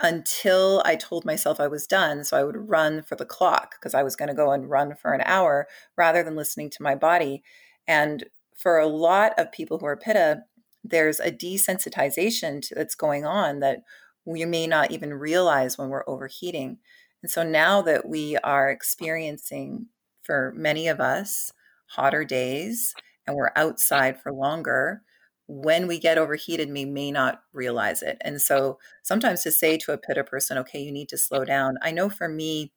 until 0.00 0.80
I 0.84 0.96
told 0.96 1.24
myself 1.24 1.58
I 1.58 1.66
was 1.66 1.86
done. 1.86 2.24
So 2.24 2.36
I 2.36 2.44
would 2.44 2.68
run 2.68 3.02
for 3.02 3.16
the 3.16 3.26
clock 3.26 3.74
because 3.78 3.94
I 3.94 4.02
was 4.02 4.16
going 4.16 4.28
to 4.28 4.34
go 4.34 4.52
and 4.52 4.70
run 4.70 4.94
for 4.94 5.12
an 5.12 5.22
hour 5.24 5.66
rather 5.96 6.22
than 6.22 6.36
listening 6.36 6.70
to 6.70 6.82
my 6.82 6.94
body. 6.94 7.42
And 7.86 8.24
for 8.56 8.78
a 8.78 8.86
lot 8.86 9.32
of 9.38 9.52
people 9.52 9.78
who 9.78 9.86
are 9.86 9.96
pitta, 9.96 10.42
there's 10.90 11.20
a 11.20 11.30
desensitization 11.30 12.62
to, 12.62 12.74
that's 12.74 12.94
going 12.94 13.24
on 13.24 13.60
that 13.60 13.82
we 14.24 14.44
may 14.44 14.66
not 14.66 14.90
even 14.90 15.14
realize 15.14 15.78
when 15.78 15.88
we're 15.88 16.08
overheating. 16.08 16.78
And 17.22 17.30
so 17.30 17.42
now 17.42 17.82
that 17.82 18.08
we 18.08 18.36
are 18.38 18.70
experiencing, 18.70 19.86
for 20.22 20.52
many 20.54 20.88
of 20.88 21.00
us, 21.00 21.52
hotter 21.86 22.22
days 22.22 22.94
and 23.26 23.34
we're 23.34 23.52
outside 23.56 24.20
for 24.20 24.32
longer, 24.32 25.02
when 25.46 25.86
we 25.86 25.98
get 25.98 26.18
overheated, 26.18 26.70
we 26.70 26.84
may 26.84 27.10
not 27.10 27.40
realize 27.54 28.02
it. 28.02 28.18
And 28.20 28.40
so 28.40 28.78
sometimes 29.02 29.42
to 29.42 29.50
say 29.50 29.78
to 29.78 29.92
a 29.92 29.98
pitta 29.98 30.22
person, 30.22 30.58
okay, 30.58 30.78
you 30.78 30.92
need 30.92 31.08
to 31.08 31.16
slow 31.16 31.44
down. 31.44 31.78
I 31.80 31.90
know 31.90 32.10
for 32.10 32.28
me, 32.28 32.72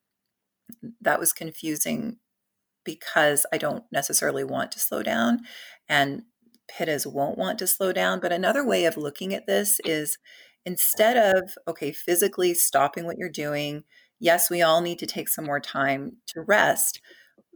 that 1.02 1.20
was 1.20 1.34
confusing 1.34 2.18
because 2.86 3.46
I 3.52 3.58
don't 3.58 3.84
necessarily 3.92 4.46
want 4.46 4.72
to 4.72 4.80
slow 4.80 5.04
down. 5.04 5.42
And 5.90 6.24
pittas 6.72 7.12
won't 7.12 7.38
want 7.38 7.60
to 7.60 7.68
slow 7.68 7.92
down. 7.92 8.20
But 8.20 8.32
another 8.32 8.66
way 8.66 8.86
of 8.86 8.98
looking 8.98 9.34
at 9.34 9.48
this 9.48 9.80
is 9.86 10.18
instead 10.66 11.18
of, 11.36 11.56
okay, 11.68 11.92
physically 11.92 12.54
stopping 12.54 13.06
what 13.06 13.18
you're 13.18 13.30
doing, 13.30 13.84
yes, 14.20 14.50
we 14.50 14.62
all 14.62 14.82
need 14.82 15.00
to 15.00 15.06
take 15.06 15.30
some 15.30 15.46
more 15.46 15.60
time 15.60 16.18
to 16.28 16.42
rest, 16.42 17.02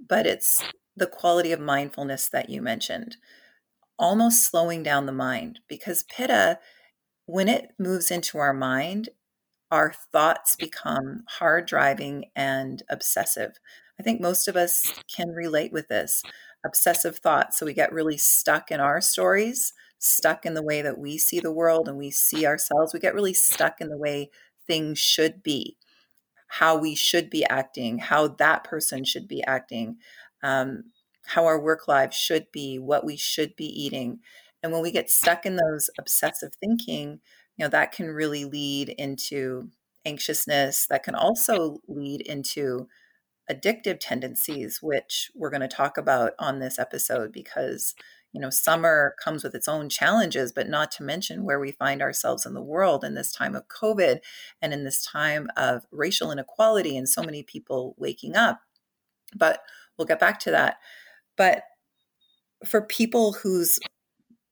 but 0.08 0.26
it's 0.26 0.64
the 0.96 1.08
quality 1.08 1.52
of 1.52 1.60
mindfulness 1.60 2.30
that 2.30 2.50
you 2.50 2.62
mentioned. 2.62 3.18
Almost 3.98 4.44
slowing 4.44 4.84
down 4.84 5.06
the 5.06 5.12
mind 5.12 5.60
because 5.68 6.04
pitta 6.04 6.60
when 7.26 7.48
it 7.48 7.72
moves 7.80 8.12
into 8.12 8.38
our 8.38 8.54
mind 8.54 9.10
our 9.72 9.94
thoughts 10.12 10.56
become 10.56 11.24
hard 11.28 11.66
driving 11.66 12.26
and 12.36 12.84
obsessive. 12.90 13.60
I 14.00 14.04
think 14.04 14.22
most 14.22 14.48
of 14.48 14.56
us 14.56 14.84
can 15.14 15.30
relate 15.30 15.72
with 15.72 15.88
this 15.88 16.22
obsessive 16.66 17.18
thoughts 17.18 17.60
so 17.60 17.66
we 17.66 17.74
get 17.74 17.94
really 17.94 18.18
stuck 18.18 18.72
in 18.72 18.80
our 18.80 19.00
stories 19.00 19.74
stuck 20.00 20.46
in 20.46 20.54
the 20.54 20.64
way 20.64 20.82
that 20.82 20.98
we 20.98 21.18
see 21.18 21.40
the 21.40 21.52
world 21.52 21.88
and 21.88 21.98
we 21.98 22.12
see 22.12 22.46
ourselves 22.46 22.94
we 22.94 23.00
get 23.00 23.16
really 23.16 23.34
stuck 23.34 23.80
in 23.80 23.90
the 23.90 23.98
way 23.98 24.30
things 24.68 24.98
should 24.98 25.44
be 25.44 25.78
how 26.48 26.78
we 26.78 26.96
should 26.96 27.30
be 27.30 27.46
acting 27.46 28.00
how 28.00 28.28
that 28.28 28.64
person 28.64 29.04
should 29.04 29.28
be 29.28 29.44
acting 29.46 29.98
um, 30.44 30.84
how 31.26 31.46
our 31.46 31.60
work 31.60 31.88
lives 31.88 32.16
should 32.16 32.52
be, 32.52 32.78
what 32.80 33.06
we 33.06 33.16
should 33.16 33.56
be 33.56 33.66
eating. 33.66 34.20
And 34.62 34.72
when 34.72 34.82
we 34.82 34.92
get 34.92 35.10
stuck 35.10 35.46
in 35.46 35.58
those 35.58 35.90
obsessive 36.00 36.54
thinking, 36.60 37.20
you 37.58 37.66
know, 37.66 37.70
that 37.70 37.92
can 37.92 38.08
really 38.08 38.46
lead 38.46 38.90
into 38.90 39.70
anxiousness, 40.06 40.88
that 40.90 41.04
can 41.04 41.16
also 41.16 41.80
lead 41.88 42.22
into 42.22 42.88
addictive 43.52 43.98
tendencies, 44.00 44.80
which 44.82 45.32
we're 45.36 45.50
going 45.50 45.62
to 45.62 45.68
talk 45.68 45.98
about 45.98 46.34
on 46.40 46.60
this 46.60 46.80
episode 46.80 47.32
because, 47.32 47.94
you 48.32 48.42
know, 48.42 48.50
summer 48.50 49.16
comes 49.24 49.44
with 49.44 49.54
its 49.54 49.68
own 49.68 49.90
challenges, 49.90 50.52
but 50.52 50.68
not 50.68 50.92
to 50.92 51.04
mention 51.04 51.44
where 51.44 51.60
we 51.60 51.72
find 51.72 52.02
ourselves 52.02 52.46
in 52.46 52.54
the 52.54 52.62
world 52.62 53.04
in 53.04 53.14
this 53.14 53.32
time 53.32 53.56
of 53.56 53.68
COVID 53.68 54.20
and 54.62 54.74
in 54.74 54.84
this 54.84 55.06
time 55.06 55.48
of 55.56 55.86
racial 55.92 56.32
inequality 56.32 56.98
and 56.98 57.08
so 57.08 57.22
many 57.22 57.44
people 57.44 57.96
waking 57.98 58.36
up. 58.36 58.62
But 59.36 59.62
we'll 59.98 60.08
get 60.08 60.20
back 60.20 60.40
to 60.42 60.52
that. 60.52 60.78
But 61.38 61.64
for 62.66 62.82
people 62.82 63.34
whose 63.34 63.80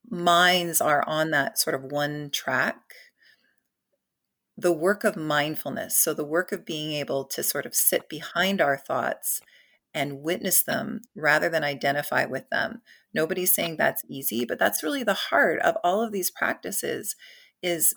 minds 0.09 0.81
are 0.81 1.03
on 1.07 1.31
that 1.31 1.57
sort 1.57 1.75
of 1.75 1.91
one 1.91 2.29
track, 2.31 2.77
the 4.57 4.71
work 4.71 5.03
of 5.03 5.15
mindfulness, 5.15 5.97
so 5.97 6.13
the 6.13 6.25
work 6.25 6.51
of 6.51 6.65
being 6.65 6.93
able 6.93 7.25
to 7.25 7.41
sort 7.43 7.65
of 7.65 7.75
sit 7.75 8.07
behind 8.07 8.61
our 8.61 8.77
thoughts 8.77 9.41
and 9.93 10.21
witness 10.21 10.63
them 10.63 11.01
rather 11.15 11.49
than 11.49 11.63
identify 11.63 12.25
with 12.25 12.49
them. 12.49 12.81
Nobody's 13.13 13.53
saying 13.53 13.77
that's 13.77 14.03
easy, 14.09 14.45
but 14.45 14.59
that's 14.59 14.83
really 14.83 15.03
the 15.03 15.13
heart 15.13 15.59
of 15.61 15.77
all 15.83 16.01
of 16.03 16.11
these 16.11 16.31
practices 16.31 17.15
is 17.61 17.93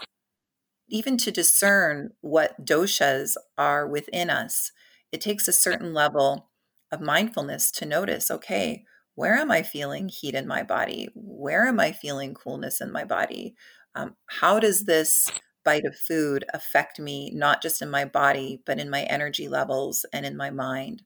even 0.89 1.17
to 1.19 1.31
discern 1.31 2.11
what 2.21 2.65
doshas 2.65 3.37
are 3.59 3.87
within 3.87 4.31
us. 4.31 4.73
It 5.11 5.21
takes 5.21 5.49
a 5.49 5.53
certain 5.53 5.93
level 5.93 6.51
of 6.93 7.01
mindfulness 7.01 7.71
to 7.73 7.87
notice 7.87 8.31
okay, 8.31 8.85
where 9.15 9.35
am 9.35 9.51
I 9.51 9.63
feeling 9.63 10.09
heat 10.09 10.35
in 10.35 10.47
my 10.47 10.63
body? 10.63 11.09
Where 11.15 11.67
am 11.67 11.81
I 11.81 11.93
feeling 11.93 12.35
coolness 12.35 12.81
in 12.81 12.93
my 12.93 13.05
body? 13.05 13.57
Um, 13.95 14.15
how 14.27 14.61
does 14.61 14.85
this 14.85 15.31
bite 15.67 15.85
of 15.85 15.99
food 15.99 16.45
affect 16.55 16.99
me, 16.99 17.31
not 17.35 17.61
just 17.61 17.83
in 17.83 17.91
my 17.91 18.07
body, 18.07 18.63
but 18.65 18.79
in 18.79 18.89
my 18.89 19.03
energy 19.03 19.49
levels 19.49 20.07
and 20.13 20.25
in 20.25 20.37
my 20.37 20.49
mind? 20.49 21.03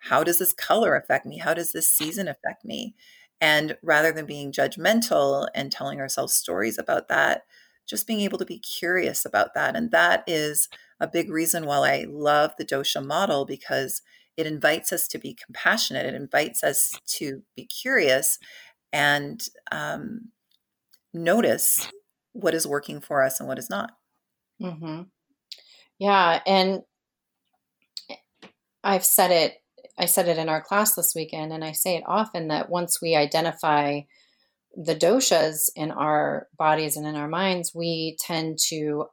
How 0.00 0.24
does 0.24 0.38
this 0.38 0.52
color 0.52 0.96
affect 0.96 1.24
me? 1.24 1.38
How 1.38 1.54
does 1.54 1.72
this 1.72 1.88
season 1.88 2.28
affect 2.28 2.64
me? 2.64 2.94
And 3.40 3.78
rather 3.82 4.12
than 4.12 4.26
being 4.26 4.52
judgmental 4.52 5.48
and 5.54 5.70
telling 5.70 6.00
ourselves 6.00 6.34
stories 6.34 6.78
about 6.78 7.08
that, 7.08 7.44
just 7.86 8.06
being 8.06 8.20
able 8.20 8.38
to 8.38 8.44
be 8.44 8.58
curious 8.58 9.24
about 9.24 9.54
that. 9.54 9.76
And 9.76 9.90
that 9.92 10.24
is 10.26 10.68
a 11.00 11.08
big 11.08 11.30
reason 11.30 11.64
why 11.64 11.78
I 11.78 12.06
love 12.08 12.52
the 12.58 12.64
dosha 12.64 13.04
model 13.04 13.44
because 13.44 14.02
it 14.36 14.46
invites 14.46 14.92
us 14.92 15.08
to 15.08 15.18
be 15.18 15.34
compassionate, 15.34 16.06
it 16.06 16.14
invites 16.14 16.64
us 16.64 16.92
to 17.06 17.42
be 17.56 17.66
curious 17.66 18.38
and 18.92 19.46
um, 19.70 20.30
notice 21.12 21.90
what 22.32 22.54
is 22.54 22.66
working 22.66 23.00
for 23.00 23.22
us 23.22 23.40
and 23.40 23.48
what 23.48 23.58
is 23.58 23.70
not. 23.70 23.92
Mm-hmm. 24.60 25.02
Yeah. 25.98 26.40
And 26.46 26.80
I've 28.82 29.04
said 29.04 29.30
it, 29.30 29.54
I 29.98 30.06
said 30.06 30.28
it 30.28 30.38
in 30.38 30.48
our 30.48 30.62
class 30.62 30.94
this 30.94 31.12
weekend, 31.14 31.52
and 31.52 31.64
I 31.64 31.72
say 31.72 31.96
it 31.96 32.04
often 32.06 32.48
that 32.48 32.70
once 32.70 33.00
we 33.02 33.14
identify 33.14 34.00
the 34.74 34.94
doshas 34.94 35.68
in 35.76 35.90
our 35.90 36.48
bodies 36.56 36.96
and 36.96 37.06
in 37.06 37.16
our 37.16 37.28
minds, 37.28 37.72
we 37.74 38.16
tend 38.20 38.58
to, 38.68 39.06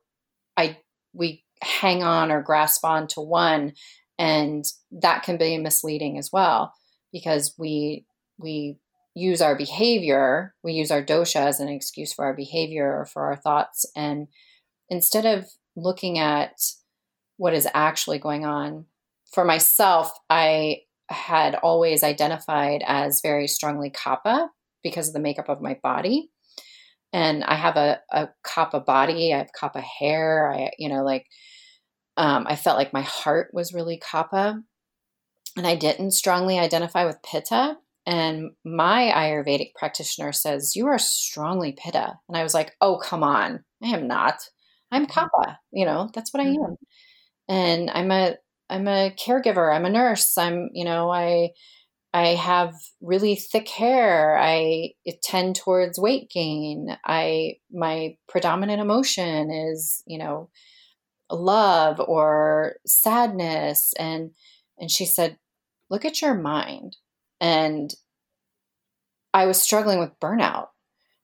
I, 0.55 0.77
we 1.13 1.43
hang 1.61 2.03
on 2.03 2.31
or 2.31 2.41
grasp 2.41 2.85
on 2.85 3.07
to 3.07 3.21
one, 3.21 3.73
and 4.17 4.63
that 4.91 5.23
can 5.23 5.37
be 5.37 5.57
misleading 5.57 6.17
as 6.17 6.29
well 6.31 6.73
because 7.11 7.53
we 7.57 8.05
we 8.37 8.77
use 9.15 9.41
our 9.41 9.57
behavior, 9.57 10.53
we 10.63 10.73
use 10.73 10.91
our 10.91 11.03
dosha 11.03 11.37
as 11.37 11.59
an 11.59 11.67
excuse 11.69 12.13
for 12.13 12.25
our 12.25 12.35
behavior 12.35 12.99
or 12.99 13.05
for 13.05 13.25
our 13.25 13.35
thoughts, 13.35 13.85
and 13.95 14.27
instead 14.89 15.25
of 15.25 15.45
looking 15.75 16.19
at 16.19 16.53
what 17.37 17.53
is 17.53 17.67
actually 17.73 18.19
going 18.19 18.45
on 18.45 18.85
for 19.31 19.45
myself, 19.45 20.11
I 20.29 20.81
had 21.09 21.55
always 21.55 22.03
identified 22.03 22.83
as 22.85 23.21
very 23.21 23.47
strongly 23.47 23.89
kapha 23.89 24.47
because 24.83 25.07
of 25.07 25.13
the 25.13 25.19
makeup 25.19 25.49
of 25.49 25.61
my 25.61 25.79
body. 25.81 26.29
And 27.13 27.43
I 27.43 27.55
have 27.55 27.77
a, 27.77 27.99
a 28.11 28.29
kapha 28.45 28.85
body, 28.85 29.33
I 29.33 29.37
have 29.37 29.49
kapha 29.59 29.81
hair, 29.81 30.51
I, 30.51 30.71
you 30.77 30.89
know, 30.89 31.03
like, 31.03 31.25
um, 32.17 32.45
I 32.47 32.55
felt 32.55 32.77
like 32.77 32.93
my 32.93 33.01
heart 33.01 33.49
was 33.53 33.73
really 33.73 33.99
kapha. 33.99 34.61
And 35.55 35.65
I 35.65 35.75
didn't 35.75 36.11
strongly 36.11 36.59
identify 36.59 37.05
with 37.05 37.21
pitta. 37.23 37.77
And 38.05 38.51
my 38.63 39.11
Ayurvedic 39.15 39.73
practitioner 39.75 40.31
says, 40.31 40.75
You 40.75 40.87
are 40.87 40.99
strongly 40.99 41.73
pitta. 41.73 42.19
And 42.27 42.37
I 42.37 42.43
was 42.43 42.53
like, 42.53 42.73
Oh, 42.81 42.97
come 42.97 43.23
on. 43.23 43.63
I 43.83 43.87
am 43.87 44.07
not. 44.07 44.35
I'm 44.91 45.07
mm-hmm. 45.07 45.51
You 45.71 45.85
know, 45.85 46.09
that's 46.13 46.33
what 46.33 46.41
I 46.41 46.47
mm-hmm. 46.47 46.63
am. 46.63 46.75
And 47.49 47.89
I'm 47.89 48.11
a 48.11 48.35
I'm 48.69 48.87
a 48.87 49.13
caregiver. 49.17 49.73
I'm 49.73 49.85
a 49.85 49.89
nurse. 49.89 50.37
I'm, 50.37 50.69
you 50.73 50.85
know, 50.85 51.09
I 51.09 51.51
I 52.13 52.35
have 52.35 52.73
really 53.01 53.35
thick 53.35 53.67
hair. 53.69 54.37
I 54.39 54.91
tend 55.23 55.55
towards 55.55 55.99
weight 55.99 56.29
gain. 56.29 56.97
I 57.05 57.55
my 57.71 58.17
predominant 58.27 58.81
emotion 58.81 59.51
is, 59.51 60.03
you 60.05 60.17
know, 60.17 60.49
love 61.29 61.99
or 61.99 62.77
sadness 62.85 63.93
and 63.99 64.31
and 64.79 64.91
she 64.91 65.05
said, 65.05 65.37
"Look 65.89 66.05
at 66.05 66.21
your 66.21 66.35
mind." 66.35 66.97
And 67.39 67.93
I 69.33 69.45
was 69.45 69.61
struggling 69.61 69.99
with 69.99 70.19
burnout. 70.19 70.67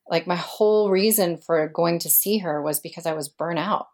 Like 0.09 0.27
my 0.27 0.35
whole 0.35 0.89
reason 0.89 1.37
for 1.37 1.67
going 1.67 1.99
to 1.99 2.09
see 2.09 2.39
her 2.39 2.61
was 2.61 2.79
because 2.79 3.05
I 3.05 3.13
was 3.13 3.33
burnout. 3.33 3.85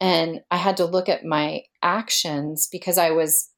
And 0.00 0.40
I 0.50 0.56
had 0.56 0.78
to 0.78 0.86
look 0.86 1.08
at 1.08 1.24
my 1.24 1.62
actions 1.82 2.68
because 2.70 2.98
I 2.98 3.10
was 3.10 3.50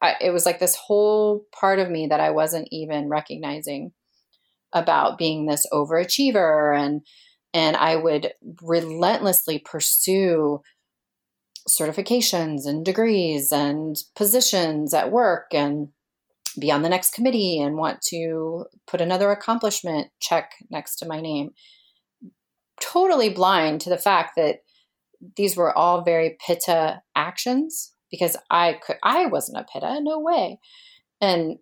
I, 0.00 0.14
it 0.20 0.30
was 0.30 0.46
like 0.46 0.60
this 0.60 0.76
whole 0.76 1.46
part 1.52 1.78
of 1.78 1.90
me 1.90 2.06
that 2.06 2.20
I 2.20 2.30
wasn't 2.30 2.68
even 2.70 3.08
recognizing 3.08 3.92
about 4.72 5.18
being 5.18 5.46
this 5.46 5.66
overachiever 5.72 6.78
and 6.78 7.02
and 7.52 7.76
I 7.76 7.96
would 7.96 8.32
relentlessly 8.62 9.60
pursue 9.60 10.60
certifications 11.68 12.66
and 12.66 12.84
degrees 12.84 13.52
and 13.52 13.96
positions 14.16 14.92
at 14.92 15.12
work 15.12 15.54
and 15.54 15.88
be 16.58 16.70
on 16.70 16.82
the 16.82 16.88
next 16.88 17.12
committee 17.12 17.60
and 17.60 17.76
want 17.76 18.00
to 18.02 18.66
put 18.86 19.00
another 19.00 19.30
accomplishment 19.30 20.08
check 20.20 20.52
next 20.70 20.96
to 20.96 21.06
my 21.06 21.20
name 21.20 21.50
totally 22.80 23.30
blind 23.30 23.80
to 23.80 23.90
the 23.90 23.98
fact 23.98 24.32
that 24.36 24.56
these 25.36 25.56
were 25.56 25.76
all 25.76 26.02
very 26.02 26.36
pitta 26.46 27.00
actions 27.16 27.92
because 28.10 28.36
I 28.50 28.78
could 28.84 28.96
I 29.02 29.26
wasn't 29.26 29.58
a 29.58 29.66
pitta, 29.72 30.00
no 30.00 30.18
way. 30.18 30.58
And 31.20 31.58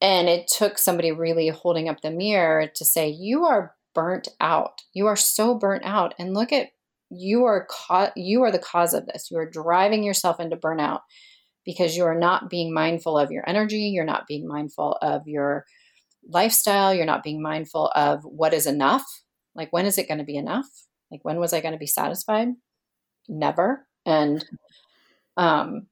and 0.00 0.28
it 0.28 0.48
took 0.48 0.78
somebody 0.78 1.10
really 1.10 1.48
holding 1.48 1.88
up 1.88 2.02
the 2.02 2.10
mirror 2.10 2.70
to 2.74 2.84
say 2.84 3.08
you 3.08 3.44
are 3.44 3.74
burnt 3.94 4.28
out. 4.40 4.82
You 4.94 5.06
are 5.06 5.16
so 5.16 5.56
burnt 5.56 5.84
out 5.84 6.14
and 6.18 6.34
look 6.34 6.52
at 6.52 6.68
you 7.10 7.44
are 7.44 7.66
co- 7.70 8.12
you 8.14 8.42
are 8.42 8.52
the 8.52 8.58
cause 8.58 8.92
of 8.92 9.06
this. 9.06 9.28
You 9.30 9.38
are 9.38 9.50
driving 9.50 10.04
yourself 10.04 10.38
into 10.38 10.56
burnout 10.56 11.00
because 11.68 11.98
you 11.98 12.04
are 12.06 12.18
not 12.18 12.48
being 12.48 12.72
mindful 12.72 13.18
of 13.18 13.30
your 13.30 13.46
energy, 13.46 13.90
you're 13.92 14.02
not 14.02 14.26
being 14.26 14.48
mindful 14.48 14.96
of 15.02 15.28
your 15.28 15.66
lifestyle, 16.26 16.94
you're 16.94 17.04
not 17.04 17.22
being 17.22 17.42
mindful 17.42 17.92
of 17.94 18.24
what 18.24 18.54
is 18.54 18.66
enough. 18.66 19.04
Like 19.54 19.70
when 19.70 19.84
is 19.84 19.98
it 19.98 20.08
going 20.08 20.16
to 20.16 20.24
be 20.24 20.38
enough? 20.38 20.64
Like 21.10 21.20
when 21.26 21.38
was 21.38 21.52
I 21.52 21.60
going 21.60 21.74
to 21.74 21.78
be 21.78 21.86
satisfied? 21.86 22.48
Never. 23.28 23.86
And 24.06 24.42
um, 25.36 25.88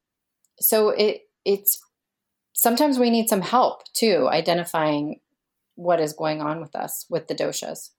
so 0.58 0.88
it 0.88 1.24
it's 1.44 1.78
sometimes 2.54 2.98
we 2.98 3.10
need 3.10 3.28
some 3.28 3.42
help 3.42 3.82
too 3.92 4.30
identifying 4.30 5.20
what 5.74 6.00
is 6.00 6.14
going 6.14 6.40
on 6.40 6.58
with 6.58 6.74
us 6.74 7.04
with 7.10 7.28
the 7.28 7.34
doshas. 7.34 7.90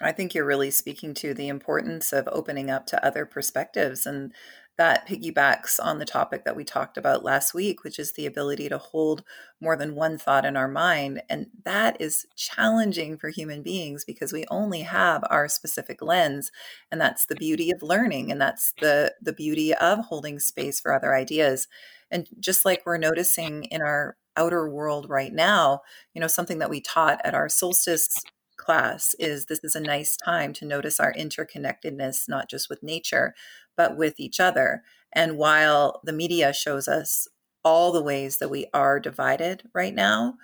I 0.00 0.12
think 0.12 0.34
you're 0.34 0.44
really 0.44 0.70
speaking 0.70 1.14
to 1.14 1.34
the 1.34 1.48
importance 1.48 2.12
of 2.12 2.28
opening 2.30 2.70
up 2.70 2.86
to 2.86 3.04
other 3.04 3.26
perspectives 3.26 4.06
and 4.06 4.32
that 4.76 5.06
piggybacks 5.06 5.78
on 5.82 5.98
the 5.98 6.04
topic 6.04 6.44
that 6.44 6.56
we 6.56 6.64
talked 6.64 6.96
about 6.96 7.24
last 7.24 7.54
week, 7.54 7.84
which 7.84 7.98
is 7.98 8.12
the 8.12 8.26
ability 8.26 8.68
to 8.68 8.78
hold 8.78 9.22
more 9.60 9.76
than 9.76 9.94
one 9.94 10.18
thought 10.18 10.44
in 10.44 10.56
our 10.56 10.66
mind. 10.66 11.22
And 11.30 11.46
that 11.64 12.00
is 12.00 12.26
challenging 12.34 13.16
for 13.16 13.28
human 13.28 13.62
beings 13.62 14.04
because 14.04 14.32
we 14.32 14.44
only 14.50 14.80
have 14.80 15.22
our 15.30 15.48
specific 15.48 16.02
lens. 16.02 16.50
And 16.90 17.00
that's 17.00 17.26
the 17.26 17.36
beauty 17.36 17.70
of 17.70 17.82
learning. 17.82 18.32
And 18.32 18.40
that's 18.40 18.72
the, 18.80 19.14
the 19.22 19.32
beauty 19.32 19.72
of 19.74 20.00
holding 20.00 20.40
space 20.40 20.80
for 20.80 20.92
other 20.92 21.14
ideas. 21.14 21.68
And 22.10 22.28
just 22.40 22.64
like 22.64 22.82
we're 22.84 22.98
noticing 22.98 23.64
in 23.64 23.80
our 23.80 24.16
outer 24.36 24.68
world 24.68 25.08
right 25.08 25.32
now, 25.32 25.82
you 26.14 26.20
know, 26.20 26.26
something 26.26 26.58
that 26.58 26.70
we 26.70 26.80
taught 26.80 27.20
at 27.24 27.34
our 27.34 27.48
solstice 27.48 28.08
class 28.56 29.14
is 29.18 29.46
this 29.46 29.60
is 29.62 29.74
a 29.74 29.80
nice 29.80 30.16
time 30.16 30.52
to 30.54 30.64
notice 30.64 31.00
our 31.00 31.12
interconnectedness, 31.12 32.28
not 32.28 32.48
just 32.48 32.68
with 32.70 32.82
nature, 32.82 33.34
but 33.76 33.96
with 33.96 34.18
each 34.18 34.40
other. 34.40 34.82
And 35.12 35.36
while 35.38 36.00
the 36.04 36.12
media 36.12 36.52
shows 36.52 36.88
us 36.88 37.28
all 37.64 37.92
the 37.92 38.02
ways 38.02 38.38
that 38.38 38.50
we 38.50 38.66
are 38.74 39.00
divided 39.00 39.62
right 39.74 39.94
now, 39.94 40.34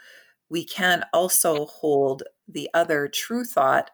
we 0.48 0.64
can 0.64 1.04
also 1.12 1.66
hold 1.66 2.22
the 2.48 2.68
other 2.74 3.08
true 3.08 3.44
thought 3.44 3.90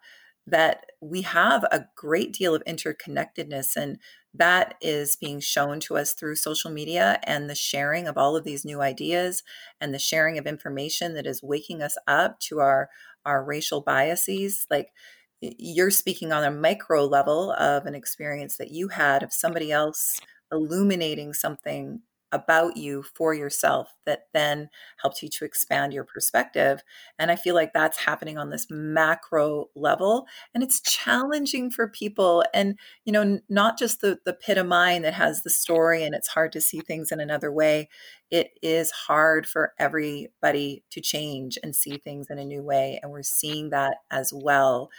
that 0.47 0.87
we 1.01 1.23
have 1.23 1.65
a 1.65 1.87
great 1.97 2.33
deal 2.33 2.55
of 2.55 2.65
interconnectedness 2.65 3.77
and 3.77 3.99
that 4.33 4.75
is 4.81 5.17
being 5.17 5.41
shown 5.41 5.81
to 5.81 5.97
us 5.97 6.13
through 6.13 6.37
social 6.37 6.71
media 6.71 7.19
and 7.25 7.49
the 7.49 7.55
sharing 7.55 8.07
of 8.07 8.17
all 8.17 8.37
of 8.37 8.45
these 8.45 8.65
new 8.65 8.81
ideas 8.81 9.43
and 9.81 9.93
the 9.93 9.99
sharing 9.99 10.39
of 10.39 10.47
information 10.47 11.15
that 11.15 11.27
is 11.27 11.43
waking 11.43 11.83
us 11.83 11.97
up 12.07 12.39
to 12.41 12.61
our 12.61 12.89
our 13.25 13.45
racial 13.45 13.81
biases 13.81 14.67
like 14.71 14.93
you're 15.41 15.91
speaking 15.91 16.33
on 16.33 16.45
a 16.45 16.51
micro 16.51 17.05
level 17.05 17.53
of 17.53 17.87
an 17.87 17.95
experience 17.95 18.57
that 18.57 18.71
you 18.71 18.89
had 18.89 19.23
of 19.23 19.33
somebody 19.33 19.71
else 19.71 20.19
illuminating 20.53 21.33
something 21.33 22.01
about 22.33 22.77
you 22.77 23.03
for 23.03 23.33
yourself 23.35 23.95
that 24.05 24.25
then 24.35 24.69
helps 25.01 25.23
you 25.23 25.29
to 25.29 25.45
expand 25.45 25.93
your 25.93 26.05
perspective. 26.05 26.83
And 27.19 27.31
I 27.31 27.37
feel 27.37 27.55
like 27.55 27.73
that's 27.73 27.99
happening 27.99 28.37
on 28.37 28.51
this 28.51 28.67
macro 28.69 29.67
level. 29.75 30.27
And 30.55 30.63
it's 30.63 30.81
challenging 30.81 31.71
for 31.71 31.89
people. 31.89 32.45
And, 32.53 32.79
you 33.05 33.13
know, 33.13 33.39
not 33.49 33.79
just 33.79 34.01
the, 34.01 34.19
the 34.25 34.33
pitta 34.33 34.65
mind 34.65 35.05
that 35.05 35.15
has 35.15 35.43
the 35.43 35.51
story 35.51 36.05
and 36.05 36.15
it's 36.15 36.29
hard 36.29 36.53
to 36.53 36.61
see 36.61 36.81
things 36.81 37.13
in 37.13 37.21
another 37.21 37.53
way. 37.53 37.89
It 38.31 38.51
is 38.61 38.91
hard 38.91 39.49
for 39.49 39.73
everybody 39.79 40.83
to 40.91 41.01
change 41.01 41.59
and 41.63 41.77
see 41.77 41.99
things 41.99 42.27
in 42.29 42.39
a 42.39 42.45
new 42.45 42.63
way. 42.63 42.99
And 43.03 43.13
we're 43.13 43.23
seeing 43.23 43.71
that 43.71 43.99
as 44.11 44.33
well. 44.35 44.91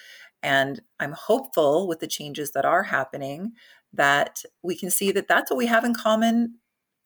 And 0.42 0.82
I'm 1.00 1.12
hopeful 1.12 1.88
with 1.88 2.00
the 2.00 2.08
changes 2.08 2.52
that 2.52 2.64
are 2.66 2.84
happening 2.84 3.52
that 3.94 4.44
we 4.64 4.76
can 4.76 4.90
see 4.90 5.12
that 5.12 5.28
that's 5.28 5.50
what 5.52 5.58
we 5.58 5.66
have 5.66 5.84
in 5.84 5.94
common 5.94 6.56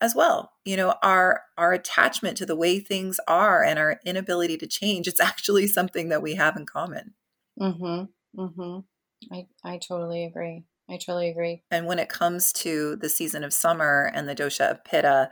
as 0.02 0.16
well. 0.16 0.54
You 0.66 0.78
know 0.78 0.96
our 1.02 1.44
our 1.58 1.74
attachment 1.74 2.38
to 2.38 2.46
the 2.46 2.56
way 2.56 2.80
things 2.80 3.20
are 3.28 3.64
and 3.64 3.80
our 3.80 4.00
inability 4.06 4.58
to 4.58 4.68
change 4.68 5.08
it's 5.08 5.20
actually 5.32 5.68
something 5.68 6.10
that 6.10 6.22
we 6.22 6.36
have 6.36 6.56
in 6.58 6.66
common. 6.66 7.14
Mhm 7.60 8.10
mhm 8.38 8.84
i 9.32 9.48
i 9.64 9.78
totally 9.78 10.26
agree. 10.26 10.66
I 10.90 10.98
totally 10.98 11.30
agree. 11.30 11.64
And 11.72 11.86
when 11.88 12.00
it 12.00 12.10
comes 12.10 12.52
to 12.54 12.98
the 12.98 13.08
season 13.10 13.44
of 13.44 13.54
summer 13.54 14.12
and 14.14 14.28
the 14.28 14.36
dosha 14.36 14.72
of 14.72 14.84
pitta 14.84 15.30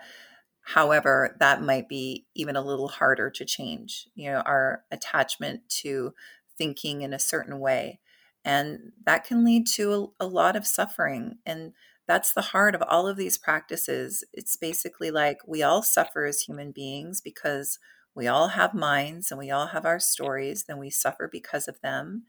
however 0.62 1.36
that 1.40 1.62
might 1.62 1.90
be 1.90 2.28
even 2.36 2.56
a 2.56 2.62
little 2.62 2.88
harder 2.90 3.30
to 3.32 3.46
change 3.46 4.08
you 4.16 4.30
know 4.30 4.42
our 4.42 4.84
attachment 4.92 5.68
to 5.70 6.14
thinking 6.58 7.02
in 7.02 7.14
a 7.14 7.20
certain 7.20 7.60
way. 7.60 8.00
And 8.46 8.92
that 9.06 9.24
can 9.26 9.44
lead 9.44 9.68
to 9.76 10.14
a, 10.20 10.26
a 10.26 10.28
lot 10.28 10.56
of 10.56 10.68
suffering. 10.68 11.38
And 11.46 11.74
that's 12.10 12.34
the 12.34 12.42
heart 12.42 12.74
of 12.74 12.82
all 12.82 13.08
of 13.08 13.18
these 13.18 13.38
practices. 13.38 14.24
It's 14.34 14.58
basically 14.58 15.12
like 15.12 15.38
we 15.46 15.62
all 15.62 15.84
suffer 15.84 16.26
as 16.26 16.42
human 16.42 16.72
beings 16.72 17.22
because 17.22 17.78
we 18.16 18.26
all 18.26 18.48
have 18.48 18.74
minds 18.74 19.30
and 19.30 19.38
we 19.38 19.52
all 19.52 19.68
have 19.68 19.86
our 19.86 20.00
stories, 20.00 20.66
and 20.68 20.80
we 20.80 20.90
suffer 20.90 21.30
because 21.32 21.68
of 21.68 21.80
them. 21.82 22.24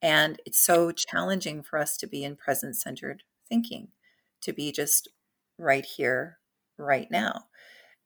And 0.00 0.40
it's 0.46 0.58
so 0.58 0.90
challenging 0.90 1.62
for 1.62 1.78
us 1.78 1.98
to 1.98 2.06
be 2.06 2.24
in 2.24 2.34
present 2.34 2.76
centered 2.76 3.22
thinking, 3.46 3.88
to 4.40 4.54
be 4.54 4.72
just 4.72 5.06
right 5.58 5.84
here, 5.84 6.38
right 6.78 7.10
now. 7.10 7.44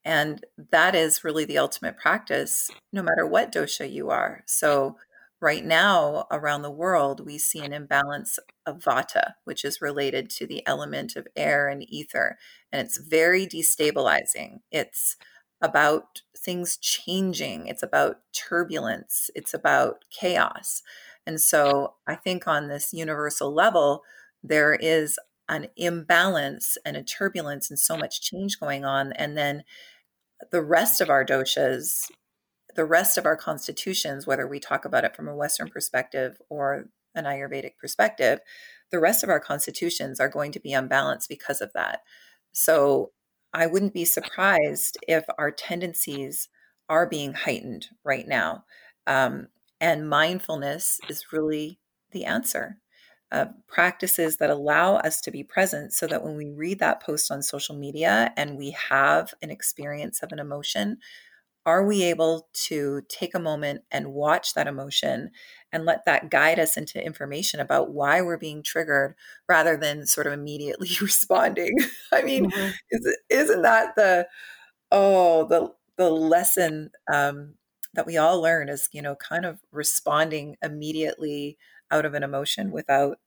And 0.03 0.45
that 0.71 0.95
is 0.95 1.23
really 1.23 1.45
the 1.45 1.59
ultimate 1.59 1.97
practice, 1.97 2.69
no 2.91 3.01
matter 3.01 3.25
what 3.25 3.53
dosha 3.53 3.89
you 3.89 4.09
are. 4.09 4.43
So, 4.47 4.97
right 5.45 5.63
now 5.63 6.25
around 6.31 6.63
the 6.63 6.71
world, 6.71 7.23
we 7.23 7.37
see 7.37 7.59
an 7.59 7.71
imbalance 7.71 8.39
of 8.65 8.79
vata, 8.79 9.33
which 9.43 9.63
is 9.63 9.79
related 9.79 10.27
to 10.27 10.47
the 10.47 10.65
element 10.65 11.15
of 11.15 11.27
air 11.35 11.69
and 11.69 11.85
ether. 11.87 12.39
And 12.71 12.83
it's 12.83 12.97
very 12.97 13.45
destabilizing. 13.45 14.61
It's 14.71 15.17
about 15.61 16.23
things 16.35 16.77
changing, 16.77 17.67
it's 17.67 17.83
about 17.83 18.21
turbulence, 18.33 19.29
it's 19.35 19.53
about 19.53 20.03
chaos. 20.09 20.81
And 21.27 21.39
so 21.39 21.93
I 22.07 22.15
think 22.15 22.47
on 22.47 22.67
this 22.67 22.91
universal 22.91 23.53
level, 23.53 24.01
there 24.43 24.73
is 24.73 25.19
an 25.47 25.67
imbalance 25.77 26.75
and 26.83 26.97
a 26.97 27.03
turbulence 27.03 27.69
and 27.69 27.77
so 27.77 27.95
much 27.95 28.19
change 28.19 28.59
going 28.59 28.83
on. 28.83 29.13
And 29.13 29.37
then 29.37 29.63
the 30.51 30.63
rest 30.63 31.01
of 31.01 31.11
our 31.11 31.23
doshas, 31.23 32.09
the 32.75 32.85
rest 32.85 33.17
of 33.17 33.25
our 33.25 33.37
constitutions, 33.37 34.27
whether 34.27 34.47
we 34.47 34.59
talk 34.59 34.85
about 34.85 35.03
it 35.03 35.15
from 35.15 35.27
a 35.27 35.35
Western 35.35 35.69
perspective 35.69 36.37
or 36.49 36.89
an 37.15 37.25
Ayurvedic 37.25 37.77
perspective, 37.79 38.39
the 38.91 38.99
rest 38.99 39.23
of 39.23 39.29
our 39.29 39.39
constitutions 39.39 40.19
are 40.19 40.29
going 40.29 40.51
to 40.51 40.59
be 40.59 40.73
unbalanced 40.73 41.29
because 41.29 41.61
of 41.61 41.71
that. 41.73 42.01
So 42.51 43.11
I 43.53 43.67
wouldn't 43.67 43.93
be 43.93 44.05
surprised 44.05 44.97
if 45.07 45.25
our 45.37 45.51
tendencies 45.51 46.49
are 46.89 47.07
being 47.07 47.33
heightened 47.33 47.87
right 48.03 48.27
now. 48.27 48.65
Um, 49.07 49.47
and 49.79 50.09
mindfulness 50.09 50.99
is 51.09 51.31
really 51.31 51.79
the 52.11 52.25
answer. 52.25 52.79
Uh, 53.31 53.47
practices 53.67 54.37
that 54.37 54.49
allow 54.49 54.95
us 54.97 55.19
to 55.19 55.31
be 55.31 55.43
present 55.43 55.91
so 55.91 56.05
that 56.07 56.23
when 56.23 56.37
we 56.37 56.51
read 56.51 56.79
that 56.79 57.01
post 57.01 57.31
on 57.31 57.41
social 57.41 57.75
media 57.75 58.31
and 58.37 58.57
we 58.57 58.71
have 58.71 59.33
an 59.41 59.49
experience 59.49 60.21
of 60.21 60.31
an 60.31 60.39
emotion, 60.39 60.97
are 61.65 61.85
we 61.85 62.03
able 62.03 62.47
to 62.53 63.01
take 63.09 63.33
a 63.33 63.39
moment 63.39 63.81
and 63.91 64.13
watch 64.13 64.53
that 64.53 64.67
emotion 64.67 65.31
and 65.71 65.85
let 65.85 66.05
that 66.05 66.29
guide 66.29 66.59
us 66.59 66.77
into 66.77 67.03
information 67.03 67.59
about 67.59 67.91
why 67.91 68.21
we're 68.21 68.37
being 68.37 68.61
triggered 68.61 69.15
rather 69.49 69.75
than 69.75 70.05
sort 70.05 70.27
of 70.27 70.33
immediately 70.33 70.89
responding 71.01 71.75
i 72.13 72.21
mean 72.21 72.49
mm-hmm. 72.49 72.69
is, 73.29 73.49
not 73.55 73.95
that 73.95 73.95
the 73.95 74.27
oh 74.91 75.45
the 75.47 75.73
the 75.97 76.09
lesson 76.09 76.91
um, 77.11 77.53
that 77.93 78.05
we 78.05 78.17
all 78.17 78.41
learn 78.41 78.69
is 78.69 78.89
you 78.91 79.01
know 79.01 79.15
kind 79.15 79.45
of 79.45 79.59
responding 79.71 80.57
immediately 80.61 81.57
out 81.91 82.05
of 82.05 82.13
an 82.13 82.23
emotion 82.23 82.71
without 82.71 83.17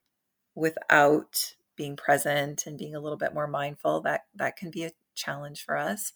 without 0.54 1.54
being 1.76 1.96
present 1.96 2.66
and 2.66 2.78
being 2.78 2.94
a 2.94 3.00
little 3.00 3.16
bit 3.16 3.32
more 3.32 3.46
mindful 3.46 4.00
that 4.00 4.22
that 4.34 4.56
can 4.56 4.70
be 4.70 4.84
a 4.84 4.92
challenge 5.14 5.64
for 5.64 5.76
us 5.76 6.12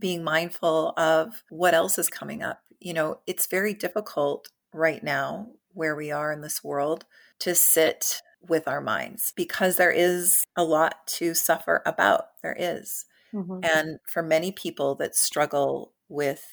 being 0.00 0.24
mindful 0.24 0.94
of 0.96 1.44
what 1.50 1.74
else 1.74 1.98
is 1.98 2.08
coming 2.08 2.42
up. 2.42 2.62
You 2.80 2.94
know, 2.94 3.20
it's 3.26 3.46
very 3.46 3.74
difficult 3.74 4.48
right 4.72 5.04
now 5.04 5.48
where 5.74 5.94
we 5.94 6.10
are 6.10 6.32
in 6.32 6.40
this 6.40 6.64
world 6.64 7.04
to 7.40 7.54
sit 7.54 8.22
with 8.48 8.66
our 8.66 8.80
minds 8.80 9.32
because 9.36 9.76
there 9.76 9.92
is 9.92 10.44
a 10.56 10.64
lot 10.64 11.06
to 11.06 11.34
suffer 11.34 11.82
about. 11.84 12.28
There 12.42 12.56
is. 12.58 13.04
Mm-hmm. 13.34 13.60
And 13.62 13.98
for 14.08 14.22
many 14.22 14.50
people 14.50 14.94
that 14.96 15.14
struggle 15.14 15.92
with 16.08 16.44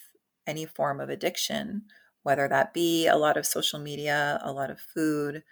any 0.46 0.66
form 0.66 1.00
of 1.00 1.10
addiction, 1.10 1.84
whether 2.24 2.48
that 2.48 2.74
be 2.74 3.08
a 3.08 3.16
lot 3.16 3.38
of 3.38 3.46
social 3.46 3.80
media, 3.80 4.40
a 4.44 4.52
lot 4.52 4.70
of 4.70 4.80
food, 4.80 5.44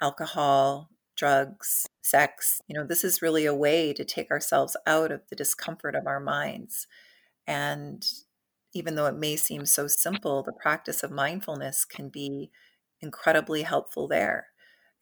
alcohol, 0.00 0.88
drugs, 1.16 1.86
sex, 2.00 2.60
you 2.68 2.78
know, 2.78 2.86
this 2.86 3.04
is 3.04 3.22
really 3.22 3.44
a 3.44 3.54
way 3.54 3.92
to 3.92 4.04
take 4.04 4.30
ourselves 4.30 4.76
out 4.86 5.12
of 5.12 5.20
the 5.28 5.36
discomfort 5.36 5.94
of 5.94 6.06
our 6.06 6.20
minds 6.20 6.86
and 7.46 8.04
even 8.74 8.94
though 8.94 9.06
it 9.06 9.16
may 9.16 9.36
seem 9.36 9.66
so 9.66 9.86
simple, 9.86 10.42
the 10.42 10.52
practice 10.52 11.02
of 11.02 11.10
mindfulness 11.10 11.84
can 11.84 12.08
be 12.08 12.50
incredibly 13.00 13.62
helpful 13.62 14.08
there. 14.08 14.48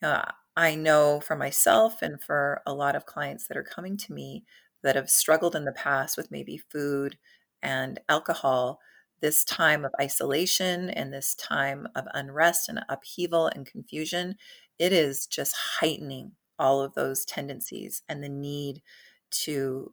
Uh, 0.03 0.25
I 0.57 0.75
know 0.75 1.21
for 1.21 1.37
myself 1.37 2.03
and 2.03 2.23
for 2.23 2.63
a 2.67 2.75
lot 2.75 2.97
of 2.97 3.07
clients 3.07 3.47
that 3.47 3.57
are 3.57 3.63
coming 3.63 3.97
to 3.99 4.13
me 4.13 4.45
that 4.83 4.97
have 4.97 5.11
struggled 5.11 5.55
in 5.55 5.65
the 5.65 5.73
past 5.73 6.17
with 6.17 6.31
maybe 6.31 6.61
food 6.71 7.19
and 7.63 8.01
alcohol, 8.09 8.81
this 9.21 9.45
time 9.45 9.85
of 9.85 9.93
isolation 10.01 10.89
and 10.91 11.13
this 11.13 11.35
time 11.35 11.87
of 11.95 12.07
unrest 12.15 12.69
and 12.69 12.81
upheaval 12.89 13.47
and 13.47 13.67
confusion, 13.67 14.37
it 14.79 14.93
is 14.93 15.27
just 15.27 15.55
heightening 15.81 16.33
all 16.59 16.81
of 16.81 16.95
those 16.95 17.25
tendencies 17.25 18.03
and 18.09 18.25
the 18.25 18.29
need 18.29 18.83
to 19.31 19.93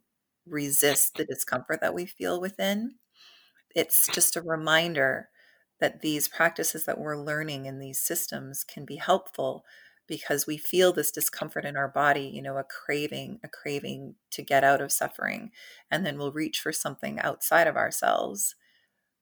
resist 0.50 1.16
the 1.16 1.24
discomfort 1.24 1.80
that 1.80 1.94
we 1.94 2.06
feel 2.06 2.40
within. 2.40 2.96
It's 3.74 4.08
just 4.08 4.36
a 4.36 4.42
reminder 4.42 5.30
that 5.80 6.00
these 6.00 6.28
practices 6.28 6.84
that 6.84 6.98
we're 6.98 7.16
learning 7.22 7.66
in 7.66 7.78
these 7.78 8.00
systems 8.00 8.64
can 8.64 8.84
be 8.84 8.96
helpful 8.96 9.64
because 10.06 10.46
we 10.46 10.56
feel 10.56 10.92
this 10.92 11.10
discomfort 11.10 11.64
in 11.64 11.76
our 11.76 11.88
body, 11.88 12.22
you 12.22 12.42
know, 12.42 12.56
a 12.56 12.64
craving, 12.64 13.38
a 13.44 13.48
craving 13.48 14.14
to 14.30 14.42
get 14.42 14.64
out 14.64 14.80
of 14.80 14.90
suffering. 14.90 15.50
And 15.90 16.04
then 16.04 16.18
we'll 16.18 16.32
reach 16.32 16.60
for 16.60 16.72
something 16.72 17.20
outside 17.20 17.66
of 17.66 17.76
ourselves 17.76 18.54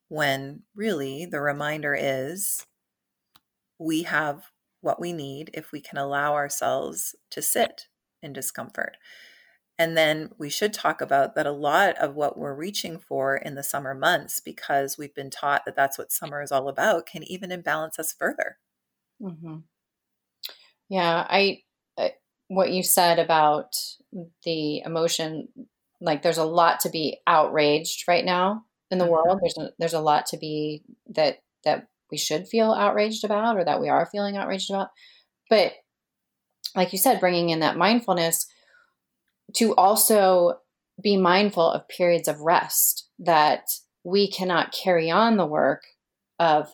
when 0.08 0.62
really 0.74 1.26
the 1.26 1.40
reminder 1.40 1.96
is 1.98 2.66
we 3.78 4.04
have 4.04 4.50
what 4.80 5.00
we 5.00 5.12
need 5.12 5.50
if 5.54 5.72
we 5.72 5.80
can 5.80 5.98
allow 5.98 6.34
ourselves 6.34 7.14
to 7.30 7.42
sit 7.42 7.88
in 8.22 8.32
discomfort. 8.32 8.96
And 9.78 9.96
then 9.96 10.30
we 10.38 10.48
should 10.48 10.72
talk 10.72 11.02
about 11.02 11.34
that 11.34 11.46
a 11.46 11.52
lot 11.52 11.96
of 11.98 12.14
what 12.14 12.38
we're 12.38 12.54
reaching 12.54 12.98
for 12.98 13.36
in 13.36 13.56
the 13.56 13.62
summer 13.62 13.94
months, 13.94 14.40
because 14.40 14.96
we've 14.96 15.14
been 15.14 15.28
taught 15.28 15.66
that 15.66 15.76
that's 15.76 15.98
what 15.98 16.10
summer 16.10 16.40
is 16.40 16.50
all 16.50 16.68
about, 16.68 17.04
can 17.06 17.22
even 17.24 17.52
imbalance 17.52 17.98
us 17.98 18.12
further. 18.12 18.56
Mm-hmm. 19.20 19.58
Yeah, 20.88 21.26
I, 21.28 21.62
I, 21.98 22.12
what 22.48 22.70
you 22.70 22.82
said 22.82 23.18
about 23.18 23.74
the 24.44 24.78
emotion, 24.78 25.48
like 26.00 26.22
there's 26.22 26.38
a 26.38 26.44
lot 26.44 26.80
to 26.80 26.88
be 26.88 27.18
outraged 27.26 28.08
right 28.08 28.24
now 28.24 28.64
in 28.90 28.96
the 28.96 29.04
mm-hmm. 29.04 29.12
world. 29.12 29.40
There's 29.42 29.58
a, 29.58 29.70
there's 29.78 29.94
a 29.94 30.00
lot 30.00 30.26
to 30.26 30.38
be 30.38 30.84
that 31.10 31.38
that 31.64 31.88
we 32.10 32.16
should 32.16 32.46
feel 32.46 32.72
outraged 32.72 33.24
about, 33.24 33.58
or 33.58 33.64
that 33.64 33.80
we 33.80 33.88
are 33.88 34.06
feeling 34.06 34.36
outraged 34.36 34.70
about. 34.70 34.88
But 35.50 35.72
like 36.74 36.92
you 36.92 36.98
said, 36.98 37.20
bringing 37.20 37.50
in 37.50 37.60
that 37.60 37.76
mindfulness 37.76 38.46
to 39.56 39.74
also 39.74 40.58
be 41.02 41.16
mindful 41.16 41.70
of 41.70 41.88
periods 41.88 42.28
of 42.28 42.40
rest 42.40 43.08
that 43.18 43.68
we 44.04 44.30
cannot 44.30 44.72
carry 44.72 45.10
on 45.10 45.36
the 45.36 45.46
work 45.46 45.82
of 46.38 46.70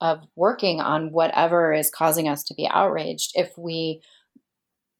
of 0.00 0.20
working 0.36 0.80
on 0.80 1.10
whatever 1.10 1.72
is 1.72 1.90
causing 1.90 2.28
us 2.28 2.44
to 2.44 2.54
be 2.54 2.68
outraged 2.68 3.32
if 3.34 3.56
we 3.56 4.02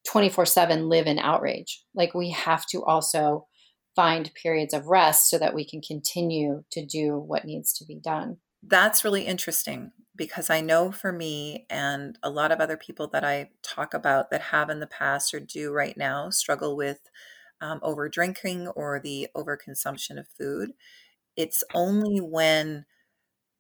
24/7 0.08 0.88
live 0.88 1.06
in 1.06 1.18
outrage. 1.18 1.84
Like 1.94 2.14
we 2.14 2.30
have 2.30 2.66
to 2.66 2.82
also 2.84 3.46
find 3.94 4.32
periods 4.34 4.72
of 4.72 4.86
rest 4.86 5.28
so 5.28 5.38
that 5.38 5.54
we 5.54 5.68
can 5.68 5.80
continue 5.80 6.64
to 6.70 6.84
do 6.84 7.18
what 7.18 7.44
needs 7.44 7.72
to 7.74 7.84
be 7.84 7.96
done. 7.96 8.38
That's 8.62 9.04
really 9.04 9.26
interesting 9.26 9.92
because 10.16 10.50
I 10.50 10.60
know 10.60 10.92
for 10.92 11.12
me 11.12 11.66
and 11.70 12.18
a 12.22 12.30
lot 12.30 12.52
of 12.52 12.60
other 12.60 12.76
people 12.76 13.08
that 13.08 13.24
I 13.24 13.50
talk 13.62 13.94
about 13.94 14.30
that 14.30 14.40
have 14.42 14.70
in 14.70 14.80
the 14.80 14.86
past 14.86 15.34
or 15.34 15.40
do 15.40 15.72
right 15.72 15.96
now 15.96 16.30
struggle 16.30 16.76
with 16.76 17.00
um, 17.60 17.80
over 17.82 18.08
drinking 18.08 18.68
or 18.68 19.00
the 19.00 19.28
overconsumption 19.36 20.18
of 20.18 20.28
food. 20.28 20.72
It's 21.36 21.62
only 21.74 22.18
when 22.20 22.86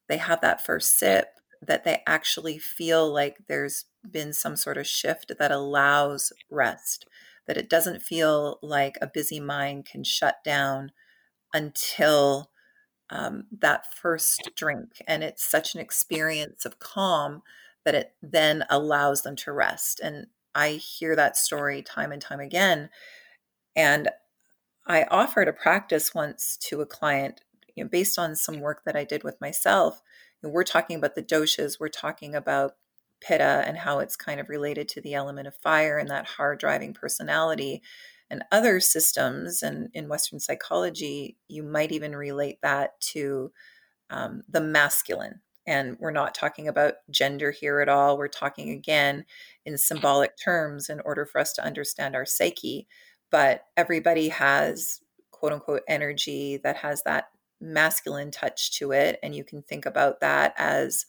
they 0.08 0.18
have 0.18 0.40
that 0.40 0.64
first 0.64 0.98
sip 0.98 1.28
that 1.62 1.84
they 1.84 2.02
actually 2.06 2.58
feel 2.58 3.12
like 3.12 3.38
there's 3.48 3.86
been 4.08 4.32
some 4.32 4.56
sort 4.56 4.76
of 4.78 4.86
shift 4.86 5.32
that 5.38 5.50
allows 5.50 6.32
rest, 6.50 7.06
that 7.46 7.56
it 7.56 7.70
doesn't 7.70 8.02
feel 8.02 8.58
like 8.62 8.96
a 9.00 9.06
busy 9.06 9.40
mind 9.40 9.86
can 9.86 10.04
shut 10.04 10.36
down 10.44 10.92
until 11.52 12.50
um, 13.10 13.44
that 13.60 13.94
first 13.94 14.50
drink. 14.56 15.02
And 15.06 15.22
it's 15.22 15.44
such 15.44 15.74
an 15.74 15.80
experience 15.80 16.64
of 16.64 16.78
calm 16.78 17.42
that 17.84 17.94
it 17.94 18.14
then 18.20 18.64
allows 18.68 19.22
them 19.22 19.36
to 19.36 19.52
rest. 19.52 20.00
And 20.02 20.26
I 20.54 20.70
hear 20.70 21.14
that 21.14 21.36
story 21.36 21.82
time 21.82 22.12
and 22.12 22.20
time 22.20 22.40
again. 22.40 22.90
And 23.74 24.08
I 24.86 25.04
offered 25.04 25.48
a 25.48 25.52
practice 25.52 26.14
once 26.14 26.56
to 26.62 26.80
a 26.80 26.86
client 26.86 27.42
you 27.74 27.84
know, 27.84 27.90
based 27.90 28.18
on 28.18 28.34
some 28.34 28.60
work 28.60 28.82
that 28.84 28.96
I 28.96 29.04
did 29.04 29.22
with 29.22 29.40
myself. 29.40 30.00
We're 30.42 30.64
talking 30.64 30.96
about 30.96 31.14
the 31.14 31.22
doshas, 31.22 31.78
we're 31.78 31.88
talking 31.88 32.34
about 32.34 32.76
pitta 33.20 33.64
and 33.66 33.78
how 33.78 33.98
it's 34.00 34.16
kind 34.16 34.40
of 34.40 34.48
related 34.48 34.88
to 34.88 35.00
the 35.00 35.14
element 35.14 35.48
of 35.48 35.56
fire 35.56 35.98
and 35.98 36.08
that 36.10 36.26
hard 36.26 36.58
driving 36.58 36.92
personality 36.92 37.82
and 38.30 38.44
other 38.50 38.80
systems 38.80 39.62
and 39.62 39.88
in 39.94 40.08
western 40.08 40.40
psychology 40.40 41.36
you 41.48 41.62
might 41.62 41.92
even 41.92 42.14
relate 42.14 42.58
that 42.62 43.00
to 43.00 43.52
um, 44.10 44.42
the 44.48 44.60
masculine. 44.60 45.40
And 45.66 45.96
we're 45.98 46.12
not 46.12 46.34
talking 46.34 46.68
about 46.68 46.94
gender 47.10 47.50
here 47.50 47.80
at 47.80 47.88
all. 47.88 48.16
We're 48.16 48.28
talking 48.28 48.70
again 48.70 49.24
in 49.64 49.76
symbolic 49.78 50.36
terms 50.36 50.88
in 50.88 51.00
order 51.00 51.26
for 51.26 51.40
us 51.40 51.52
to 51.54 51.64
understand 51.64 52.14
our 52.14 52.24
psyche. 52.24 52.86
But 53.30 53.64
everybody 53.76 54.28
has 54.28 55.00
quote 55.32 55.52
unquote 55.52 55.82
energy 55.88 56.58
that 56.58 56.76
has 56.76 57.02
that 57.02 57.30
masculine 57.60 58.30
touch 58.30 58.78
to 58.78 58.92
it 58.92 59.18
and 59.22 59.34
you 59.34 59.42
can 59.42 59.62
think 59.62 59.86
about 59.86 60.20
that 60.20 60.52
as 60.58 61.06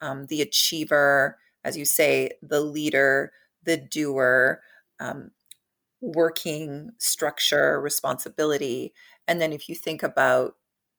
um, 0.00 0.26
the 0.26 0.42
achiever 0.42 1.38
as 1.62 1.76
you 1.76 1.84
say 1.84 2.30
the 2.42 2.60
leader 2.60 3.32
the 3.62 3.76
doer 3.76 4.60
um, 4.98 5.30
working 6.12 6.90
structure, 6.98 7.80
responsibility. 7.80 8.92
And 9.26 9.40
then 9.40 9.52
if 9.52 9.68
you 9.68 9.74
think 9.74 10.02
about 10.02 10.56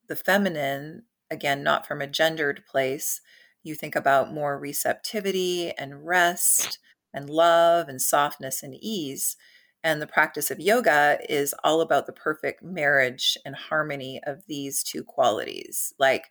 the 0.08 0.16
feminine, 0.16 1.04
again, 1.30 1.64
not 1.64 1.86
from 1.86 2.02
a 2.02 2.08
gendered 2.08 2.64
place, 2.70 3.22
you 3.64 3.76
think 3.76 3.96
about 3.96 4.34
more 4.34 4.60
receptivity 4.60 5.72
and 5.72 6.06
rest 6.06 6.80
and 7.14 7.30
love 7.30 7.88
and 7.88 8.02
softness 8.02 8.64
and 8.64 8.76
ease. 8.76 9.38
And 9.84 10.02
the 10.02 10.08
practice 10.08 10.50
of 10.50 10.60
yoga 10.60 11.20
is 11.30 11.54
all 11.64 11.82
about 11.82 12.08
the 12.08 12.14
perfect 12.14 12.64
marriage 12.64 13.38
and 13.46 13.56
harmony 13.56 14.20
of 14.26 14.44
these 14.48 14.84
two 14.84 15.04
qualities. 15.04 15.94
Like 16.00 16.26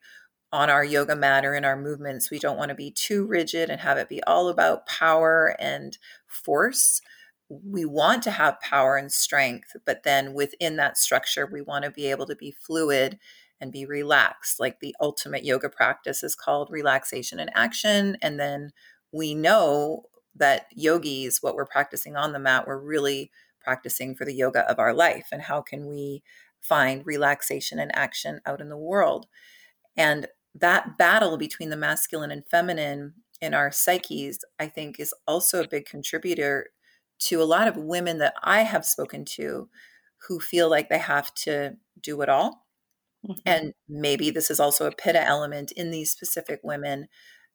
on 0.53 0.71
our 0.71 0.85
yoga 0.85 1.17
mat 1.17 1.45
or 1.45 1.55
in 1.55 1.65
our 1.65 1.77
movements, 1.77 2.31
we 2.31 2.39
don't 2.39 2.57
want 2.57 2.69
to 2.69 2.75
be 2.75 2.91
too 2.91 3.27
rigid 3.27 3.71
and 3.71 3.81
have 3.81 3.99
it 3.99 4.09
be 4.09 4.23
all 4.25 4.49
about 4.49 4.87
power 4.87 5.57
and 5.59 5.99
force 6.27 7.01
we 7.49 7.85
want 7.85 8.23
to 8.23 8.31
have 8.31 8.61
power 8.61 8.97
and 8.97 9.13
strength, 9.13 9.77
but 9.85 10.03
then 10.03 10.35
within 10.35 10.77
that 10.77 10.97
structure, 10.97 11.49
we 11.51 11.61
want 11.61 11.85
to 11.85 11.91
be 11.91 12.07
able 12.07 12.27
to 12.27 12.37
be 12.37 12.51
fluid 12.51 13.19
and 13.61 13.73
be 13.73 13.87
relaxed. 13.87 14.59
Like 14.59 14.81
the 14.81 14.95
ultimate 15.01 15.45
yoga 15.45 15.69
practice 15.69 16.23
is 16.23 16.35
called 16.35 16.69
relaxation 16.71 17.39
and 17.39 17.51
action. 17.55 18.17
And 18.23 18.41
then 18.41 18.73
we 19.13 19.35
know 19.35 20.05
that 20.35 20.67
yogis, 20.75 21.43
what 21.43 21.55
we're 21.55 21.67
practicing 21.67 22.17
on 22.17 22.33
the 22.33 22.39
mat, 22.39 22.67
we're 22.67 22.79
really 22.79 23.31
practicing 23.61 24.15
for 24.15 24.25
the 24.25 24.35
yoga 24.35 24.69
of 24.71 24.79
our 24.79 24.93
life. 24.93 25.29
And 25.31 25.43
how 25.43 25.63
can 25.63 25.87
we 25.87 26.23
find 26.61 27.07
relaxation 27.07 27.79
and 27.79 27.95
action 27.95 28.41
out 28.45 28.61
in 28.61 28.69
the 28.69 28.77
world? 28.77 29.27
And 29.97 30.27
that 30.55 30.99
battle 30.99 31.37
between 31.37 31.71
the 31.71 31.77
masculine 31.77 32.31
and 32.31 32.47
feminine 32.49 33.15
in 33.41 33.55
our 33.55 33.71
psyches, 33.71 34.45
I 34.59 34.67
think, 34.67 34.99
is 34.99 35.15
also 35.27 35.63
a 35.63 35.69
big 35.69 35.87
contributor 35.87 36.69
to 37.21 37.43
a 37.43 37.45
lot 37.45 37.69
of 37.69 37.77
women 37.77 38.19
that 38.19 38.35
I 38.43 38.63
have 38.63 38.85
spoken 38.85 39.25
to 39.37 39.69
who 40.29 40.41
feel 40.41 40.69
like 40.69 40.89
they 40.89 40.99
have 40.99 41.33
to 41.35 41.77
do 42.01 42.21
it 42.23 42.29
all. 42.29 42.67
Mm-hmm. 43.27 43.41
And 43.47 43.75
maybe 43.89 44.31
this 44.31 44.51
is 44.51 44.61
also 44.61 44.87
a 44.87 44.95
pitta 44.95 45.23
element 45.23 45.73
in 45.73 45.91
these 45.91 46.11
specific 46.11 46.61
women 46.63 47.09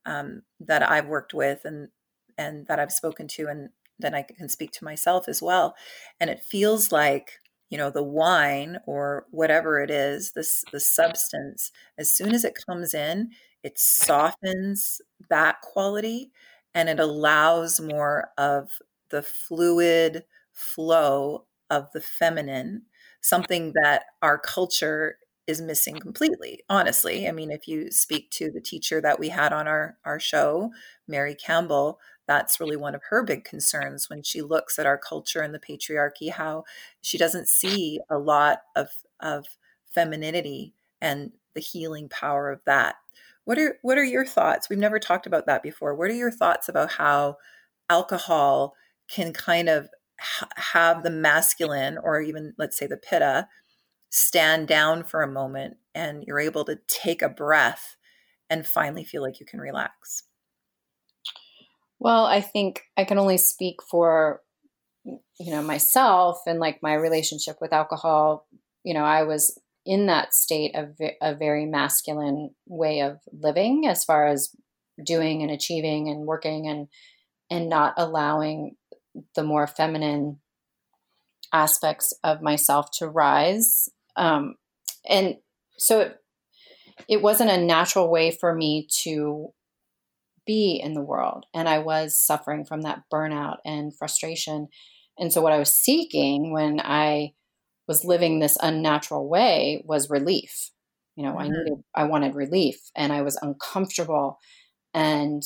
um, 0.05 0.41
that 0.59 0.87
I've 0.87 1.07
worked 1.07 1.33
with 1.33 1.61
and 1.65 1.89
and 2.37 2.65
that 2.67 2.79
I've 2.79 2.91
spoken 2.91 3.27
to, 3.27 3.47
and 3.47 3.69
then 3.99 4.15
I 4.15 4.21
can 4.21 4.47
speak 4.47 4.71
to 4.73 4.85
myself 4.85 5.27
as 5.27 5.41
well. 5.41 5.75
And 6.21 6.29
it 6.29 6.39
feels 6.39 6.91
like 6.91 7.33
you 7.69 7.77
know 7.77 7.91
the 7.91 8.03
wine 8.03 8.79
or 8.87 9.25
whatever 9.29 9.81
it 9.81 9.91
is, 9.91 10.31
this 10.31 10.63
the 10.71 10.79
substance. 10.79 11.71
As 11.97 12.11
soon 12.11 12.33
as 12.33 12.43
it 12.43 12.57
comes 12.67 12.93
in, 12.93 13.31
it 13.63 13.77
softens 13.77 15.01
that 15.29 15.61
quality 15.61 16.31
and 16.73 16.87
it 16.89 16.99
allows 16.99 17.79
more 17.79 18.29
of 18.37 18.69
the 19.09 19.21
fluid 19.21 20.23
flow 20.53 21.45
of 21.69 21.91
the 21.93 22.01
feminine, 22.01 22.83
something 23.21 23.73
that 23.81 24.05
our 24.21 24.37
culture 24.37 25.17
is 25.47 25.61
missing 25.61 25.97
completely 25.97 26.63
honestly. 26.69 27.27
I 27.27 27.31
mean 27.31 27.49
if 27.49 27.67
you 27.67 27.89
speak 27.91 28.29
to 28.31 28.51
the 28.51 28.61
teacher 28.61 29.01
that 29.01 29.19
we 29.19 29.29
had 29.29 29.51
on 29.51 29.67
our 29.67 29.97
our 30.05 30.19
show 30.19 30.69
mary 31.07 31.33
campbell 31.33 31.99
that's 32.27 32.59
really 32.59 32.75
one 32.77 32.93
of 32.93 33.01
her 33.09 33.23
big 33.23 33.43
concerns 33.45 34.11
when 34.11 34.21
she 34.21 34.43
looks 34.43 34.77
at 34.77 34.85
our 34.85 34.97
culture 34.97 35.41
and 35.41 35.51
the 35.51 35.59
patriarchy 35.59 36.29
how 36.31 36.65
she 37.01 37.17
doesn't 37.17 37.47
see 37.47 37.99
a 38.11 38.19
lot 38.19 38.59
of 38.75 38.89
of 39.19 39.47
femininity 39.87 40.73
and 41.01 41.31
the 41.55 41.61
healing 41.61 42.09
power 42.09 42.51
of 42.51 42.61
that. 42.65 42.95
What 43.45 43.57
are 43.57 43.77
what 43.81 43.97
are 43.97 44.03
your 44.03 44.25
thoughts? 44.25 44.69
We've 44.69 44.79
never 44.79 44.99
talked 44.99 45.25
about 45.25 45.45
that 45.47 45.63
before. 45.63 45.95
What 45.95 46.09
are 46.09 46.13
your 46.13 46.31
thoughts 46.31 46.69
about 46.69 46.91
how 46.93 47.37
alcohol 47.89 48.75
can 49.09 49.33
kind 49.33 49.69
of 49.69 49.89
ha- 50.19 50.49
have 50.55 51.03
the 51.03 51.09
masculine 51.09 51.97
or 51.97 52.21
even 52.21 52.53
let's 52.57 52.77
say 52.77 52.87
the 52.87 52.97
pitta 52.97 53.47
stand 54.09 54.67
down 54.67 55.03
for 55.03 55.21
a 55.21 55.31
moment 55.31 55.77
and 55.93 56.23
you're 56.25 56.39
able 56.39 56.65
to 56.65 56.79
take 56.87 57.21
a 57.21 57.29
breath 57.29 57.95
and 58.49 58.65
finally 58.65 59.03
feel 59.03 59.21
like 59.21 59.39
you 59.39 59.45
can 59.45 59.59
relax. 59.59 60.23
Well 61.99 62.25
i 62.25 62.41
think 62.41 62.83
i 62.97 63.03
can 63.03 63.17
only 63.17 63.37
speak 63.37 63.77
for 63.89 64.41
you 65.03 65.51
know 65.51 65.61
myself 65.61 66.41
and 66.45 66.59
like 66.59 66.79
my 66.81 66.93
relationship 66.93 67.57
with 67.61 67.73
alcohol. 67.73 68.47
You 68.83 68.93
know 68.93 69.03
i 69.03 69.23
was 69.23 69.59
in 69.85 70.05
that 70.07 70.33
state 70.33 70.75
of 70.75 70.95
a 71.21 71.35
very 71.35 71.65
masculine 71.65 72.51
way 72.67 73.01
of 73.01 73.19
living 73.31 73.87
as 73.87 74.03
far 74.03 74.27
as 74.27 74.55
doing 75.03 75.41
and 75.41 75.51
achieving 75.51 76.09
and 76.09 76.25
working 76.25 76.67
and 76.67 76.87
and 77.49 77.69
not 77.69 77.93
allowing 77.97 78.75
the 79.35 79.43
more 79.43 79.67
feminine 79.67 80.39
aspects 81.51 82.13
of 82.23 82.41
myself 82.41 82.91
to 82.99 83.07
rise. 83.07 83.89
Um, 84.15 84.55
and 85.07 85.35
so 85.77 86.01
it, 86.01 86.17
it 87.07 87.21
wasn't 87.21 87.49
a 87.49 87.57
natural 87.57 88.09
way 88.09 88.31
for 88.31 88.53
me 88.53 88.87
to 89.03 89.53
be 90.45 90.79
in 90.83 90.93
the 90.93 91.01
world. 91.01 91.45
And 91.53 91.69
I 91.69 91.79
was 91.79 92.19
suffering 92.19 92.65
from 92.65 92.81
that 92.81 93.03
burnout 93.13 93.57
and 93.65 93.95
frustration. 93.95 94.67
And 95.17 95.31
so, 95.31 95.41
what 95.41 95.53
I 95.53 95.59
was 95.59 95.75
seeking 95.75 96.51
when 96.51 96.79
I 96.79 97.33
was 97.87 98.05
living 98.05 98.39
this 98.39 98.57
unnatural 98.61 99.29
way 99.29 99.83
was 99.85 100.09
relief. 100.09 100.71
You 101.15 101.25
know, 101.25 101.33
mm-hmm. 101.33 101.39
I 101.39 101.47
needed, 101.49 101.83
I 101.95 102.03
wanted 102.05 102.35
relief 102.35 102.79
and 102.95 103.11
I 103.11 103.21
was 103.21 103.37
uncomfortable. 103.41 104.39
And 104.93 105.43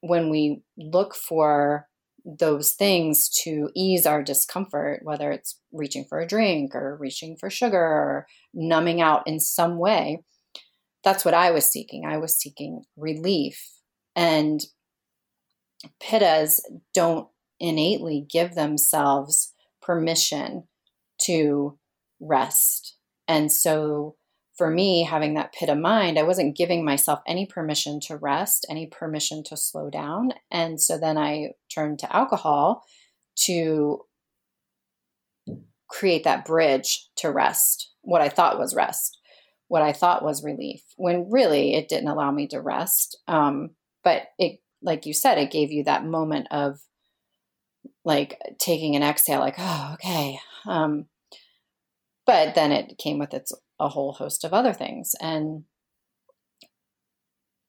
when 0.00 0.30
we 0.30 0.62
look 0.76 1.14
for 1.14 1.88
those 2.24 2.72
things 2.72 3.28
to 3.28 3.70
ease 3.74 4.06
our 4.06 4.22
discomfort, 4.22 5.00
whether 5.02 5.30
it's 5.30 5.58
reaching 5.72 6.04
for 6.04 6.20
a 6.20 6.26
drink 6.26 6.74
or 6.74 6.96
reaching 6.96 7.36
for 7.36 7.50
sugar 7.50 7.78
or 7.78 8.26
numbing 8.54 9.00
out 9.00 9.26
in 9.26 9.40
some 9.40 9.78
way. 9.78 10.22
That's 11.02 11.24
what 11.24 11.34
I 11.34 11.50
was 11.50 11.70
seeking. 11.70 12.04
I 12.04 12.18
was 12.18 12.36
seeking 12.36 12.84
relief. 12.96 13.70
And 14.14 14.60
pittas 16.02 16.60
don't 16.94 17.28
innately 17.58 18.26
give 18.28 18.54
themselves 18.54 19.54
permission 19.80 20.64
to 21.22 21.78
rest. 22.20 22.96
And 23.26 23.50
so 23.50 24.16
for 24.60 24.68
me, 24.68 25.04
having 25.04 25.32
that 25.34 25.54
pitta 25.54 25.74
mind, 25.74 26.18
I 26.18 26.22
wasn't 26.22 26.54
giving 26.54 26.84
myself 26.84 27.20
any 27.26 27.46
permission 27.46 27.98
to 28.00 28.18
rest, 28.18 28.66
any 28.68 28.86
permission 28.86 29.42
to 29.44 29.56
slow 29.56 29.88
down. 29.88 30.34
And 30.50 30.78
so 30.78 30.98
then 30.98 31.16
I 31.16 31.52
turned 31.74 31.98
to 32.00 32.14
alcohol 32.14 32.84
to 33.46 34.02
create 35.88 36.24
that 36.24 36.44
bridge 36.44 37.08
to 37.16 37.30
rest, 37.30 37.94
what 38.02 38.20
I 38.20 38.28
thought 38.28 38.58
was 38.58 38.74
rest, 38.74 39.18
what 39.68 39.80
I 39.80 39.94
thought 39.94 40.22
was 40.22 40.44
relief, 40.44 40.82
when 40.98 41.30
really 41.30 41.72
it 41.74 41.88
didn't 41.88 42.08
allow 42.08 42.30
me 42.30 42.46
to 42.48 42.60
rest. 42.60 43.16
Um, 43.26 43.70
but 44.04 44.24
it, 44.38 44.60
like 44.82 45.06
you 45.06 45.14
said, 45.14 45.38
it 45.38 45.50
gave 45.50 45.72
you 45.72 45.84
that 45.84 46.04
moment 46.04 46.48
of 46.50 46.80
like 48.04 48.38
taking 48.58 48.94
an 48.94 49.02
exhale, 49.02 49.40
like, 49.40 49.56
oh, 49.56 49.92
okay. 49.94 50.38
Um, 50.66 51.06
but 52.26 52.54
then 52.54 52.72
it 52.72 52.98
came 52.98 53.18
with 53.18 53.32
its 53.32 53.54
a 53.80 53.88
whole 53.88 54.12
host 54.12 54.44
of 54.44 54.52
other 54.52 54.72
things. 54.72 55.14
And 55.20 55.64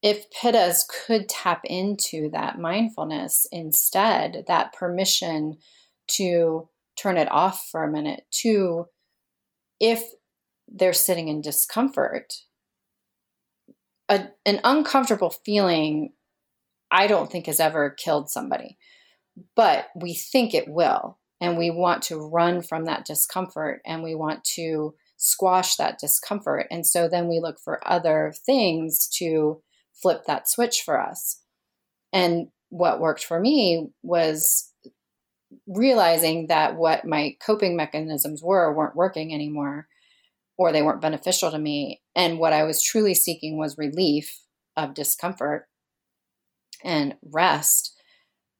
if 0.03 0.25
pittas 0.31 0.81
could 0.87 1.29
tap 1.29 1.61
into 1.63 2.29
that 2.31 2.59
mindfulness 2.59 3.47
instead, 3.51 4.45
that 4.47 4.73
permission 4.73 5.57
to 6.09 6.69
turn 6.97 7.17
it 7.17 7.31
off 7.31 7.67
for 7.71 7.83
a 7.83 7.91
minute, 7.91 8.25
to 8.31 8.85
if 9.79 10.03
they're 10.67 10.93
sitting 10.93 11.27
in 11.27 11.41
discomfort, 11.41 12.33
a, 14.09 14.27
an 14.45 14.59
uncomfortable 14.63 15.33
feeling, 15.45 16.13
I 16.89 17.07
don't 17.07 17.31
think 17.31 17.45
has 17.45 17.59
ever 17.59 17.89
killed 17.89 18.29
somebody, 18.29 18.77
but 19.55 19.87
we 19.95 20.13
think 20.13 20.53
it 20.53 20.67
will. 20.67 21.17
And 21.39 21.57
we 21.57 21.71
want 21.71 22.03
to 22.03 22.17
run 22.17 22.61
from 22.61 22.85
that 22.85 23.05
discomfort 23.05 23.81
and 23.85 24.03
we 24.03 24.13
want 24.13 24.43
to 24.55 24.93
squash 25.23 25.75
that 25.75 25.99
discomfort. 25.99 26.65
And 26.71 26.85
so 26.85 27.07
then 27.07 27.27
we 27.27 27.39
look 27.39 27.59
for 27.59 27.79
other 27.87 28.33
things 28.43 29.07
to 29.17 29.61
flip 29.93 30.23
that 30.25 30.49
switch 30.49 30.81
for 30.83 30.99
us. 30.99 31.41
And 32.11 32.47
what 32.69 32.99
worked 32.99 33.23
for 33.23 33.39
me 33.39 33.89
was 34.01 34.73
realizing 35.67 36.47
that 36.47 36.75
what 36.75 37.05
my 37.05 37.35
coping 37.45 37.75
mechanisms 37.75 38.41
were 38.41 38.73
weren't 38.73 38.95
working 38.95 39.31
anymore 39.31 39.87
or 40.57 40.71
they 40.71 40.81
weren't 40.81 41.01
beneficial 41.01 41.51
to 41.51 41.59
me. 41.59 42.01
And 42.15 42.39
what 42.39 42.53
I 42.53 42.63
was 42.63 42.81
truly 42.81 43.13
seeking 43.13 43.59
was 43.59 43.77
relief 43.77 44.39
of 44.75 44.95
discomfort 44.95 45.67
and 46.83 47.15
rest, 47.21 47.95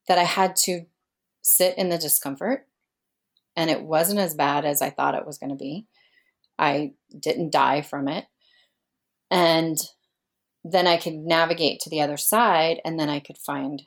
that 0.07 0.19
I 0.19 0.25
had 0.25 0.55
to 0.57 0.81
sit 1.41 1.75
in 1.75 1.89
the 1.89 1.97
discomfort. 1.97 2.67
And 3.55 3.71
it 3.71 3.81
wasn't 3.81 4.19
as 4.19 4.35
bad 4.35 4.63
as 4.63 4.79
I 4.79 4.91
thought 4.91 5.15
it 5.15 5.25
was 5.25 5.39
going 5.39 5.49
to 5.49 5.55
be. 5.55 5.87
I 6.57 6.93
didn't 7.17 7.51
die 7.51 7.81
from 7.81 8.07
it. 8.07 8.25
And 9.29 9.77
then 10.63 10.87
I 10.87 10.97
could 10.97 11.15
navigate 11.15 11.79
to 11.81 11.89
the 11.89 12.01
other 12.01 12.17
side 12.17 12.81
and 12.85 12.99
then 12.99 13.09
I 13.09 13.19
could 13.19 13.37
find 13.37 13.81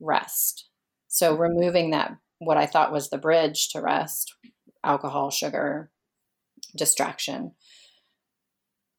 rest. 0.00 0.68
So 1.08 1.36
removing 1.36 1.90
that, 1.90 2.16
what 2.38 2.56
I 2.56 2.66
thought 2.66 2.92
was 2.92 3.10
the 3.10 3.18
bridge 3.18 3.68
to 3.70 3.80
rest, 3.80 4.34
alcohol, 4.84 5.30
sugar, 5.30 5.90
distraction, 6.76 7.52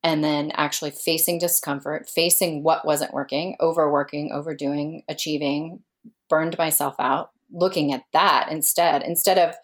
and 0.04 0.24
then 0.24 0.52
actually 0.54 0.92
facing 0.92 1.40
discomfort, 1.40 2.08
facing 2.10 2.64
what 2.64 2.86
wasn't 2.86 3.14
working, 3.14 3.56
overworking, 3.60 4.32
overdoing, 4.32 5.04
achieving, 5.08 5.82
burned 6.30 6.58
myself 6.58 6.96
out, 7.00 7.32
looking 7.52 7.94
at 7.94 8.04
that 8.14 8.50
instead, 8.52 9.04
instead 9.04 9.38
of, 9.38 9.56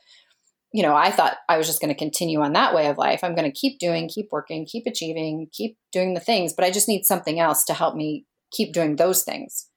you 0.74 0.82
know, 0.82 0.96
I 0.96 1.12
thought 1.12 1.38
I 1.48 1.58
was 1.58 1.68
just 1.68 1.80
going 1.80 1.94
to 1.94 1.98
continue 1.98 2.42
on 2.42 2.54
that 2.54 2.74
way 2.74 2.88
of 2.88 2.98
life. 2.98 3.24
I'm 3.24 3.36
going 3.36 3.50
to 3.50 3.58
keep 3.58 3.80
doing, 3.80 4.10
keep 4.10 4.30
working, 4.32 4.66
keep 4.66 4.86
achieving, 4.88 5.48
keep 5.54 5.78
doing 5.92 6.16
the 6.16 6.20
things, 6.20 6.52
but 6.52 6.66
I 6.66 6.72
just 6.72 6.88
need 6.88 7.06
something 7.06 7.40
else 7.40 7.64
to 7.66 7.74
help 7.74 7.96
me 7.96 8.26
keep 8.52 8.74
doing 8.74 8.96
those 8.96 9.24
things. 9.24 9.70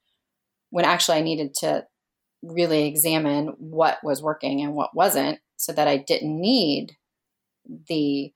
When 0.70 0.86
actually 0.86 1.18
I 1.18 1.22
needed 1.22 1.54
to 1.60 1.84
really 2.42 2.86
examine 2.86 3.48
what 3.58 3.98
was 4.02 4.22
working 4.22 4.62
and 4.62 4.74
what 4.74 4.96
wasn't 4.96 5.38
so 5.56 5.72
that 5.72 5.86
I 5.86 5.98
didn't 5.98 6.40
need 6.40 6.96
the 7.88 8.32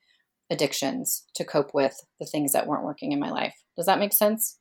addictions 0.51 1.25
to 1.37 1.45
cope 1.45 1.73
with 1.73 1.97
the 2.19 2.27
things 2.27 2.53
that 2.53 2.67
weren't 2.67 2.85
working 2.85 3.13
in 3.13 3.21
my 3.21 3.31
life. 3.31 3.55
Does 3.77 3.87
that 3.87 3.99
make 3.99 4.13
sense? 4.13 4.59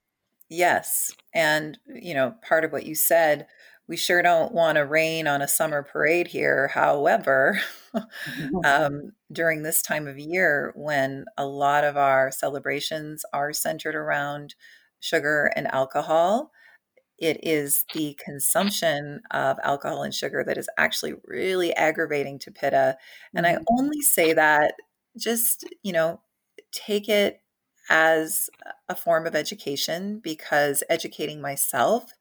Yes. 0.50 1.12
And, 1.34 1.78
you 1.86 2.14
know, 2.14 2.36
part 2.48 2.64
of 2.64 2.72
what 2.72 2.86
you 2.86 2.96
said, 2.96 3.48
we 3.90 3.98
sure 3.98 4.22
don't 4.22 4.54
want 4.54 4.76
to 4.76 4.86
rain 4.86 5.28
on 5.28 5.42
a 5.42 5.48
summer 5.48 5.82
parade 5.82 6.28
here. 6.28 6.68
However, 6.68 7.60
um, 8.64 9.14
during 9.32 9.64
this 9.64 9.82
time 9.82 10.08
of 10.08 10.20
year 10.20 10.72
when 10.76 11.26
a 11.38 11.46
lot 11.46 11.84
of 11.84 11.98
our 11.98 12.32
celebrations 12.32 13.26
are 13.34 13.52
centered 13.52 13.96
around 13.96 14.54
sugar 15.00 15.52
and 15.56 15.68
alcohol, 15.74 16.52
it 17.18 17.40
is 17.42 17.84
the 17.96 18.16
consumption 18.24 19.22
of 19.32 19.58
alcohol 19.64 20.04
and 20.04 20.14
sugar 20.14 20.44
that 20.46 20.58
is 20.58 20.70
actually 20.78 21.16
really 21.26 21.76
aggravating 21.76 22.38
to 22.40 22.52
pitta. 22.52 22.96
And 23.34 23.48
I 23.48 23.56
mm-hmm. 23.56 23.64
only 23.78 24.02
say 24.02 24.34
that 24.34 24.76
just, 25.18 25.68
you 25.82 25.92
know, 25.94 26.22
take 26.72 27.10
it 27.10 27.42
as 27.90 28.52
a 28.88 28.96
form 28.96 29.26
of 29.26 29.36
education 29.36 30.20
because 30.24 30.84
educating 30.90 31.42
myself 31.42 32.12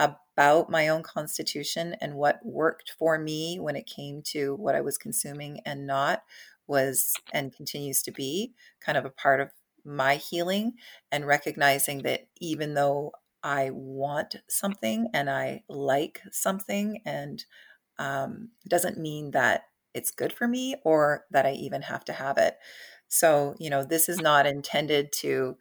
about 0.00 0.70
my 0.70 0.88
own 0.88 1.04
constitution 1.04 1.94
and 2.00 2.14
what 2.16 2.44
worked 2.44 2.94
for 2.98 3.18
me 3.18 3.60
when 3.60 3.76
it 3.76 3.86
came 3.86 4.22
to 4.22 4.56
what 4.56 4.74
I 4.74 4.80
was 4.80 4.98
consuming 4.98 5.60
and 5.66 5.86
not 5.86 6.24
was 6.66 7.14
and 7.32 7.54
continues 7.54 8.02
to 8.04 8.12
be 8.12 8.54
kind 8.80 8.98
of 8.98 9.04
a 9.04 9.10
part 9.10 9.40
of 9.40 9.50
my 9.84 10.16
healing 10.16 10.74
and 11.12 11.26
recognizing 11.26 12.02
that 12.02 12.28
even 12.40 12.74
though 12.74 13.12
I 13.42 13.70
want 13.70 14.36
something 14.48 15.08
and 15.14 15.30
I 15.30 15.64
like 15.68 16.22
something 16.30 17.00
and 17.04 17.44
um, 17.98 18.50
doesn't 18.68 18.98
mean 18.98 19.32
that 19.32 19.64
it's 19.94 20.10
good 20.10 20.32
for 20.32 20.48
me 20.48 20.76
or 20.84 21.26
that 21.30 21.46
I 21.46 21.52
even 21.52 21.82
have 21.82 22.04
to 22.06 22.12
have 22.12 22.38
it. 22.38 22.58
So, 23.08 23.54
you 23.58 23.70
know, 23.70 23.84
this 23.84 24.08
is 24.08 24.20
not 24.20 24.46
intended 24.46 25.12
to 25.14 25.56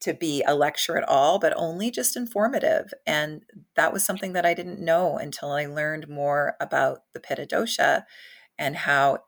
to 0.00 0.14
be 0.14 0.42
a 0.46 0.54
lecture 0.54 0.96
at 0.96 1.08
all, 1.08 1.38
but 1.38 1.52
only 1.56 1.90
just 1.90 2.16
informative. 2.16 2.92
And 3.06 3.42
that 3.76 3.92
was 3.92 4.04
something 4.04 4.32
that 4.32 4.46
I 4.46 4.54
didn't 4.54 4.80
know 4.80 5.18
until 5.18 5.52
I 5.52 5.66
learned 5.66 6.08
more 6.08 6.54
about 6.60 7.00
the 7.12 7.20
Pitta 7.20 7.46
dosha 7.46 8.04
and 8.58 8.76
how 8.76 9.18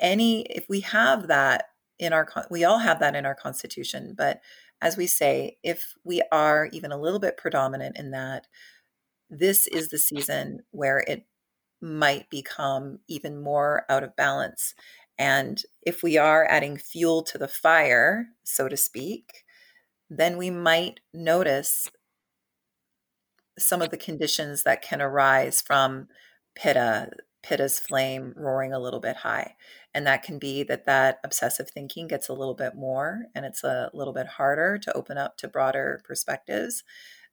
any 0.00 0.42
if 0.42 0.66
we 0.68 0.80
have 0.80 1.28
that 1.28 1.66
in 1.98 2.12
our 2.12 2.28
we 2.50 2.64
all 2.64 2.78
have 2.78 2.98
that 3.00 3.14
in 3.14 3.24
our 3.26 3.34
constitution, 3.34 4.14
but 4.16 4.40
as 4.82 4.96
we 4.96 5.06
say, 5.06 5.56
if 5.62 5.94
we 6.04 6.22
are 6.30 6.68
even 6.72 6.92
a 6.92 7.00
little 7.00 7.18
bit 7.18 7.38
predominant 7.38 7.96
in 7.96 8.10
that, 8.10 8.46
this 9.30 9.66
is 9.66 9.88
the 9.88 9.98
season 9.98 10.60
where 10.70 10.98
it 10.98 11.26
might 11.80 12.28
become 12.30 12.98
even 13.08 13.40
more 13.40 13.84
out 13.88 14.02
of 14.02 14.16
balance. 14.16 14.74
And 15.18 15.62
if 15.82 16.02
we 16.02 16.18
are 16.18 16.46
adding 16.48 16.76
fuel 16.76 17.22
to 17.24 17.38
the 17.38 17.48
fire, 17.48 18.26
so 18.44 18.68
to 18.68 18.76
speak, 18.76 19.45
then 20.08 20.36
we 20.36 20.50
might 20.50 21.00
notice 21.12 21.88
some 23.58 23.82
of 23.82 23.90
the 23.90 23.96
conditions 23.96 24.62
that 24.62 24.82
can 24.82 25.00
arise 25.00 25.62
from 25.62 26.08
pitta, 26.54 27.10
pitta's 27.42 27.78
flame 27.78 28.34
roaring 28.36 28.72
a 28.72 28.78
little 28.78 29.00
bit 29.00 29.16
high. 29.16 29.54
And 29.94 30.06
that 30.06 30.22
can 30.22 30.38
be 30.38 30.62
that 30.64 30.84
that 30.84 31.18
obsessive 31.24 31.70
thinking 31.70 32.06
gets 32.06 32.28
a 32.28 32.34
little 32.34 32.54
bit 32.54 32.74
more 32.74 33.26
and 33.34 33.46
it's 33.46 33.64
a 33.64 33.90
little 33.94 34.12
bit 34.12 34.26
harder 34.26 34.78
to 34.78 34.96
open 34.96 35.16
up 35.16 35.38
to 35.38 35.48
broader 35.48 36.02
perspectives. 36.04 36.84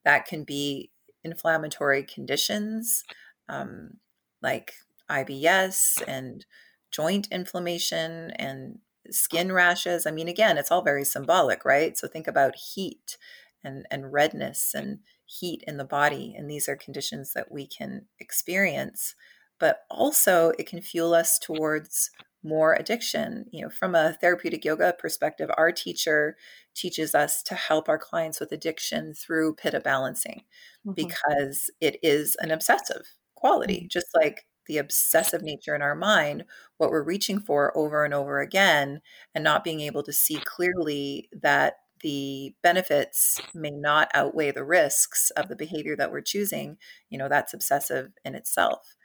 That 0.06 0.26
can 0.26 0.44
be 0.44 0.92
inflammatory 1.24 2.04
conditions. 2.04 3.04
Um, 3.50 3.98
like 4.42 4.74
IBS 5.10 6.04
and 6.08 6.46
joint 6.92 7.28
inflammation 7.32 8.32
and 8.32 8.80
skin 9.12 9.52
rashes. 9.52 10.06
I 10.06 10.12
mean, 10.12 10.28
again, 10.28 10.58
it's 10.58 10.72
all 10.72 10.82
very 10.82 11.06
symbolic, 11.06 11.66
right? 11.66 11.98
So 11.98 12.08
think 12.08 12.28
about 12.28 12.56
heat 12.56 13.18
and, 13.64 13.86
and 13.92 14.12
redness 14.12 14.74
and 14.74 15.00
heat 15.26 15.64
in 15.68 15.78
the 15.78 15.86
body. 15.86 16.36
And 16.38 16.50
these 16.50 16.68
are 16.68 16.76
conditions 16.76 17.34
that 17.34 17.52
we 17.52 17.68
can 17.68 18.06
experience, 18.20 19.16
but 19.60 19.82
also 19.90 20.52
it 20.60 20.68
can 20.68 20.82
fuel 20.82 21.14
us 21.14 21.40
towards 21.40 22.12
more 22.44 22.74
addiction. 22.74 23.46
You 23.52 23.64
know, 23.64 23.70
from 23.70 23.96
a 23.96 24.18
therapeutic 24.20 24.66
yoga 24.66 24.94
perspective, 24.98 25.50
our 25.58 25.72
teacher 25.72 26.36
teaches 26.76 27.16
us 27.16 27.42
to 27.44 27.56
help 27.56 27.88
our 27.88 27.98
clients 27.98 28.40
with 28.40 28.52
addiction 28.52 29.14
through 29.14 29.56
pitta 29.56 29.80
balancing 29.80 30.44
mm-hmm. 30.86 30.94
because 30.94 31.70
it 31.80 31.98
is 32.04 32.36
an 32.40 32.52
obsessive 32.52 33.06
quality, 33.36 33.78
mm-hmm. 33.78 33.88
just 33.90 34.08
like 34.16 34.46
the 34.68 34.78
obsessive 34.78 35.42
nature 35.42 35.76
in 35.76 35.82
our 35.82 35.96
mind, 35.96 36.46
what 36.78 36.90
we're 36.90 37.04
reaching 37.04 37.40
for 37.40 37.76
over 37.78 38.06
and 38.06 38.14
over 38.14 38.40
again, 38.40 39.02
and 39.36 39.44
not 39.44 39.64
being 39.64 39.82
able 39.82 40.04
to 40.04 40.14
see 40.14 40.38
clearly 40.44 41.30
that 41.42 41.76
the 42.02 42.54
benefits 42.62 43.40
may 43.54 43.72
not 43.72 44.10
outweigh 44.14 44.52
the 44.52 44.64
risks 44.66 45.32
of 45.32 45.48
the 45.48 45.56
behavior 45.56 45.96
that 45.96 46.12
we're 46.12 46.22
choosing, 46.22 46.78
you 47.10 47.18
know, 47.18 47.30
that's 47.30 47.54
obsessive 47.54 48.12
in 48.26 48.36
itself. 48.36 48.96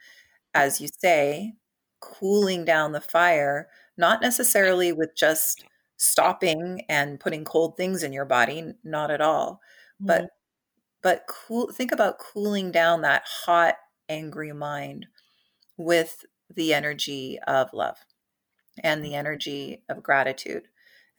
As 0.53 0.81
you 0.81 0.89
say, 0.99 1.53
cooling 2.01 2.65
down 2.65 2.91
the 2.91 3.01
fire, 3.01 3.69
not 3.97 4.21
necessarily 4.21 4.91
with 4.91 5.15
just 5.15 5.63
stopping 5.97 6.81
and 6.89 7.19
putting 7.19 7.45
cold 7.45 7.75
things 7.77 8.03
in 8.03 8.13
your 8.13 8.25
body, 8.25 8.73
not 8.83 9.11
at 9.11 9.21
all, 9.21 9.61
mm-hmm. 10.01 10.07
but 10.07 10.29
but 11.01 11.23
cool 11.27 11.71
think 11.71 11.91
about 11.91 12.19
cooling 12.19 12.71
down 12.71 13.01
that 13.01 13.23
hot 13.25 13.75
angry 14.09 14.51
mind 14.51 15.05
with 15.79 16.25
the 16.53 16.73
energy 16.73 17.39
of 17.47 17.73
love 17.73 17.97
and 18.83 19.03
the 19.03 19.13
mm. 19.13 19.17
energy 19.17 19.83
of 19.89 20.03
gratitude. 20.03 20.63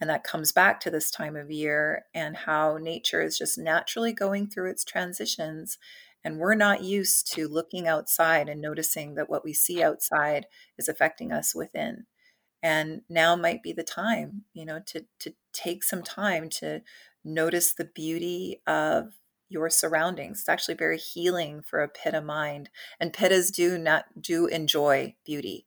And 0.01 0.09
that 0.09 0.23
comes 0.23 0.53
back 0.53 0.81
to 0.81 0.91
this 0.91 1.11
time 1.11 1.35
of 1.35 1.51
year 1.51 2.05
and 2.15 2.37
how 2.37 2.77
nature 2.77 3.23
is 3.23 3.37
just 3.37 3.59
naturally 3.59 4.13
going 4.13 4.49
through 4.49 4.71
its 4.71 4.85
transitions. 4.85 5.79
And 6.23 6.39
we're 6.39 6.55
not 6.55 6.83
used 6.83 7.33
to 7.35 7.49
looking 7.49 7.89
outside 7.89 8.49
and 8.49 8.61
noticing 8.61 9.15
that 9.15 9.29
what 9.29 9.45
we 9.45 9.53
see 9.53 9.83
outside 9.83 10.47
is 10.79 10.89
affecting 10.89 11.33
us 11.33 11.55
within. 11.55 12.07
And 12.63 13.03
now 13.09 13.37
might 13.37 13.63
be 13.63 13.73
the 13.73 13.83
time, 13.83 14.45
you 14.53 14.67
know, 14.67 14.81
to, 14.89 15.07
to 15.21 15.33
take 15.53 15.83
some 15.83 16.03
time 16.03 16.51
to 16.51 16.83
notice 17.25 17.73
the 17.73 17.87
beauty 17.95 18.61
of 18.67 19.15
your 19.51 19.69
surroundings. 19.69 20.41
It's 20.41 20.49
actually 20.49 20.77
very 20.77 20.97
healing 20.97 21.61
for 21.61 21.83
a 21.83 21.89
pitta 21.89 22.23
mind. 22.23 22.71
And 22.99 23.13
pittas 23.13 23.53
do 23.55 23.77
not 23.77 24.07
do 24.21 24.47
enjoy 24.47 25.17
beauty. 25.27 25.67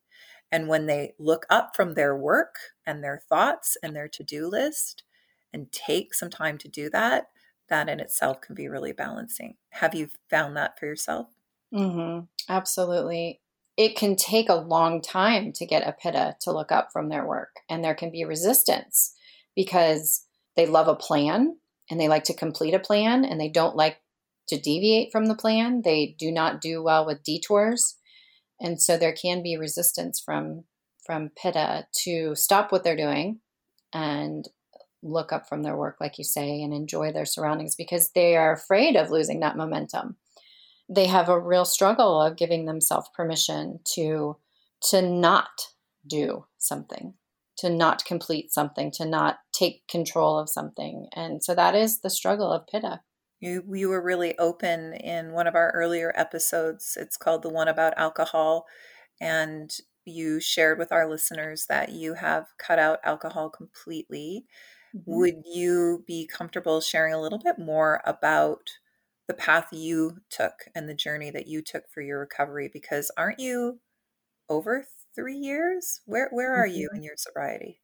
And 0.52 0.68
when 0.68 0.88
they 0.88 1.14
look 1.20 1.46
up 1.50 1.76
from 1.76 1.94
their 1.94 2.16
work 2.16 2.56
and 2.86 3.04
their 3.04 3.22
thoughts 3.30 3.78
and 3.84 3.96
their 3.96 4.08
to-do 4.08 4.48
list 4.48 5.04
and 5.52 5.72
take 5.72 6.14
some 6.14 6.30
time 6.30 6.58
to 6.60 6.68
do 6.68 6.90
that, 6.92 7.26
that 7.70 7.90
in 7.90 8.00
itself 8.00 8.42
can 8.42 8.56
be 8.56 8.68
really 8.68 8.92
balancing. 8.92 9.56
Have 9.72 9.96
you 9.96 10.10
found 10.30 10.56
that 10.58 10.80
for 10.80 10.86
yourself? 10.86 11.28
Mm-hmm. 11.74 12.26
Absolutely. 12.50 13.42
It 13.78 13.96
can 13.96 14.16
take 14.16 14.50
a 14.50 14.56
long 14.56 15.02
time 15.02 15.52
to 15.54 15.66
get 15.66 15.88
a 15.88 15.92
pitta 15.92 16.36
to 16.42 16.52
look 16.52 16.72
up 16.72 16.90
from 16.94 17.10
their 17.10 17.26
work, 17.26 17.62
and 17.68 17.84
there 17.84 17.96
can 17.96 18.12
be 18.12 18.24
resistance 18.24 19.16
because 19.56 20.26
they 20.56 20.68
love 20.68 20.88
a 20.88 20.96
plan 20.96 21.58
and 21.90 22.00
they 22.00 22.08
like 22.08 22.24
to 22.26 22.34
complete 22.34 22.74
a 22.74 22.80
plan 22.80 23.26
and 23.26 23.40
they 23.40 23.50
don't 23.50 23.76
like 23.76 23.98
to 24.48 24.60
deviate 24.60 25.12
from 25.12 25.26
the 25.26 25.36
plan. 25.36 25.82
They 25.84 26.16
do 26.18 26.32
not 26.32 26.62
do 26.62 26.84
well 26.84 27.06
with 27.06 27.24
detours. 27.24 27.98
And 28.60 28.82
so 28.82 28.98
there 28.98 29.14
can 29.14 29.44
be 29.44 29.58
resistance 29.58 30.22
from 30.24 30.64
from 31.06 31.32
Pitta 31.36 31.86
to 32.04 32.34
stop 32.34 32.72
what 32.72 32.86
they're 32.86 32.96
doing 32.96 33.42
and 33.92 34.48
look 35.02 35.34
up 35.34 35.50
from 35.50 35.64
their 35.64 35.76
work, 35.76 35.98
like 36.00 36.18
you 36.18 36.24
say, 36.24 36.62
and 36.62 36.74
enjoy 36.74 37.12
their 37.12 37.26
surroundings 37.26 37.76
because 37.76 38.12
they 38.12 38.38
are 38.38 38.54
afraid 38.54 38.96
of 38.96 39.12
losing 39.12 39.42
that 39.42 39.58
momentum. 39.58 40.16
They 40.88 41.08
have 41.08 41.28
a 41.28 41.40
real 41.40 41.66
struggle 41.66 42.22
of 42.22 42.38
giving 42.38 42.66
themselves 42.66 43.10
permission 43.14 43.80
to 43.96 44.38
to 44.90 45.02
not 45.02 45.50
do 46.06 46.46
something, 46.58 47.14
to 47.58 47.70
not 47.70 48.06
complete 48.06 48.52
something, 48.52 48.92
to 48.92 49.06
not 49.06 49.38
take 49.54 49.88
control 49.88 50.38
of 50.38 50.50
something. 50.50 51.08
And 51.16 51.44
so 51.44 51.54
that 51.56 51.76
is 51.76 52.00
the 52.00 52.10
struggle 52.10 52.52
of 52.52 52.68
Pitta. 52.68 53.02
You, 53.40 53.64
you 53.74 53.90
were 53.90 54.02
really 54.02 54.38
open 54.38 54.94
in 54.94 55.34
one 55.34 55.48
of 55.48 55.56
our 55.56 55.72
earlier 55.72 56.14
episodes. 56.16 56.98
It's 57.00 57.18
called 57.18 57.44
The 57.44 57.50
One 57.50 57.68
About 57.68 57.94
Alcohol. 57.98 58.66
And 59.20 59.70
you 60.06 60.40
shared 60.40 60.80
with 60.80 60.92
our 60.92 61.10
listeners 61.10 61.66
that 61.68 61.90
you 61.90 62.16
have 62.16 62.48
cut 62.58 62.80
out 62.80 63.00
alcohol 63.04 63.50
completely. 63.50 64.46
Mm-hmm. 64.96 65.12
Would 65.12 65.36
you 65.46 66.04
be 66.08 66.28
comfortable 66.28 66.82
sharing 66.82 67.14
a 67.14 67.22
little 67.22 67.40
bit 67.40 67.60
more 67.60 68.02
about 68.06 68.70
the 69.28 69.34
path 69.34 69.68
you 69.72 70.18
took 70.30 70.54
and 70.76 70.88
the 70.88 70.94
journey 70.94 71.30
that 71.32 71.48
you 71.48 71.62
took 71.62 71.84
for 71.94 72.02
your 72.02 72.20
recovery? 72.20 72.70
Because 72.72 73.12
aren't 73.18 73.40
you 73.40 73.80
over 74.50 74.86
three 75.16 75.38
years? 75.38 76.02
Where 76.06 76.30
where 76.32 76.54
are 76.54 76.68
you 76.68 76.88
mm-hmm. 76.88 76.98
in 76.98 77.04
your 77.04 77.16
sobriety? 77.18 77.80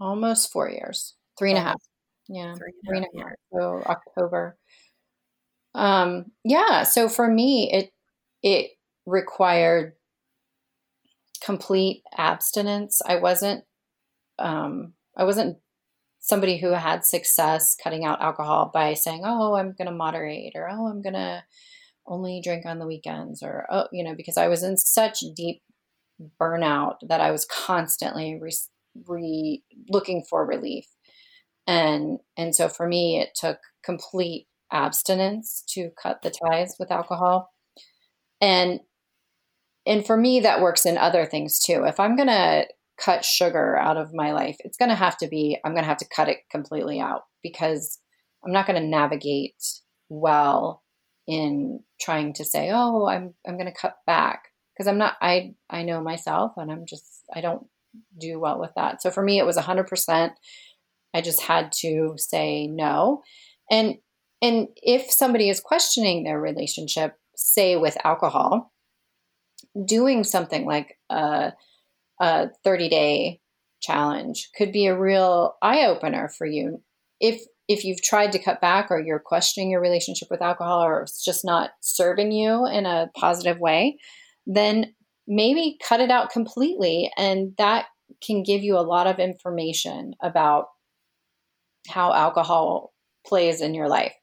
Almost 0.00 0.52
four 0.52 0.70
years. 0.70 1.14
Three 1.38 1.50
and 1.50 1.58
a 1.58 1.62
half. 1.62 1.80
Yeah. 2.28 2.54
Three 2.54 2.72
and, 2.82 2.88
three 2.88 2.98
and 2.98 3.06
a 3.14 3.24
half. 3.24 3.32
So 3.52 3.82
October. 3.86 4.56
Um, 5.74 6.26
yeah. 6.44 6.84
So 6.84 7.08
for 7.08 7.28
me, 7.28 7.70
it 7.72 7.90
it 8.42 8.70
required 9.06 9.94
complete 11.42 12.02
abstinence. 12.16 13.00
I 13.04 13.16
wasn't 13.16 13.64
um 14.38 14.94
I 15.16 15.24
wasn't 15.24 15.58
somebody 16.20 16.58
who 16.58 16.70
had 16.72 17.04
success 17.04 17.76
cutting 17.82 18.04
out 18.04 18.20
alcohol 18.20 18.70
by 18.72 18.94
saying, 18.94 19.22
"Oh, 19.24 19.54
I'm 19.54 19.72
going 19.72 19.86
to 19.86 19.92
moderate," 19.92 20.52
or 20.54 20.68
"Oh, 20.68 20.86
I'm 20.86 21.02
going 21.02 21.14
to 21.14 21.42
only 22.06 22.40
drink 22.42 22.66
on 22.66 22.78
the 22.78 22.86
weekends," 22.86 23.42
or 23.42 23.66
"Oh, 23.70 23.88
you 23.92 24.04
know," 24.04 24.14
because 24.14 24.36
I 24.36 24.48
was 24.48 24.62
in 24.62 24.76
such 24.76 25.20
deep 25.34 25.62
burnout 26.40 26.96
that 27.08 27.20
I 27.20 27.30
was 27.30 27.46
constantly 27.46 28.38
re, 28.40 28.52
re 29.06 29.62
looking 29.88 30.24
for 30.28 30.44
relief, 30.46 30.86
and 31.66 32.18
and 32.36 32.54
so 32.54 32.68
for 32.68 32.86
me, 32.86 33.20
it 33.20 33.30
took 33.34 33.58
complete 33.84 34.46
abstinence 34.72 35.64
to 35.68 35.90
cut 36.02 36.22
the 36.22 36.30
ties 36.30 36.76
with 36.78 36.90
alcohol, 36.90 37.52
and 38.40 38.80
and 39.88 40.04
for 40.04 40.18
me, 40.18 40.40
that 40.40 40.60
works 40.60 40.84
in 40.84 40.98
other 40.98 41.24
things 41.24 41.58
too. 41.58 41.84
If 41.84 41.98
I'm 41.98 42.14
going 42.14 42.28
to 42.28 42.66
cut 42.98 43.24
sugar 43.24 43.76
out 43.76 43.96
of 43.96 44.12
my 44.12 44.32
life, 44.32 44.58
it's 44.60 44.76
going 44.76 44.90
to 44.90 44.94
have 44.94 45.16
to 45.18 45.28
be, 45.28 45.58
I'm 45.64 45.72
going 45.72 45.84
to 45.84 45.88
have 45.88 45.98
to 45.98 46.08
cut 46.14 46.28
it 46.28 46.38
completely 46.50 47.00
out 47.00 47.22
because 47.42 47.98
I'm 48.44 48.52
not 48.52 48.66
going 48.66 48.80
to 48.80 48.86
navigate 48.86 49.54
well 50.10 50.82
in 51.26 51.80
trying 51.98 52.34
to 52.34 52.44
say, 52.44 52.70
oh, 52.70 53.06
I'm, 53.06 53.32
I'm 53.46 53.56
going 53.56 53.72
to 53.72 53.80
cut 53.80 53.96
back 54.06 54.42
because 54.78 54.88
I'm 54.88 54.98
not, 54.98 55.16
I, 55.20 55.54
I 55.68 55.82
know 55.82 56.00
myself 56.00 56.52
and 56.56 56.70
I'm 56.70 56.86
just, 56.86 57.24
I 57.34 57.40
don't 57.40 57.66
do 58.16 58.38
well 58.38 58.60
with 58.60 58.70
that. 58.76 59.02
So 59.02 59.10
for 59.10 59.22
me, 59.22 59.38
it 59.38 59.46
was 59.46 59.56
100%. 59.56 60.30
I 61.14 61.20
just 61.20 61.42
had 61.42 61.72
to 61.80 62.14
say 62.16 62.68
no. 62.68 63.22
And, 63.70 63.96
and 64.40 64.68
if 64.76 65.10
somebody 65.10 65.48
is 65.48 65.58
questioning 65.58 66.22
their 66.22 66.40
relationship, 66.40 67.14
say 67.34 67.74
with 67.74 67.96
alcohol, 68.04 68.72
doing 69.84 70.22
something 70.22 70.64
like 70.64 70.96
a, 71.10 71.52
a 72.20 72.50
30 72.62 72.88
day 72.88 73.40
challenge 73.80 74.50
could 74.56 74.70
be 74.72 74.86
a 74.86 74.98
real 74.98 75.56
eye 75.60 75.86
opener 75.86 76.28
for 76.28 76.46
you. 76.46 76.82
If 77.20 77.42
if 77.68 77.84
you've 77.84 78.02
tried 78.02 78.32
to 78.32 78.38
cut 78.38 78.62
back 78.62 78.90
or 78.90 78.98
you're 78.98 79.18
questioning 79.18 79.70
your 79.70 79.82
relationship 79.82 80.28
with 80.30 80.40
alcohol 80.40 80.82
or 80.82 81.02
it's 81.02 81.22
just 81.22 81.44
not 81.44 81.70
serving 81.80 82.32
you 82.32 82.66
in 82.66 82.86
a 82.86 83.10
positive 83.14 83.58
way, 83.60 83.98
then 84.48 84.94
maybe 85.28 85.78
cut 85.86 86.00
it 86.00 86.10
out 86.10 86.30
completely 86.30 87.12
and 87.16 87.54
that 87.58 87.84
can 88.26 88.42
give 88.42 88.62
you 88.62 88.76
a 88.76 88.80
lot 88.80 89.06
of 89.06 89.18
information 89.18 90.14
about 90.22 90.68
how 91.86 92.12
alcohol 92.12 92.92
plays 93.26 93.60
in 93.60 93.74
your 93.74 93.88
life, 93.88 94.14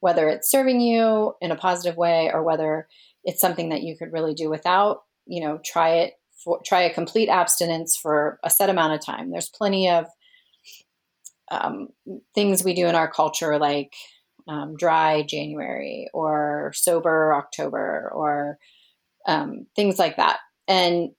whether 0.00 0.28
it's 0.28 0.50
serving 0.50 0.80
you 0.80 1.34
in 1.40 1.50
a 1.50 1.56
positive 1.56 1.96
way 1.96 2.30
or 2.32 2.42
whether 2.44 2.86
it's 3.24 3.40
something 3.40 3.70
that 3.70 3.82
you 3.82 3.96
could 3.96 4.12
really 4.12 4.34
do 4.34 4.50
without. 4.50 5.02
You 5.26 5.42
know, 5.42 5.60
try 5.64 5.90
it 5.96 6.14
for 6.44 6.60
try 6.64 6.82
a 6.82 6.92
complete 6.92 7.28
abstinence 7.28 7.96
for 7.96 8.38
a 8.44 8.50
set 8.50 8.70
amount 8.70 8.94
of 8.94 9.04
time. 9.04 9.30
There's 9.30 9.48
plenty 9.48 9.88
of 9.88 10.06
um, 11.50 11.88
things 12.34 12.62
we 12.62 12.74
do 12.74 12.86
in 12.86 12.94
our 12.94 13.10
culture, 13.10 13.58
like 13.58 13.94
um, 14.46 14.76
dry 14.76 15.22
January 15.22 16.08
or 16.12 16.72
sober 16.74 17.34
October 17.34 18.10
or 18.14 18.58
um, 19.26 19.66
things 19.76 19.98
like 19.98 20.16
that. 20.16 20.38
And 20.68 21.10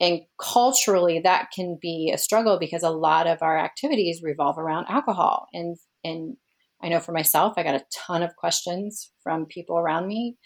and 0.00 0.20
culturally, 0.40 1.20
that 1.24 1.48
can 1.52 1.76
be 1.80 2.12
a 2.14 2.18
struggle 2.18 2.58
because 2.58 2.84
a 2.84 2.90
lot 2.90 3.26
of 3.26 3.42
our 3.42 3.58
activities 3.58 4.22
revolve 4.22 4.58
around 4.58 4.86
alcohol. 4.88 5.46
And 5.52 5.76
and 6.04 6.36
I 6.82 6.88
know 6.88 7.00
for 7.00 7.12
myself, 7.12 7.54
I 7.56 7.64
got 7.64 7.74
a 7.74 7.84
ton 8.06 8.22
of 8.22 8.36
questions 8.36 9.10
from 9.22 9.46
people 9.46 9.76
around 9.78 10.06
me 10.06 10.36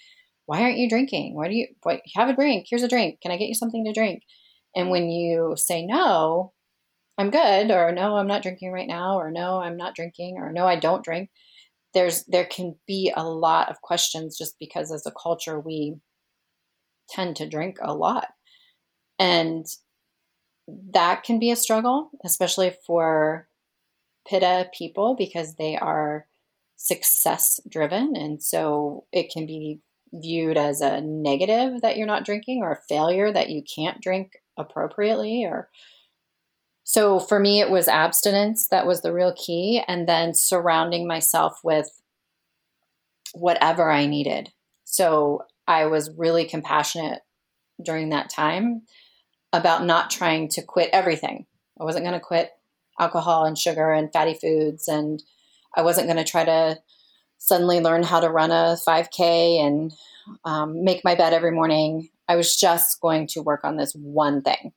why 0.46 0.62
aren't 0.62 0.78
you 0.78 0.88
drinking? 0.88 1.34
Why 1.34 1.48
do 1.48 1.54
you 1.54 1.68
what, 1.82 2.02
have 2.14 2.28
a 2.28 2.34
drink? 2.34 2.66
Here's 2.68 2.82
a 2.82 2.88
drink. 2.88 3.20
Can 3.22 3.30
I 3.30 3.36
get 3.36 3.48
you 3.48 3.54
something 3.54 3.84
to 3.84 3.92
drink? 3.92 4.22
And 4.74 4.90
when 4.90 5.08
you 5.08 5.54
say 5.56 5.84
no, 5.84 6.52
I'm 7.18 7.30
good, 7.30 7.70
or 7.70 7.92
no, 7.92 8.16
I'm 8.16 8.26
not 8.26 8.42
drinking 8.42 8.72
right 8.72 8.88
now, 8.88 9.18
or 9.18 9.30
no, 9.30 9.58
I'm 9.60 9.76
not 9.76 9.94
drinking, 9.94 10.36
or 10.38 10.50
no, 10.52 10.66
I 10.66 10.76
don't 10.76 11.04
drink. 11.04 11.30
There's 11.94 12.24
there 12.24 12.46
can 12.46 12.76
be 12.86 13.12
a 13.14 13.24
lot 13.24 13.70
of 13.70 13.82
questions 13.82 14.36
just 14.36 14.56
because 14.58 14.90
as 14.92 15.06
a 15.06 15.12
culture 15.12 15.60
we 15.60 15.96
tend 17.12 17.36
to 17.36 17.48
drink 17.48 17.78
a 17.80 17.94
lot. 17.94 18.28
And 19.18 19.66
that 20.92 21.22
can 21.24 21.38
be 21.38 21.50
a 21.50 21.56
struggle, 21.56 22.10
especially 22.24 22.74
for 22.86 23.48
Pitta 24.28 24.70
people 24.76 25.14
because 25.16 25.56
they 25.56 25.76
are 25.76 26.26
success 26.76 27.60
driven. 27.68 28.16
And 28.16 28.42
so 28.42 29.04
it 29.12 29.30
can 29.32 29.46
be 29.46 29.80
viewed 30.12 30.56
as 30.56 30.80
a 30.80 31.00
negative 31.00 31.80
that 31.80 31.96
you're 31.96 32.06
not 32.06 32.24
drinking 32.24 32.62
or 32.62 32.72
a 32.72 32.82
failure 32.88 33.32
that 33.32 33.50
you 33.50 33.62
can't 33.62 34.00
drink 34.00 34.32
appropriately 34.58 35.44
or 35.44 35.70
so 36.84 37.18
for 37.18 37.40
me 37.40 37.60
it 37.60 37.70
was 37.70 37.88
abstinence 37.88 38.68
that 38.68 38.86
was 38.86 39.00
the 39.00 39.12
real 39.12 39.32
key 39.34 39.82
and 39.88 40.06
then 40.06 40.34
surrounding 40.34 41.06
myself 41.06 41.60
with 41.64 42.02
whatever 43.34 43.90
I 43.90 44.06
needed. 44.06 44.52
So 44.84 45.44
I 45.66 45.86
was 45.86 46.10
really 46.16 46.44
compassionate 46.44 47.20
during 47.82 48.10
that 48.10 48.30
time 48.30 48.82
about 49.52 49.84
not 49.84 50.10
trying 50.10 50.48
to 50.48 50.62
quit 50.62 50.90
everything. 50.92 51.46
I 51.80 51.84
wasn't 51.84 52.04
going 52.04 52.18
to 52.18 52.24
quit 52.24 52.50
alcohol 52.98 53.44
and 53.44 53.56
sugar 53.56 53.92
and 53.92 54.12
fatty 54.12 54.34
foods 54.34 54.88
and 54.88 55.22
I 55.74 55.82
wasn't 55.82 56.06
going 56.06 56.22
to 56.22 56.30
try 56.30 56.44
to 56.44 56.78
suddenly 57.38 57.80
learn 57.80 58.02
how 58.02 58.20
to 58.20 58.28
run 58.28 58.50
a 58.50 58.76
5K 58.86 59.64
and 59.64 59.92
um, 60.44 60.84
make 60.84 61.02
my 61.04 61.14
bed 61.14 61.32
every 61.32 61.50
morning. 61.50 62.10
I 62.28 62.36
was 62.36 62.56
just 62.56 63.00
going 63.00 63.26
to 63.28 63.42
work 63.42 63.64
on 63.64 63.76
this 63.76 63.92
one 63.94 64.42
thing 64.42 64.72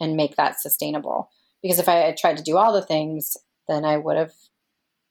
and 0.00 0.16
make 0.16 0.36
that 0.36 0.60
sustainable. 0.60 1.30
Because 1.62 1.78
if 1.78 1.88
I 1.88 1.94
had 1.94 2.16
tried 2.16 2.36
to 2.36 2.42
do 2.42 2.56
all 2.56 2.72
the 2.72 2.82
things, 2.82 3.36
then 3.66 3.84
I 3.84 3.96
would 3.96 4.16
have 4.16 4.32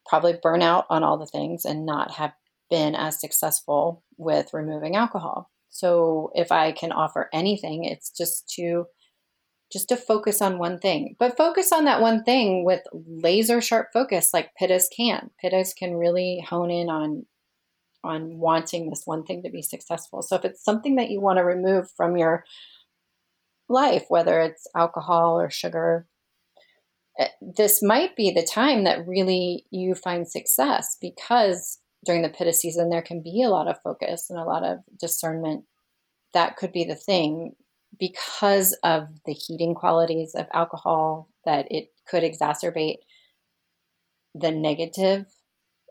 probably 0.05 0.38
burn 0.41 0.62
out 0.62 0.86
on 0.89 1.03
all 1.03 1.18
the 1.18 1.26
things 1.26 1.66
and 1.66 1.86
not 1.86 2.12
have 2.12 2.32
been 2.70 2.95
as 2.95 3.20
successful 3.20 4.03
with 4.18 4.53
removing 4.53 4.95
alcohol. 4.95 5.51
So 5.70 6.32
if 6.34 6.51
I 6.51 6.72
can 6.72 6.91
offer 6.91 7.30
anything, 7.34 7.84
it's 7.84 8.09
just 8.09 8.49
to 8.55 8.86
just 9.72 9.89
to 9.89 9.97
focus 9.97 10.41
on 10.41 10.59
one 10.59 10.80
thing, 10.80 11.15
but 11.20 11.36
focus 11.36 11.74
on 11.74 11.86
that 11.86 12.01
one 12.01 12.24
thing 12.24 12.63
with 12.63 12.82
laser 12.93 13.59
sharp 13.59 13.89
focus, 13.91 14.30
like 14.34 14.51
Pittas 14.59 14.86
can. 14.95 15.30
Pittas 15.43 15.76
can 15.76 15.95
really 15.95 16.43
hone 16.47 16.72
in 16.72 16.89
on 16.89 17.26
on 18.03 18.38
wanting 18.38 18.89
this 18.89 19.03
one 19.05 19.24
thing 19.24 19.43
to 19.43 19.49
be 19.49 19.61
successful. 19.61 20.22
So 20.22 20.36
if 20.36 20.45
it's 20.45 20.63
something 20.63 20.95
that 20.95 21.09
you 21.09 21.20
want 21.20 21.38
to 21.38 21.43
remove 21.43 21.91
from 21.91 22.15
your 22.15 22.45
life, 23.68 24.05
whether 24.07 24.39
it's 24.39 24.65
alcohol 24.76 25.39
or 25.39 25.49
sugar, 25.49 26.07
eh, 27.20 27.28
this 27.41 27.84
might 27.84 28.15
be 28.15 28.32
the 28.32 28.47
time 28.49 28.86
that 28.86 29.05
really 29.07 29.65
you 29.72 29.93
find 29.93 30.28
success 30.28 30.95
because 31.01 31.80
during 32.08 32.24
the 32.24 32.30
pitta 32.30 32.53
season 32.53 32.89
there 32.89 33.03
can 33.03 33.22
be 33.22 33.43
a 33.43 33.49
lot 33.49 33.68
of 33.68 33.80
focus 33.84 34.32
and 34.32 34.39
a 34.39 34.43
lot 34.43 34.64
of 34.64 34.80
discernment. 34.99 35.66
That 36.34 36.58
could 36.58 36.72
be 36.72 36.86
the 36.86 36.95
thing 36.95 37.53
because 37.99 38.74
of 38.84 39.08
the 39.26 39.34
heating 39.34 39.76
qualities 39.76 40.34
of 40.34 40.47
alcohol 40.53 41.30
that 41.45 41.72
it 41.72 41.89
could 42.08 42.24
exacerbate 42.24 42.97
the 44.34 44.51
negative 44.51 45.26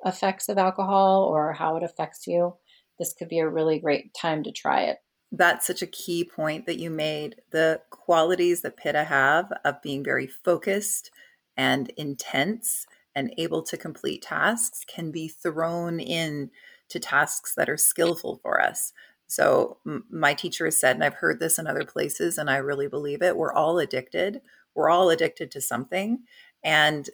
effects 0.05 0.49
of 0.49 0.59
alcohol 0.59 1.25
or 1.25 1.53
how 1.53 1.77
it 1.77 1.83
affects 1.83 2.27
you, 2.27 2.55
this 2.99 3.13
could 3.13 3.29
be 3.29 3.39
a 3.39 3.49
really 3.49 3.79
great 3.79 4.15
time 4.15 4.43
to 4.45 4.53
try 4.53 4.83
it. 4.83 4.99
That's 5.33 5.67
such 5.67 5.83
a 5.83 5.87
key 5.87 6.25
point 6.25 6.67
that 6.67 6.79
you 6.79 6.91
made. 6.91 7.37
The 7.51 7.81
qualities 7.91 8.63
that 8.63 8.77
Pitta 8.77 9.05
have 9.05 9.53
of 9.65 9.83
being 9.83 10.05
very 10.05 10.27
focused 10.27 11.11
and 11.57 11.91
intense 11.97 12.87
and 13.17 13.35
able 13.39 13.63
to 13.63 13.77
complete 13.79 14.23
tasks 14.23 14.85
can 14.87 15.11
be 15.11 15.27
thrown 15.27 15.99
in 15.99 16.51
to 16.91 17.01
tasks 17.01 17.55
that 17.57 17.69
are 17.69 17.79
skillful 17.79 18.39
for 18.43 18.61
us. 18.61 18.93
So, 19.27 19.79
my 20.09 20.35
teacher 20.35 20.67
has 20.67 20.77
said, 20.79 20.95
and 20.95 21.03
I've 21.03 21.15
heard 21.15 21.41
this 21.41 21.59
in 21.59 21.67
other 21.67 21.85
places, 21.85 22.39
and 22.39 22.49
I 22.49 22.59
really 22.59 22.87
believe 22.87 23.23
it 23.23 23.37
we're 23.37 23.53
all 23.53 23.81
addicted. 23.81 24.41
We're 24.75 24.91
all 24.91 25.11
addicted 25.11 25.51
to 25.53 25.61
something. 25.61 26.21
And 26.63 27.09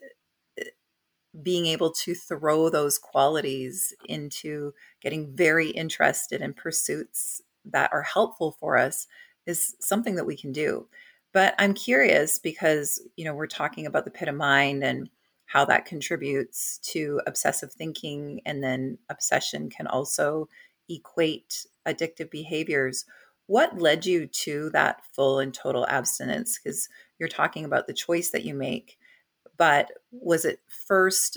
eh, 0.58 0.64
being 1.42 1.66
able 1.66 1.92
to 1.92 2.14
throw 2.14 2.68
those 2.68 2.98
qualities 2.98 3.94
into 4.06 4.74
getting 5.00 5.34
very 5.34 5.70
interested 5.70 6.42
in 6.42 6.52
pursuits 6.52 7.40
that 7.64 7.90
are 7.92 8.02
helpful 8.02 8.56
for 8.60 8.76
us 8.76 9.06
is 9.46 9.74
something 9.80 10.16
that 10.16 10.26
we 10.26 10.36
can 10.36 10.52
do. 10.52 10.88
But 11.32 11.54
I'm 11.58 11.72
curious 11.72 12.38
because, 12.38 13.00
you 13.16 13.24
know, 13.24 13.34
we're 13.34 13.46
talking 13.46 13.86
about 13.86 14.04
the 14.04 14.10
pitta 14.10 14.32
mind 14.32 14.84
and 14.84 15.08
how 15.52 15.66
that 15.66 15.84
contributes 15.84 16.78
to 16.78 17.20
obsessive 17.26 17.70
thinking 17.70 18.40
and 18.46 18.64
then 18.64 18.96
obsession 19.10 19.68
can 19.68 19.86
also 19.86 20.48
equate 20.88 21.66
addictive 21.86 22.30
behaviors. 22.30 23.04
What 23.48 23.78
led 23.78 24.06
you 24.06 24.26
to 24.28 24.70
that 24.70 25.04
full 25.12 25.40
and 25.40 25.52
total 25.52 25.86
abstinence? 25.88 26.58
Because 26.58 26.88
you're 27.18 27.28
talking 27.28 27.66
about 27.66 27.86
the 27.86 27.92
choice 27.92 28.30
that 28.30 28.46
you 28.46 28.54
make, 28.54 28.96
but 29.58 29.90
was 30.10 30.46
it 30.46 30.60
first 30.68 31.36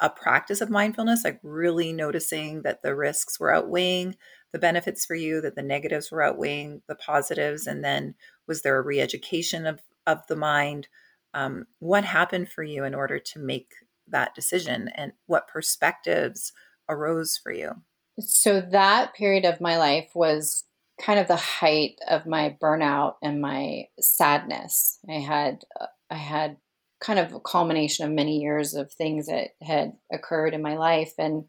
a 0.00 0.08
practice 0.08 0.62
of 0.62 0.70
mindfulness, 0.70 1.22
like 1.22 1.38
really 1.42 1.92
noticing 1.92 2.62
that 2.62 2.80
the 2.82 2.94
risks 2.94 3.38
were 3.38 3.52
outweighing 3.52 4.16
the 4.52 4.58
benefits 4.58 5.04
for 5.04 5.16
you, 5.16 5.42
that 5.42 5.54
the 5.54 5.62
negatives 5.62 6.10
were 6.10 6.22
outweighing 6.22 6.80
the 6.88 6.94
positives, 6.94 7.66
and 7.66 7.84
then 7.84 8.14
was 8.46 8.62
there 8.62 8.78
a 8.78 8.82
re-education 8.82 9.66
of 9.66 9.80
of 10.06 10.26
the 10.28 10.36
mind? 10.36 10.88
Um, 11.34 11.66
what 11.80 12.04
happened 12.04 12.48
for 12.48 12.62
you 12.62 12.84
in 12.84 12.94
order 12.94 13.18
to 13.18 13.38
make 13.38 13.72
that 14.08 14.34
decision, 14.34 14.88
and 14.94 15.12
what 15.26 15.48
perspectives 15.48 16.52
arose 16.88 17.36
for 17.36 17.52
you? 17.52 17.72
So 18.20 18.60
that 18.60 19.14
period 19.14 19.44
of 19.44 19.60
my 19.60 19.76
life 19.76 20.10
was 20.14 20.64
kind 21.00 21.18
of 21.18 21.26
the 21.26 21.36
height 21.36 21.96
of 22.08 22.26
my 22.26 22.56
burnout 22.62 23.14
and 23.22 23.40
my 23.40 23.84
sadness. 24.00 24.98
I 25.08 25.14
had 25.14 25.64
I 26.10 26.16
had 26.16 26.56
kind 27.00 27.18
of 27.18 27.32
a 27.32 27.40
culmination 27.40 28.06
of 28.06 28.12
many 28.12 28.38
years 28.38 28.74
of 28.74 28.92
things 28.92 29.26
that 29.26 29.50
had 29.62 29.92
occurred 30.12 30.54
in 30.54 30.62
my 30.62 30.76
life 30.76 31.12
and 31.18 31.44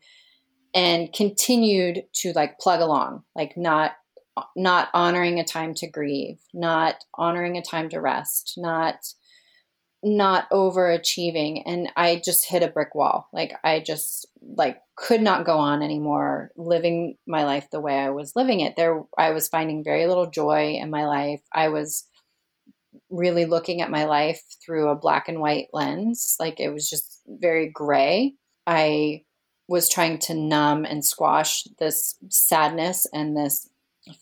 and 0.73 1.13
continued 1.13 2.03
to 2.13 2.33
like 2.33 2.59
plug 2.59 2.81
along, 2.81 3.23
like 3.35 3.55
not 3.55 3.93
not 4.55 4.89
honoring 4.93 5.39
a 5.39 5.45
time 5.45 5.73
to 5.75 5.89
grieve, 5.89 6.39
not 6.53 6.95
honoring 7.13 7.57
a 7.57 7.61
time 7.61 7.89
to 7.89 8.01
rest, 8.01 8.55
not 8.57 8.95
not 10.05 10.47
overachieving 10.51 11.63
and 11.65 11.89
I 11.95 12.21
just 12.23 12.47
hit 12.47 12.61
a 12.61 12.67
brick 12.67 12.93
wall. 12.93 13.27
Like 13.33 13.53
I 13.63 13.79
just 13.79 14.27
like 14.39 14.77
could 14.95 15.19
not 15.19 15.47
go 15.47 15.57
on 15.57 15.81
anymore 15.81 16.51
living 16.55 17.17
my 17.25 17.43
life 17.43 17.67
the 17.71 17.79
way 17.79 17.97
I 17.97 18.11
was 18.11 18.35
living 18.35 18.59
it. 18.59 18.75
There 18.75 19.01
I 19.17 19.31
was 19.31 19.47
finding 19.47 19.83
very 19.83 20.05
little 20.05 20.29
joy 20.29 20.75
in 20.79 20.91
my 20.91 21.07
life. 21.07 21.41
I 21.51 21.69
was 21.69 22.07
really 23.09 23.45
looking 23.45 23.81
at 23.81 23.89
my 23.89 24.05
life 24.05 24.43
through 24.63 24.89
a 24.89 24.95
black 24.95 25.27
and 25.27 25.39
white 25.39 25.69
lens. 25.73 26.35
Like 26.39 26.59
it 26.59 26.69
was 26.69 26.87
just 26.87 27.21
very 27.27 27.71
gray. 27.73 28.35
I 28.67 29.23
was 29.67 29.89
trying 29.89 30.19
to 30.19 30.35
numb 30.35 30.85
and 30.85 31.03
squash 31.03 31.63
this 31.79 32.13
sadness 32.29 33.07
and 33.11 33.35
this 33.35 33.67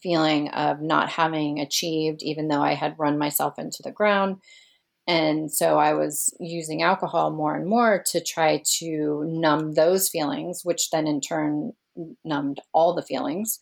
feeling 0.02 0.48
of 0.52 0.80
not 0.80 1.10
having 1.10 1.60
achieved, 1.60 2.24
even 2.24 2.48
though 2.48 2.62
I 2.62 2.76
had 2.76 2.98
run 2.98 3.18
myself 3.18 3.60
into 3.60 3.84
the 3.84 3.92
ground. 3.92 4.38
And 5.08 5.52
so 5.52 5.78
I 5.78 5.94
was 5.94 6.34
using 6.40 6.82
alcohol 6.82 7.32
more 7.32 7.56
and 7.56 7.68
more 7.68 8.04
to 8.08 8.24
try 8.24 8.64
to 8.78 9.24
numb 9.28 9.74
those 9.74 10.10
feelings, 10.10 10.62
which 10.64 10.90
then 10.92 11.08
in 11.08 11.20
turn 11.20 11.74
numbed 12.24 12.62
all 12.74 12.96
the 12.96 13.02
feelings. 13.02 13.60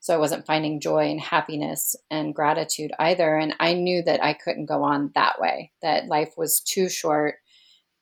So 0.00 0.14
I 0.14 0.18
wasn't 0.18 0.46
finding 0.46 0.80
joy 0.80 1.10
and 1.10 1.20
happiness 1.20 1.96
and 2.10 2.34
gratitude 2.34 2.92
either. 2.98 3.36
And 3.36 3.54
I 3.58 3.74
knew 3.74 4.02
that 4.04 4.22
I 4.22 4.32
couldn't 4.32 4.66
go 4.66 4.84
on 4.84 5.10
that 5.14 5.40
way, 5.40 5.72
that 5.82 6.06
life 6.06 6.34
was 6.36 6.60
too 6.60 6.88
short 6.88 7.36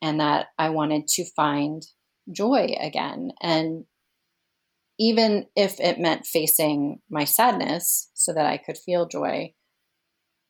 and 0.03 0.21
that 0.21 0.49
I 0.59 0.69
wanted 0.71 1.09
to 1.09 1.25
find 1.25 1.83
joy 2.31 2.77
again. 2.79 3.33
And 3.41 3.87
even 4.99 5.47
if 5.57 5.81
it 5.81 5.99
meant 5.99 6.27
facing 6.27 7.01
my 7.11 7.25
sadness 7.25 8.11
so 8.15 8.33
that 8.35 8.47
I 8.47 8.59
could 8.59 8.79
feel 8.79 9.09
joy. 9.09 9.55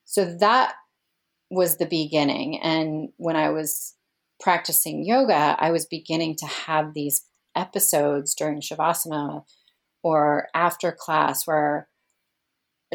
So 0.05 0.25
that 0.41 0.75
was 1.51 1.77
the 1.77 1.87
beginning. 1.87 2.61
And 2.61 3.11
when 3.17 3.37
I 3.37 3.51
was 3.51 3.95
practicing 4.41 5.05
yoga, 5.05 5.57
I 5.59 5.71
was 5.71 5.87
beginning 5.87 6.37
to 6.37 6.47
have 6.47 6.95
these 6.95 7.25
episodes 7.55 8.35
during 8.35 8.61
Shavasana 8.61 9.45
or 10.03 10.49
after 10.55 10.93
class 10.93 11.47
where 11.47 11.89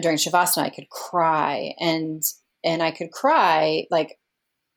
during 0.02 0.18
Shavasana 0.18 0.64
I 0.64 0.70
could 0.70 0.90
cry 0.90 1.74
and 1.80 2.24
and 2.64 2.84
I 2.84 2.92
could 2.92 3.12
cry 3.12 3.88
like 3.90 4.20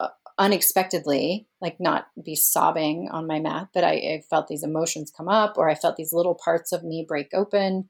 uh, 0.01 0.09
unexpectedly, 0.39 1.47
like 1.61 1.79
not 1.79 2.07
be 2.25 2.35
sobbing 2.35 3.09
on 3.13 3.27
my 3.27 3.41
mat, 3.41 3.69
but 3.75 3.85
I, 3.85 3.93
I 3.93 4.23
felt 4.29 4.49
these 4.49 4.65
emotions 4.65 5.13
come 5.15 5.29
up 5.29 5.59
or 5.59 5.69
I 5.69 5.75
felt 5.75 5.97
these 5.97 6.15
little 6.15 6.35
parts 6.35 6.73
of 6.73 6.83
me 6.83 7.05
break 7.07 7.29
open 7.35 7.89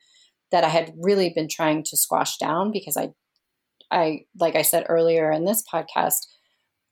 that 0.50 0.64
I 0.64 0.68
had 0.68 0.92
really 0.98 1.30
been 1.30 1.48
trying 1.48 1.84
to 1.84 1.96
squash 1.96 2.36
down 2.36 2.72
because 2.72 2.96
I 2.96 3.12
I, 3.94 4.26
like 4.38 4.56
I 4.56 4.62
said 4.62 4.86
earlier 4.88 5.30
in 5.30 5.44
this 5.44 5.62
podcast, 5.72 6.26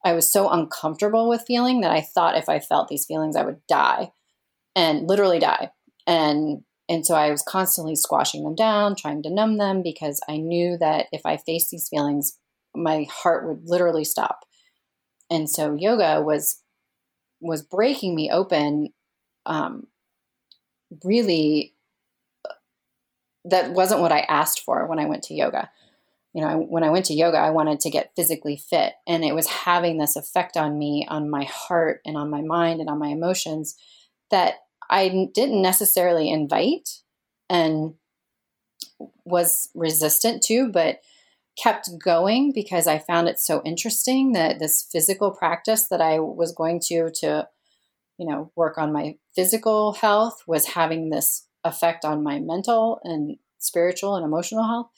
I 0.04 0.12
was 0.12 0.32
so 0.32 0.48
uncomfortable 0.48 1.28
with 1.28 1.44
feeling 1.46 1.80
that 1.80 1.92
I 1.92 2.00
thought 2.00 2.36
if 2.36 2.48
I 2.48 2.60
felt 2.60 2.88
these 2.88 3.06
feelings, 3.06 3.36
I 3.36 3.44
would 3.44 3.60
die 3.68 4.12
and 4.74 5.08
literally 5.08 5.38
die. 5.38 5.70
And 6.06 6.62
and 6.88 7.06
so 7.06 7.14
I 7.14 7.30
was 7.30 7.42
constantly 7.42 7.94
squashing 7.94 8.42
them 8.42 8.54
down, 8.54 8.96
trying 8.96 9.22
to 9.22 9.30
numb 9.30 9.56
them 9.56 9.82
because 9.82 10.20
I 10.28 10.36
knew 10.36 10.76
that 10.78 11.06
if 11.12 11.24
I 11.24 11.36
faced 11.36 11.70
these 11.70 11.88
feelings, 11.88 12.36
my 12.74 13.06
heart 13.08 13.46
would 13.46 13.62
literally 13.64 14.04
stop. 14.04 14.40
And 15.30 15.48
so 15.48 15.74
yoga 15.74 16.20
was 16.20 16.60
was 17.40 17.62
breaking 17.62 18.14
me 18.14 18.30
open 18.30 18.92
um, 19.46 19.86
really 21.04 21.74
that 23.44 23.72
wasn't 23.72 24.00
what 24.00 24.12
I 24.12 24.20
asked 24.20 24.60
for 24.60 24.86
when 24.86 24.98
I 24.98 25.06
went 25.06 25.24
to 25.24 25.34
yoga 25.34 25.70
you 26.34 26.40
know, 26.40 26.58
when 26.58 26.82
I 26.82 26.90
went 26.90 27.04
to 27.06 27.14
yoga, 27.14 27.36
I 27.36 27.50
wanted 27.50 27.80
to 27.80 27.90
get 27.90 28.12
physically 28.16 28.56
fit, 28.56 28.94
and 29.06 29.24
it 29.24 29.34
was 29.34 29.46
having 29.46 29.98
this 29.98 30.16
effect 30.16 30.56
on 30.56 30.78
me, 30.78 31.06
on 31.08 31.28
my 31.28 31.44
heart, 31.44 32.00
and 32.06 32.16
on 32.16 32.30
my 32.30 32.42
mind, 32.42 32.80
and 32.80 32.88
on 32.88 32.98
my 32.98 33.08
emotions 33.08 33.76
that 34.30 34.54
I 34.88 35.28
didn't 35.34 35.62
necessarily 35.62 36.30
invite 36.30 37.00
and 37.50 37.94
was 39.24 39.68
resistant 39.74 40.42
to, 40.44 40.70
but 40.70 41.00
kept 41.56 41.90
going 42.02 42.52
because 42.52 42.86
I 42.86 42.98
found 42.98 43.28
it 43.28 43.38
so 43.38 43.62
interesting 43.64 44.32
that 44.32 44.58
this 44.58 44.82
physical 44.90 45.30
practice 45.30 45.88
that 45.88 46.00
I 46.00 46.18
was 46.18 46.52
going 46.52 46.80
to 46.88 47.10
to 47.20 47.48
you 48.18 48.26
know 48.26 48.50
work 48.56 48.78
on 48.78 48.92
my 48.92 49.16
physical 49.34 49.92
health 49.92 50.42
was 50.46 50.66
having 50.68 51.10
this 51.10 51.46
effect 51.64 52.04
on 52.04 52.22
my 52.22 52.38
mental 52.38 53.00
and 53.04 53.36
spiritual 53.58 54.16
and 54.16 54.24
emotional 54.24 54.64
health 54.64 54.90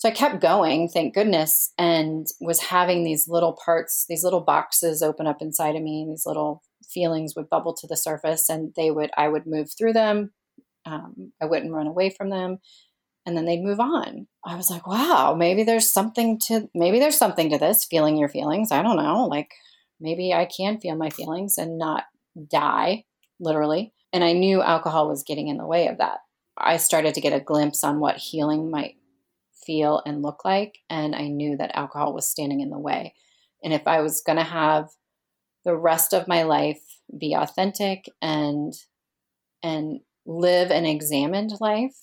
so 0.00 0.08
I 0.08 0.12
kept 0.12 0.40
going, 0.40 0.88
thank 0.88 1.12
goodness, 1.12 1.74
and 1.76 2.26
was 2.40 2.58
having 2.58 3.04
these 3.04 3.28
little 3.28 3.52
parts, 3.62 4.06
these 4.08 4.24
little 4.24 4.40
boxes 4.40 5.02
open 5.02 5.26
up 5.26 5.42
inside 5.42 5.76
of 5.76 5.82
me. 5.82 6.06
These 6.08 6.22
little 6.24 6.62
feelings 6.90 7.34
would 7.36 7.50
bubble 7.50 7.74
to 7.74 7.86
the 7.86 7.98
surface, 7.98 8.48
and 8.48 8.72
they 8.76 8.90
would, 8.90 9.10
I 9.18 9.28
would 9.28 9.46
move 9.46 9.68
through 9.76 9.92
them. 9.92 10.32
Um, 10.86 11.32
I 11.42 11.44
wouldn't 11.44 11.74
run 11.74 11.86
away 11.86 12.08
from 12.08 12.30
them, 12.30 12.60
and 13.26 13.36
then 13.36 13.44
they'd 13.44 13.62
move 13.62 13.78
on. 13.78 14.26
I 14.42 14.56
was 14.56 14.70
like, 14.70 14.86
wow, 14.86 15.34
maybe 15.38 15.64
there's 15.64 15.92
something 15.92 16.38
to, 16.46 16.70
maybe 16.74 16.98
there's 16.98 17.18
something 17.18 17.50
to 17.50 17.58
this 17.58 17.84
feeling 17.84 18.16
your 18.16 18.30
feelings. 18.30 18.72
I 18.72 18.80
don't 18.80 18.96
know. 18.96 19.26
Like 19.26 19.50
maybe 20.00 20.32
I 20.32 20.46
can 20.46 20.80
feel 20.80 20.96
my 20.96 21.10
feelings 21.10 21.58
and 21.58 21.76
not 21.76 22.04
die, 22.48 23.04
literally. 23.38 23.92
And 24.14 24.24
I 24.24 24.32
knew 24.32 24.62
alcohol 24.62 25.08
was 25.10 25.24
getting 25.24 25.48
in 25.48 25.58
the 25.58 25.66
way 25.66 25.88
of 25.88 25.98
that. 25.98 26.20
I 26.56 26.78
started 26.78 27.12
to 27.12 27.20
get 27.20 27.34
a 27.34 27.40
glimpse 27.40 27.84
on 27.84 28.00
what 28.00 28.16
healing 28.16 28.70
might 28.70 28.96
feel 29.64 30.02
and 30.06 30.22
look 30.22 30.44
like. 30.44 30.78
And 30.88 31.14
I 31.14 31.28
knew 31.28 31.56
that 31.56 31.76
alcohol 31.76 32.14
was 32.14 32.28
standing 32.28 32.60
in 32.60 32.70
the 32.70 32.78
way. 32.78 33.14
And 33.62 33.72
if 33.72 33.86
I 33.86 34.00
was 34.00 34.22
going 34.24 34.38
to 34.38 34.44
have 34.44 34.88
the 35.64 35.76
rest 35.76 36.12
of 36.12 36.28
my 36.28 36.42
life 36.42 36.80
be 37.18 37.34
authentic 37.34 38.08
and 38.22 38.72
and 39.62 40.00
live 40.26 40.70
an 40.70 40.86
examined 40.86 41.52
life 41.60 41.96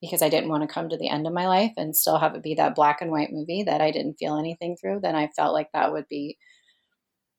because 0.00 0.22
I 0.22 0.28
didn't 0.28 0.50
want 0.50 0.62
to 0.62 0.72
come 0.72 0.88
to 0.88 0.96
the 0.96 1.08
end 1.08 1.26
of 1.26 1.32
my 1.32 1.46
life 1.46 1.72
and 1.76 1.96
still 1.96 2.18
have 2.18 2.34
it 2.34 2.42
be 2.42 2.54
that 2.54 2.74
black 2.74 3.00
and 3.00 3.10
white 3.10 3.32
movie 3.32 3.62
that 3.62 3.80
I 3.80 3.90
didn't 3.90 4.18
feel 4.18 4.36
anything 4.36 4.76
through, 4.76 5.00
then 5.00 5.14
I 5.14 5.28
felt 5.28 5.54
like 5.54 5.70
that 5.72 5.92
would 5.92 6.08
be 6.08 6.36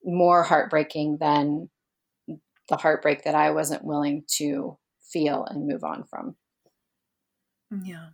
more 0.03 0.43
heartbreaking 0.43 1.18
than 1.19 1.69
the 2.69 2.77
heartbreak 2.77 3.23
that 3.23 3.35
I 3.35 3.52
wasn't 3.52 3.84
willing 3.84 4.23
to 4.38 4.77
feel 5.11 5.45
and 5.45 5.68
move 5.68 5.84
on 5.84 6.06
from. 6.06 6.35
Yeah. 7.84 8.10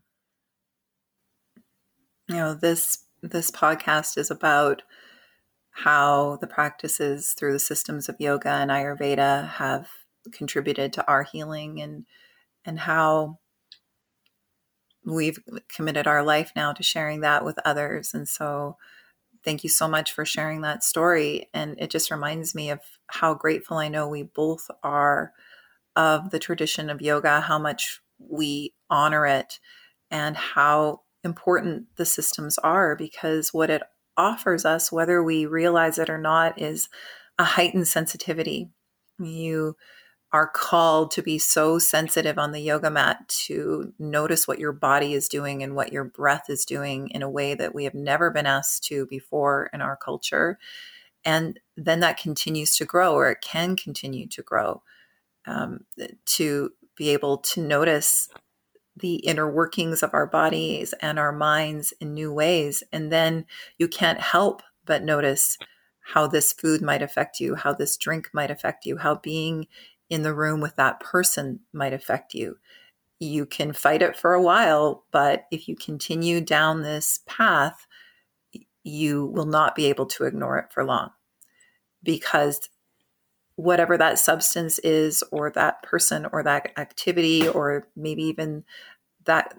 You 2.31 2.37
know, 2.37 2.53
this 2.53 2.99
this 3.21 3.51
podcast 3.51 4.17
is 4.17 4.31
about 4.31 4.83
how 5.71 6.37
the 6.39 6.47
practices 6.47 7.33
through 7.33 7.51
the 7.51 7.59
systems 7.59 8.07
of 8.07 8.15
yoga 8.19 8.47
and 8.47 8.71
ayurveda 8.71 9.49
have 9.49 9.89
contributed 10.31 10.93
to 10.93 11.05
our 11.09 11.23
healing 11.23 11.81
and 11.81 12.05
and 12.63 12.79
how 12.79 13.39
we've 15.05 15.39
committed 15.67 16.07
our 16.07 16.23
life 16.23 16.53
now 16.55 16.71
to 16.71 16.81
sharing 16.81 17.19
that 17.19 17.43
with 17.43 17.59
others. 17.65 18.13
And 18.13 18.29
so 18.29 18.77
thank 19.43 19.65
you 19.65 19.69
so 19.69 19.89
much 19.89 20.13
for 20.13 20.23
sharing 20.23 20.61
that 20.61 20.85
story. 20.85 21.49
And 21.53 21.75
it 21.81 21.89
just 21.89 22.11
reminds 22.11 22.55
me 22.55 22.69
of 22.69 22.79
how 23.07 23.33
grateful 23.33 23.75
I 23.75 23.89
know 23.89 24.07
we 24.07 24.23
both 24.23 24.71
are 24.83 25.33
of 25.97 26.29
the 26.29 26.39
tradition 26.39 26.89
of 26.89 27.01
yoga 27.01 27.41
how 27.41 27.59
much 27.59 27.99
we 28.19 28.73
honor 28.89 29.27
it 29.27 29.59
and 30.09 30.37
how 30.37 31.01
important 31.23 31.87
the 31.97 32.05
systems 32.05 32.57
are 32.59 32.95
because 32.95 33.53
what 33.53 33.69
it 33.69 33.83
offers 34.17 34.65
us, 34.65 34.91
whether 34.91 35.23
we 35.23 35.45
realize 35.45 35.97
it 35.97 36.09
or 36.09 36.17
not, 36.17 36.61
is 36.61 36.89
a 37.37 37.43
heightened 37.43 37.87
sensitivity. 37.87 38.69
You 39.19 39.75
are 40.33 40.47
called 40.47 41.11
to 41.11 41.21
be 41.21 41.37
so 41.37 41.77
sensitive 41.77 42.37
on 42.37 42.51
the 42.51 42.61
yoga 42.61 42.89
mat 42.89 43.27
to 43.27 43.93
notice 43.99 44.47
what 44.47 44.59
your 44.59 44.71
body 44.71 45.13
is 45.13 45.27
doing 45.27 45.61
and 45.61 45.75
what 45.75 45.91
your 45.91 46.05
breath 46.05 46.49
is 46.49 46.63
doing 46.63 47.09
in 47.09 47.21
a 47.21 47.29
way 47.29 47.53
that 47.53 47.75
we 47.75 47.83
have 47.83 47.93
never 47.93 48.31
been 48.31 48.45
asked 48.45 48.83
to 48.85 49.05
before 49.07 49.69
in 49.73 49.81
our 49.81 49.97
culture. 49.97 50.57
And 51.25 51.59
then 51.75 51.99
that 51.99 52.17
continues 52.17 52.77
to 52.77 52.85
grow, 52.85 53.13
or 53.13 53.29
it 53.29 53.41
can 53.41 53.75
continue 53.75 54.27
to 54.29 54.41
grow, 54.41 54.81
um, 55.45 55.81
to 56.25 56.71
be 56.95 57.09
able 57.09 57.37
to 57.39 57.61
notice 57.61 58.29
the 58.95 59.15
inner 59.15 59.49
workings 59.49 60.03
of 60.03 60.13
our 60.13 60.27
bodies 60.27 60.93
and 61.01 61.17
our 61.17 61.31
minds 61.31 61.93
in 61.99 62.13
new 62.13 62.31
ways. 62.33 62.83
And 62.91 63.11
then 63.11 63.45
you 63.77 63.87
can't 63.87 64.19
help 64.19 64.61
but 64.85 65.03
notice 65.03 65.57
how 66.01 66.27
this 66.27 66.53
food 66.53 66.81
might 66.81 67.01
affect 67.01 67.39
you, 67.39 67.55
how 67.55 67.73
this 67.73 67.95
drink 67.97 68.29
might 68.33 68.51
affect 68.51 68.85
you, 68.85 68.97
how 68.97 69.15
being 69.15 69.67
in 70.09 70.23
the 70.23 70.33
room 70.33 70.59
with 70.59 70.75
that 70.75 70.99
person 70.99 71.59
might 71.73 71.93
affect 71.93 72.33
you. 72.33 72.57
You 73.19 73.45
can 73.45 73.71
fight 73.71 74.01
it 74.01 74.17
for 74.17 74.33
a 74.33 74.41
while, 74.41 75.05
but 75.11 75.45
if 75.51 75.67
you 75.67 75.75
continue 75.75 76.41
down 76.41 76.81
this 76.81 77.19
path, 77.27 77.85
you 78.83 79.27
will 79.27 79.45
not 79.45 79.75
be 79.75 79.85
able 79.85 80.07
to 80.07 80.25
ignore 80.25 80.57
it 80.57 80.73
for 80.73 80.83
long 80.83 81.11
because 82.03 82.67
whatever 83.61 83.95
that 83.97 84.17
substance 84.17 84.79
is 84.79 85.23
or 85.31 85.51
that 85.51 85.83
person 85.83 86.25
or 86.33 86.41
that 86.41 86.71
activity 86.77 87.47
or 87.47 87.87
maybe 87.95 88.23
even 88.23 88.63
that 89.25 89.53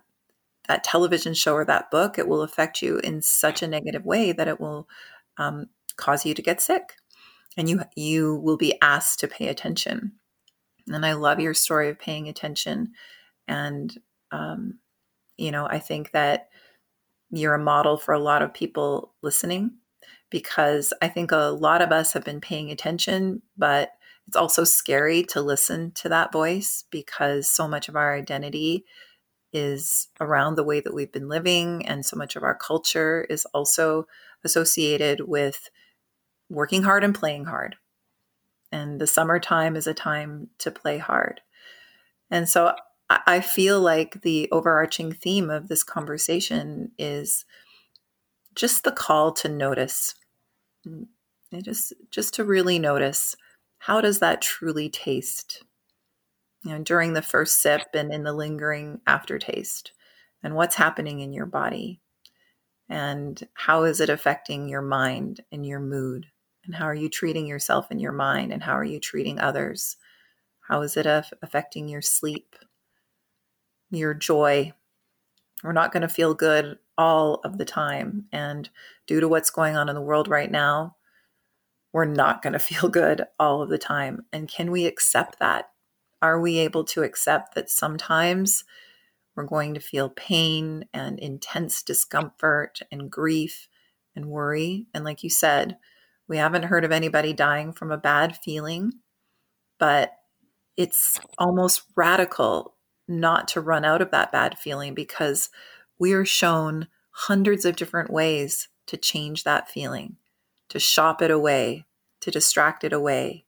that 0.69 0.83
television 0.83 1.35
show 1.35 1.55
or 1.55 1.65
that 1.65 1.91
book 1.91 2.19
it 2.19 2.27
will 2.27 2.43
affect 2.43 2.83
you 2.83 2.99
in 2.99 3.23
such 3.23 3.63
a 3.63 3.69
negative 3.69 4.05
way 4.05 4.33
that 4.33 4.49
it 4.49 4.61
will 4.61 4.89
um, 5.39 5.67
cause 5.97 6.27
you 6.27 6.35
to 6.35 6.43
get 6.43 6.61
sick. 6.61 6.95
And 7.57 7.69
you 7.69 7.83
you 7.95 8.37
will 8.37 8.57
be 8.57 8.81
asked 8.83 9.21
to 9.21 9.29
pay 9.29 9.49
attention. 9.49 10.13
And 10.89 11.07
i 11.07 11.13
love 11.13 11.39
your 11.39 11.55
story 11.55 11.89
of 11.89 11.99
paying 11.99 12.29
attention. 12.29 12.93
And 13.47 13.97
um, 14.33 14.79
you 15.37 15.51
know 15.51 15.67
i 15.67 15.79
think 15.79 16.11
that 16.13 16.49
you're 17.31 17.55
a 17.55 17.59
model 17.59 17.97
for 17.97 18.15
a 18.15 18.19
lot 18.19 18.43
of 18.43 18.53
people 18.53 19.15
listening 19.23 19.73
because 20.33 20.95
I 21.03 21.09
think 21.09 21.31
a 21.31 21.37
lot 21.37 21.83
of 21.83 21.93
us 21.93 22.15
have 22.15 22.25
been 22.25 22.41
paying 22.41 22.71
attention, 22.73 23.43
but 23.57 23.91
it's 24.27 24.37
also 24.37 24.65
scary 24.65 25.23
to 25.25 25.43
listen 25.43 25.93
to 25.93 26.09
that 26.09 26.33
voice 26.33 26.85
because 26.91 27.49
so 27.49 27.69
much 27.69 27.89
of 27.89 27.97
our 27.97 28.17
identity 28.17 28.85
is 29.53 30.09
around 30.19 30.55
the 30.55 30.65
way 30.65 30.81
that 30.81 30.95
we've 30.95 31.13
been 31.13 31.29
living, 31.29 31.87
and 31.87 32.05
so 32.07 32.17
much 32.17 32.35
of 32.35 32.43
our 32.43 32.57
culture 32.57 33.27
is 33.29 33.45
also 33.53 34.07
associated 34.43 35.21
with 35.29 35.69
working 36.49 36.83
hard 36.83 37.05
and 37.05 37.15
playing 37.15 37.45
hard. 37.45 37.77
And 38.73 38.99
the 38.99 39.07
summertime 39.07 39.77
is 39.77 39.87
a 39.87 39.93
time 39.93 40.49
to 40.61 40.71
play 40.71 40.97
hard. 40.97 41.43
And 42.31 42.49
so 42.49 42.75
I 43.11 43.41
feel 43.41 43.79
like 43.79 44.23
the 44.23 44.49
overarching 44.51 45.13
theme 45.13 45.51
of 45.51 45.69
this 45.69 45.85
conversation 45.85 46.93
is 46.99 47.45
just 48.55 48.85
the 48.85 48.93
call 48.93 49.33
to 49.33 49.51
notice 49.51 50.15
Mm, 50.87 51.07
and 51.53 51.65
just 51.65 51.93
just 52.11 52.35
to 52.35 52.45
really 52.45 52.79
notice 52.79 53.37
how 53.79 54.01
does 54.01 54.21
that 54.21 54.43
truly 54.43 54.89
taste? 54.89 55.65
You 56.65 56.73
know 56.73 56.79
during 56.83 57.13
the 57.13 57.23
first 57.23 57.61
sip 57.61 57.89
and 57.95 58.13
in 58.13 58.23
the 58.25 58.33
lingering 58.33 59.01
aftertaste 59.07 59.93
and 60.43 60.55
what's 60.55 60.77
happening 60.77 61.21
in 61.21 61.33
your 61.33 61.47
body? 61.47 62.01
And 62.89 63.47
how 63.55 63.85
is 63.85 64.01
it 64.01 64.11
affecting 64.11 64.69
your 64.69 64.83
mind 64.83 65.41
and 65.51 65.67
your 65.67 65.81
mood? 65.81 66.27
And 66.65 66.75
how 66.75 66.85
are 66.85 66.95
you 66.95 67.09
treating 67.09 67.47
yourself 67.47 67.89
and 67.91 68.01
your 68.01 68.13
mind 68.13 68.53
and 68.53 68.63
how 68.63 68.73
are 68.75 68.85
you 68.85 69.01
treating 69.01 69.41
others? 69.41 69.97
How 70.61 70.83
is 70.83 70.97
it 70.97 71.07
affecting 71.07 71.89
your 71.89 72.03
sleep 72.03 72.57
your 73.91 74.15
joy? 74.15 74.73
We're 75.63 75.73
not 75.73 75.93
going 75.93 76.03
to 76.03 76.09
feel 76.09 76.35
good 76.35 76.79
all 76.97 77.41
of 77.45 77.59
the 77.59 77.65
time. 77.65 78.27
And 78.33 78.69
due 79.07 79.21
to 79.21 79.29
what's 79.29 79.51
going 79.51 79.77
on 79.77 79.89
in 79.89 79.95
the 79.95 80.01
world 80.01 80.29
right 80.29 80.51
now, 80.51 80.97
we're 81.93 82.05
not 82.05 82.43
going 82.43 82.53
to 82.55 82.59
feel 82.59 82.89
good 82.89 83.25
all 83.39 83.63
of 83.63 83.71
the 83.71 83.79
time. 83.79 84.25
And 84.33 84.49
can 84.49 84.71
we 84.71 84.87
accept 84.87 85.39
that? 85.39 85.71
Are 86.21 86.41
we 86.41 86.59
able 86.59 86.85
to 86.85 87.03
accept 87.03 87.55
that 87.55 87.71
sometimes 87.71 88.65
we're 89.35 89.45
going 89.45 89.75
to 89.75 89.81
feel 89.81 90.11
pain 90.11 90.85
and 90.93 91.19
intense 91.19 91.83
discomfort 91.83 92.81
and 92.93 93.11
grief 93.11 93.69
and 94.15 94.27
worry? 94.27 94.87
And 94.95 95.05
like 95.05 95.25
you 95.25 95.31
said, 95.31 95.79
we 96.29 96.37
haven't 96.37 96.65
heard 96.65 96.85
of 96.85 96.93
anybody 96.93 97.33
dying 97.33 97.73
from 97.73 97.91
a 97.91 97.99
bad 97.99 98.37
feeling, 98.37 98.93
but 99.79 100.13
it's 100.77 101.19
almost 101.39 101.83
radical 101.97 102.77
not 103.09 103.49
to 103.49 103.61
run 103.61 103.85
out 103.85 104.01
of 104.01 104.11
that 104.13 104.33
bad 104.33 104.59
feeling 104.59 104.95
because 104.95 105.51
we 106.03 106.15
are 106.15 106.25
shown 106.25 106.89
hundreds 107.13 107.65
of 107.65 107.77
different 107.77 108.11
ways 108.11 108.67
to 108.89 108.97
change 108.97 109.45
that 109.45 109.71
feeling, 109.71 110.17
to 110.69 110.81
shop 110.81 111.23
it 111.23 111.31
away, 111.31 111.87
to 112.21 112.29
distract 112.29 112.83
it 112.83 112.93
away, 112.93 113.45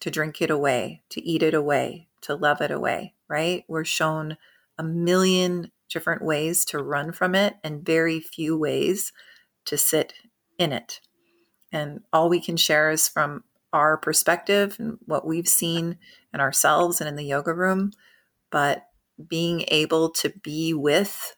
to 0.00 0.10
drink 0.10 0.42
it 0.42 0.50
away, 0.50 1.02
to 1.08 1.24
eat 1.24 1.40
it 1.40 1.54
away, 1.54 2.08
to 2.20 2.34
love 2.34 2.60
it 2.60 2.72
away, 2.72 3.14
right? 3.28 3.62
We're 3.68 3.84
shown 3.84 4.38
a 4.76 4.82
million 4.82 5.70
different 5.88 6.20
ways 6.20 6.64
to 6.64 6.82
run 6.82 7.12
from 7.12 7.36
it 7.36 7.54
and 7.62 7.86
very 7.86 8.18
few 8.18 8.58
ways 8.58 9.12
to 9.66 9.78
sit 9.78 10.14
in 10.58 10.72
it. 10.72 10.98
And 11.70 12.00
all 12.12 12.28
we 12.28 12.40
can 12.40 12.56
share 12.56 12.90
is 12.90 13.08
from 13.08 13.44
our 13.72 13.96
perspective 13.96 14.74
and 14.80 14.98
what 15.06 15.24
we've 15.24 15.46
seen 15.46 15.98
in 16.34 16.40
ourselves 16.40 17.00
and 17.00 17.06
in 17.06 17.14
the 17.14 17.22
yoga 17.22 17.54
room 17.54 17.92
but 18.50 18.88
being 19.28 19.64
able 19.68 20.10
to 20.10 20.30
be 20.42 20.74
with 20.74 21.36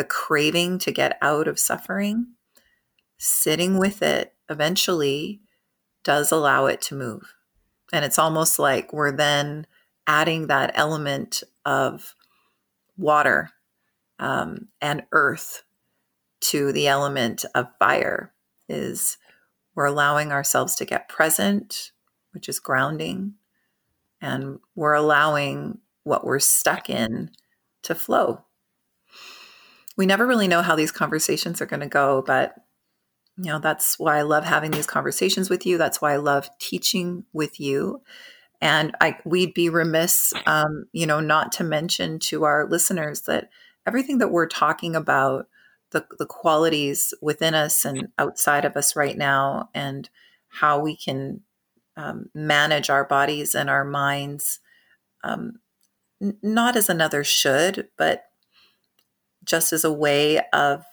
the 0.00 0.04
craving 0.04 0.78
to 0.78 0.90
get 0.90 1.18
out 1.20 1.46
of 1.46 1.58
suffering, 1.58 2.26
sitting 3.18 3.76
with 3.76 4.00
it 4.00 4.32
eventually 4.48 5.42
does 6.02 6.32
allow 6.32 6.64
it 6.64 6.80
to 6.80 6.94
move. 6.94 7.34
And 7.92 8.02
it's 8.02 8.18
almost 8.18 8.58
like 8.58 8.94
we're 8.94 9.12
then 9.14 9.66
adding 10.06 10.46
that 10.46 10.72
element 10.74 11.42
of 11.66 12.14
water 12.96 13.50
um, 14.18 14.68
and 14.80 15.02
earth 15.12 15.64
to 16.40 16.72
the 16.72 16.88
element 16.88 17.44
of 17.54 17.66
fire 17.78 18.32
is 18.70 19.18
we're 19.74 19.84
allowing 19.84 20.32
ourselves 20.32 20.76
to 20.76 20.86
get 20.86 21.10
present 21.10 21.92
which 22.32 22.48
is 22.48 22.58
grounding 22.58 23.34
and 24.22 24.60
we're 24.74 24.94
allowing 24.94 25.76
what 26.04 26.24
we're 26.24 26.38
stuck 26.38 26.88
in 26.88 27.30
to 27.82 27.94
flow. 27.94 28.46
We 29.96 30.06
never 30.06 30.26
really 30.26 30.48
know 30.48 30.62
how 30.62 30.76
these 30.76 30.92
conversations 30.92 31.60
are 31.60 31.66
going 31.66 31.80
to 31.80 31.86
go, 31.86 32.22
but 32.26 32.54
you 33.36 33.50
know, 33.50 33.58
that's 33.58 33.98
why 33.98 34.18
I 34.18 34.22
love 34.22 34.44
having 34.44 34.70
these 34.70 34.86
conversations 34.86 35.48
with 35.48 35.64
you. 35.64 35.78
That's 35.78 36.00
why 36.00 36.12
I 36.12 36.16
love 36.16 36.50
teaching 36.58 37.24
with 37.32 37.58
you. 37.58 38.02
And 38.60 38.94
I, 39.00 39.16
we'd 39.24 39.54
be 39.54 39.70
remiss, 39.70 40.34
um, 40.46 40.86
you 40.92 41.06
know, 41.06 41.20
not 41.20 41.52
to 41.52 41.64
mention 41.64 42.18
to 42.20 42.44
our 42.44 42.68
listeners 42.68 43.22
that 43.22 43.48
everything 43.86 44.18
that 44.18 44.30
we're 44.30 44.46
talking 44.46 44.94
about, 44.94 45.48
the, 45.92 46.06
the 46.18 46.26
qualities 46.26 47.14
within 47.22 47.54
us 47.54 47.84
and 47.84 48.08
outside 48.18 48.66
of 48.66 48.76
us 48.76 48.94
right 48.94 49.16
now, 49.16 49.70
and 49.74 50.10
how 50.48 50.78
we 50.78 50.94
can 50.94 51.40
um, 51.96 52.26
manage 52.34 52.90
our 52.90 53.04
bodies 53.04 53.54
and 53.54 53.70
our 53.70 53.84
minds 53.84 54.60
um, 55.24 55.60
not 56.42 56.76
as 56.76 56.88
another 56.88 57.24
should, 57.24 57.88
but 57.96 58.24
just 59.50 59.72
as 59.72 59.84
a 59.84 59.92
way 59.92 60.40
of 60.52 60.84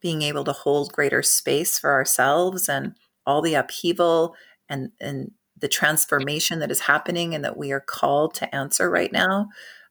being 0.00 0.22
able 0.22 0.44
to 0.44 0.52
hold 0.52 0.92
greater 0.92 1.22
space 1.22 1.78
for 1.78 1.92
ourselves 1.92 2.68
and 2.68 2.94
all 3.26 3.42
the 3.42 3.54
upheaval 3.54 4.34
and, 4.70 4.90
and 5.00 5.32
the 5.58 5.68
transformation 5.68 6.58
that 6.60 6.70
is 6.70 6.80
happening 6.80 7.34
and 7.34 7.44
that 7.44 7.58
we 7.58 7.70
are 7.70 7.80
called 7.80 8.32
to 8.34 8.54
answer 8.54 8.90
right 8.90 9.12
now. 9.12 9.48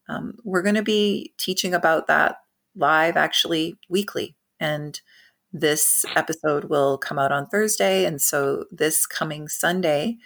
Um, 0.07 0.33
we're 0.43 0.63
going 0.63 0.75
to 0.75 0.81
be 0.81 1.33
teaching 1.37 1.75
about 1.75 2.07
that 2.07 2.37
live 2.75 3.15
actually 3.15 3.77
weekly. 3.87 4.35
And 4.59 4.99
this 5.53 6.03
episode 6.15 6.65
will 6.65 6.97
come 6.97 7.19
out 7.19 7.31
on 7.31 7.45
Thursday. 7.45 8.05
And 8.05 8.19
so 8.19 8.65
this 8.71 9.05
coming 9.05 9.47
Sunday, 9.47 10.17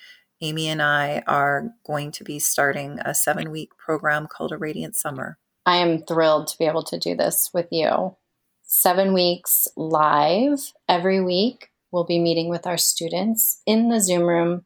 Amy 0.42 0.70
and 0.70 0.82
I 0.82 1.24
are 1.28 1.72
going 1.86 2.12
to 2.12 2.24
be 2.24 2.40
starting 2.40 3.00
a 3.04 3.14
seven 3.14 3.52
week 3.52 3.72
program 3.78 4.28
called 4.28 4.54
A 4.54 4.58
Radiant 4.58 4.96
Summer. 4.96 5.38
I 5.66 5.78
am 5.78 6.04
thrilled 6.04 6.48
to 6.48 6.58
be 6.58 6.66
able 6.66 6.84
to 6.84 7.00
do 7.00 7.16
this 7.16 7.52
with 7.54 7.68
you. 7.72 8.16
Seven 8.64 9.14
weeks 9.14 9.68
live 9.78 10.60
every 10.90 11.22
week. 11.22 11.70
We'll 11.92 12.06
be 12.06 12.20
meeting 12.20 12.50
with 12.50 12.66
our 12.66 12.78
students 12.78 13.62
in 13.66 13.90
the 13.90 14.00
Zoom 14.00 14.24
room 14.24 14.66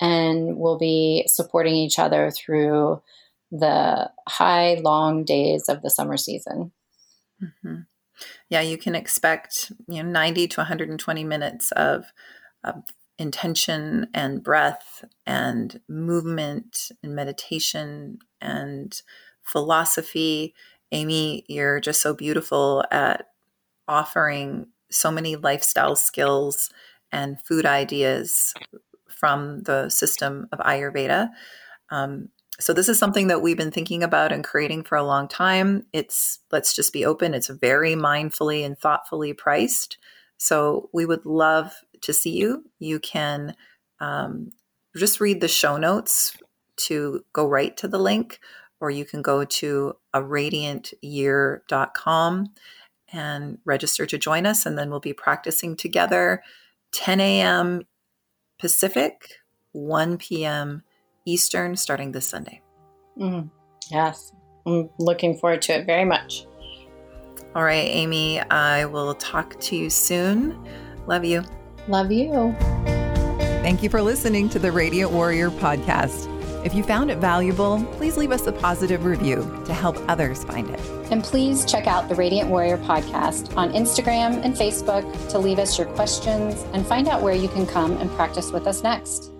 and 0.00 0.56
we'll 0.56 0.78
be 0.78 1.24
supporting 1.26 1.74
each 1.74 1.98
other 1.98 2.30
through 2.30 3.02
the 3.50 4.10
high, 4.28 4.74
long 4.74 5.24
days 5.24 5.68
of 5.68 5.82
the 5.82 5.90
summer 5.90 6.16
season. 6.16 6.72
Mm-hmm. 7.42 7.80
Yeah, 8.48 8.60
you 8.60 8.78
can 8.78 8.94
expect 8.94 9.72
you 9.88 10.02
know 10.02 10.08
90 10.08 10.48
to 10.48 10.60
120 10.60 11.24
minutes 11.24 11.72
of, 11.72 12.04
of 12.64 12.84
intention 13.18 14.08
and 14.14 14.42
breath 14.42 15.04
and 15.26 15.80
movement 15.88 16.90
and 17.02 17.14
meditation 17.14 18.18
and 18.40 19.02
philosophy. 19.46 20.54
Amy, 20.92 21.44
you're 21.48 21.80
just 21.80 22.02
so 22.02 22.14
beautiful 22.14 22.84
at 22.90 23.28
offering 23.88 24.66
so 24.90 25.10
many 25.10 25.36
lifestyle 25.36 25.96
skills 25.96 26.70
and 27.12 27.40
food 27.40 27.66
ideas 27.66 28.54
from 29.08 29.62
the 29.62 29.88
system 29.88 30.48
of 30.52 30.58
Ayurveda. 30.60 31.30
Um, 31.90 32.28
so 32.58 32.72
this 32.72 32.88
is 32.88 32.98
something 32.98 33.26
that 33.26 33.42
we've 33.42 33.56
been 33.56 33.70
thinking 33.70 34.02
about 34.02 34.32
and 34.32 34.42
creating 34.42 34.84
for 34.84 34.96
a 34.96 35.04
long 35.04 35.28
time. 35.28 35.86
It's 35.92 36.40
let's 36.50 36.74
just 36.74 36.92
be 36.92 37.04
open. 37.04 37.34
It's 37.34 37.48
very 37.48 37.94
mindfully 37.94 38.64
and 38.64 38.78
thoughtfully 38.78 39.32
priced. 39.34 39.98
So 40.38 40.88
we 40.92 41.06
would 41.06 41.26
love 41.26 41.74
to 42.02 42.12
see 42.12 42.30
you. 42.30 42.64
You 42.78 42.98
can 42.98 43.54
um, 44.00 44.52
just 44.96 45.20
read 45.20 45.40
the 45.40 45.48
show 45.48 45.76
notes 45.76 46.36
to 46.76 47.24
go 47.32 47.46
right 47.46 47.76
to 47.78 47.88
the 47.88 47.98
link, 47.98 48.38
or 48.80 48.90
you 48.90 49.04
can 49.04 49.22
go 49.22 49.44
to 49.44 49.94
a 50.12 50.20
radiantyear.com 50.20 52.52
and 53.12 53.58
register 53.64 54.06
to 54.06 54.18
join 54.18 54.46
us. 54.46 54.66
And 54.66 54.78
then 54.78 54.90
we'll 54.90 55.00
be 55.00 55.12
practicing 55.12 55.76
together 55.76 56.42
10 56.92 57.20
a.m. 57.20 57.82
Pacific, 58.58 59.38
1 59.72 60.18
p.m. 60.18 60.82
Eastern 61.24 61.76
starting 61.76 62.12
this 62.12 62.26
Sunday. 62.26 62.62
Mm, 63.18 63.50
yes, 63.90 64.32
I'm 64.66 64.90
looking 64.98 65.36
forward 65.36 65.62
to 65.62 65.74
it 65.74 65.86
very 65.86 66.04
much. 66.04 66.46
All 67.54 67.64
right, 67.64 67.88
Amy, 67.88 68.40
I 68.40 68.84
will 68.84 69.14
talk 69.14 69.58
to 69.60 69.76
you 69.76 69.88
soon. 69.88 70.62
Love 71.06 71.24
you. 71.24 71.42
Love 71.88 72.12
you. 72.12 72.54
Thank 73.62 73.82
you 73.82 73.88
for 73.88 74.02
listening 74.02 74.48
to 74.50 74.58
the 74.58 74.70
Radiant 74.70 75.10
Warrior 75.10 75.50
podcast. 75.50 76.35
If 76.66 76.74
you 76.74 76.82
found 76.82 77.12
it 77.12 77.18
valuable, 77.18 77.84
please 77.92 78.16
leave 78.16 78.32
us 78.32 78.48
a 78.48 78.52
positive 78.52 79.04
review 79.04 79.36
to 79.66 79.72
help 79.72 79.96
others 80.08 80.42
find 80.42 80.68
it. 80.68 80.80
And 81.12 81.22
please 81.22 81.64
check 81.64 81.86
out 81.86 82.08
the 82.08 82.16
Radiant 82.16 82.50
Warrior 82.50 82.76
podcast 82.78 83.56
on 83.56 83.72
Instagram 83.72 84.44
and 84.44 84.52
Facebook 84.52 85.04
to 85.28 85.38
leave 85.38 85.60
us 85.60 85.78
your 85.78 85.86
questions 85.86 86.64
and 86.72 86.84
find 86.84 87.06
out 87.06 87.22
where 87.22 87.36
you 87.36 87.46
can 87.46 87.68
come 87.68 87.92
and 87.98 88.10
practice 88.10 88.50
with 88.50 88.66
us 88.66 88.82
next. 88.82 89.35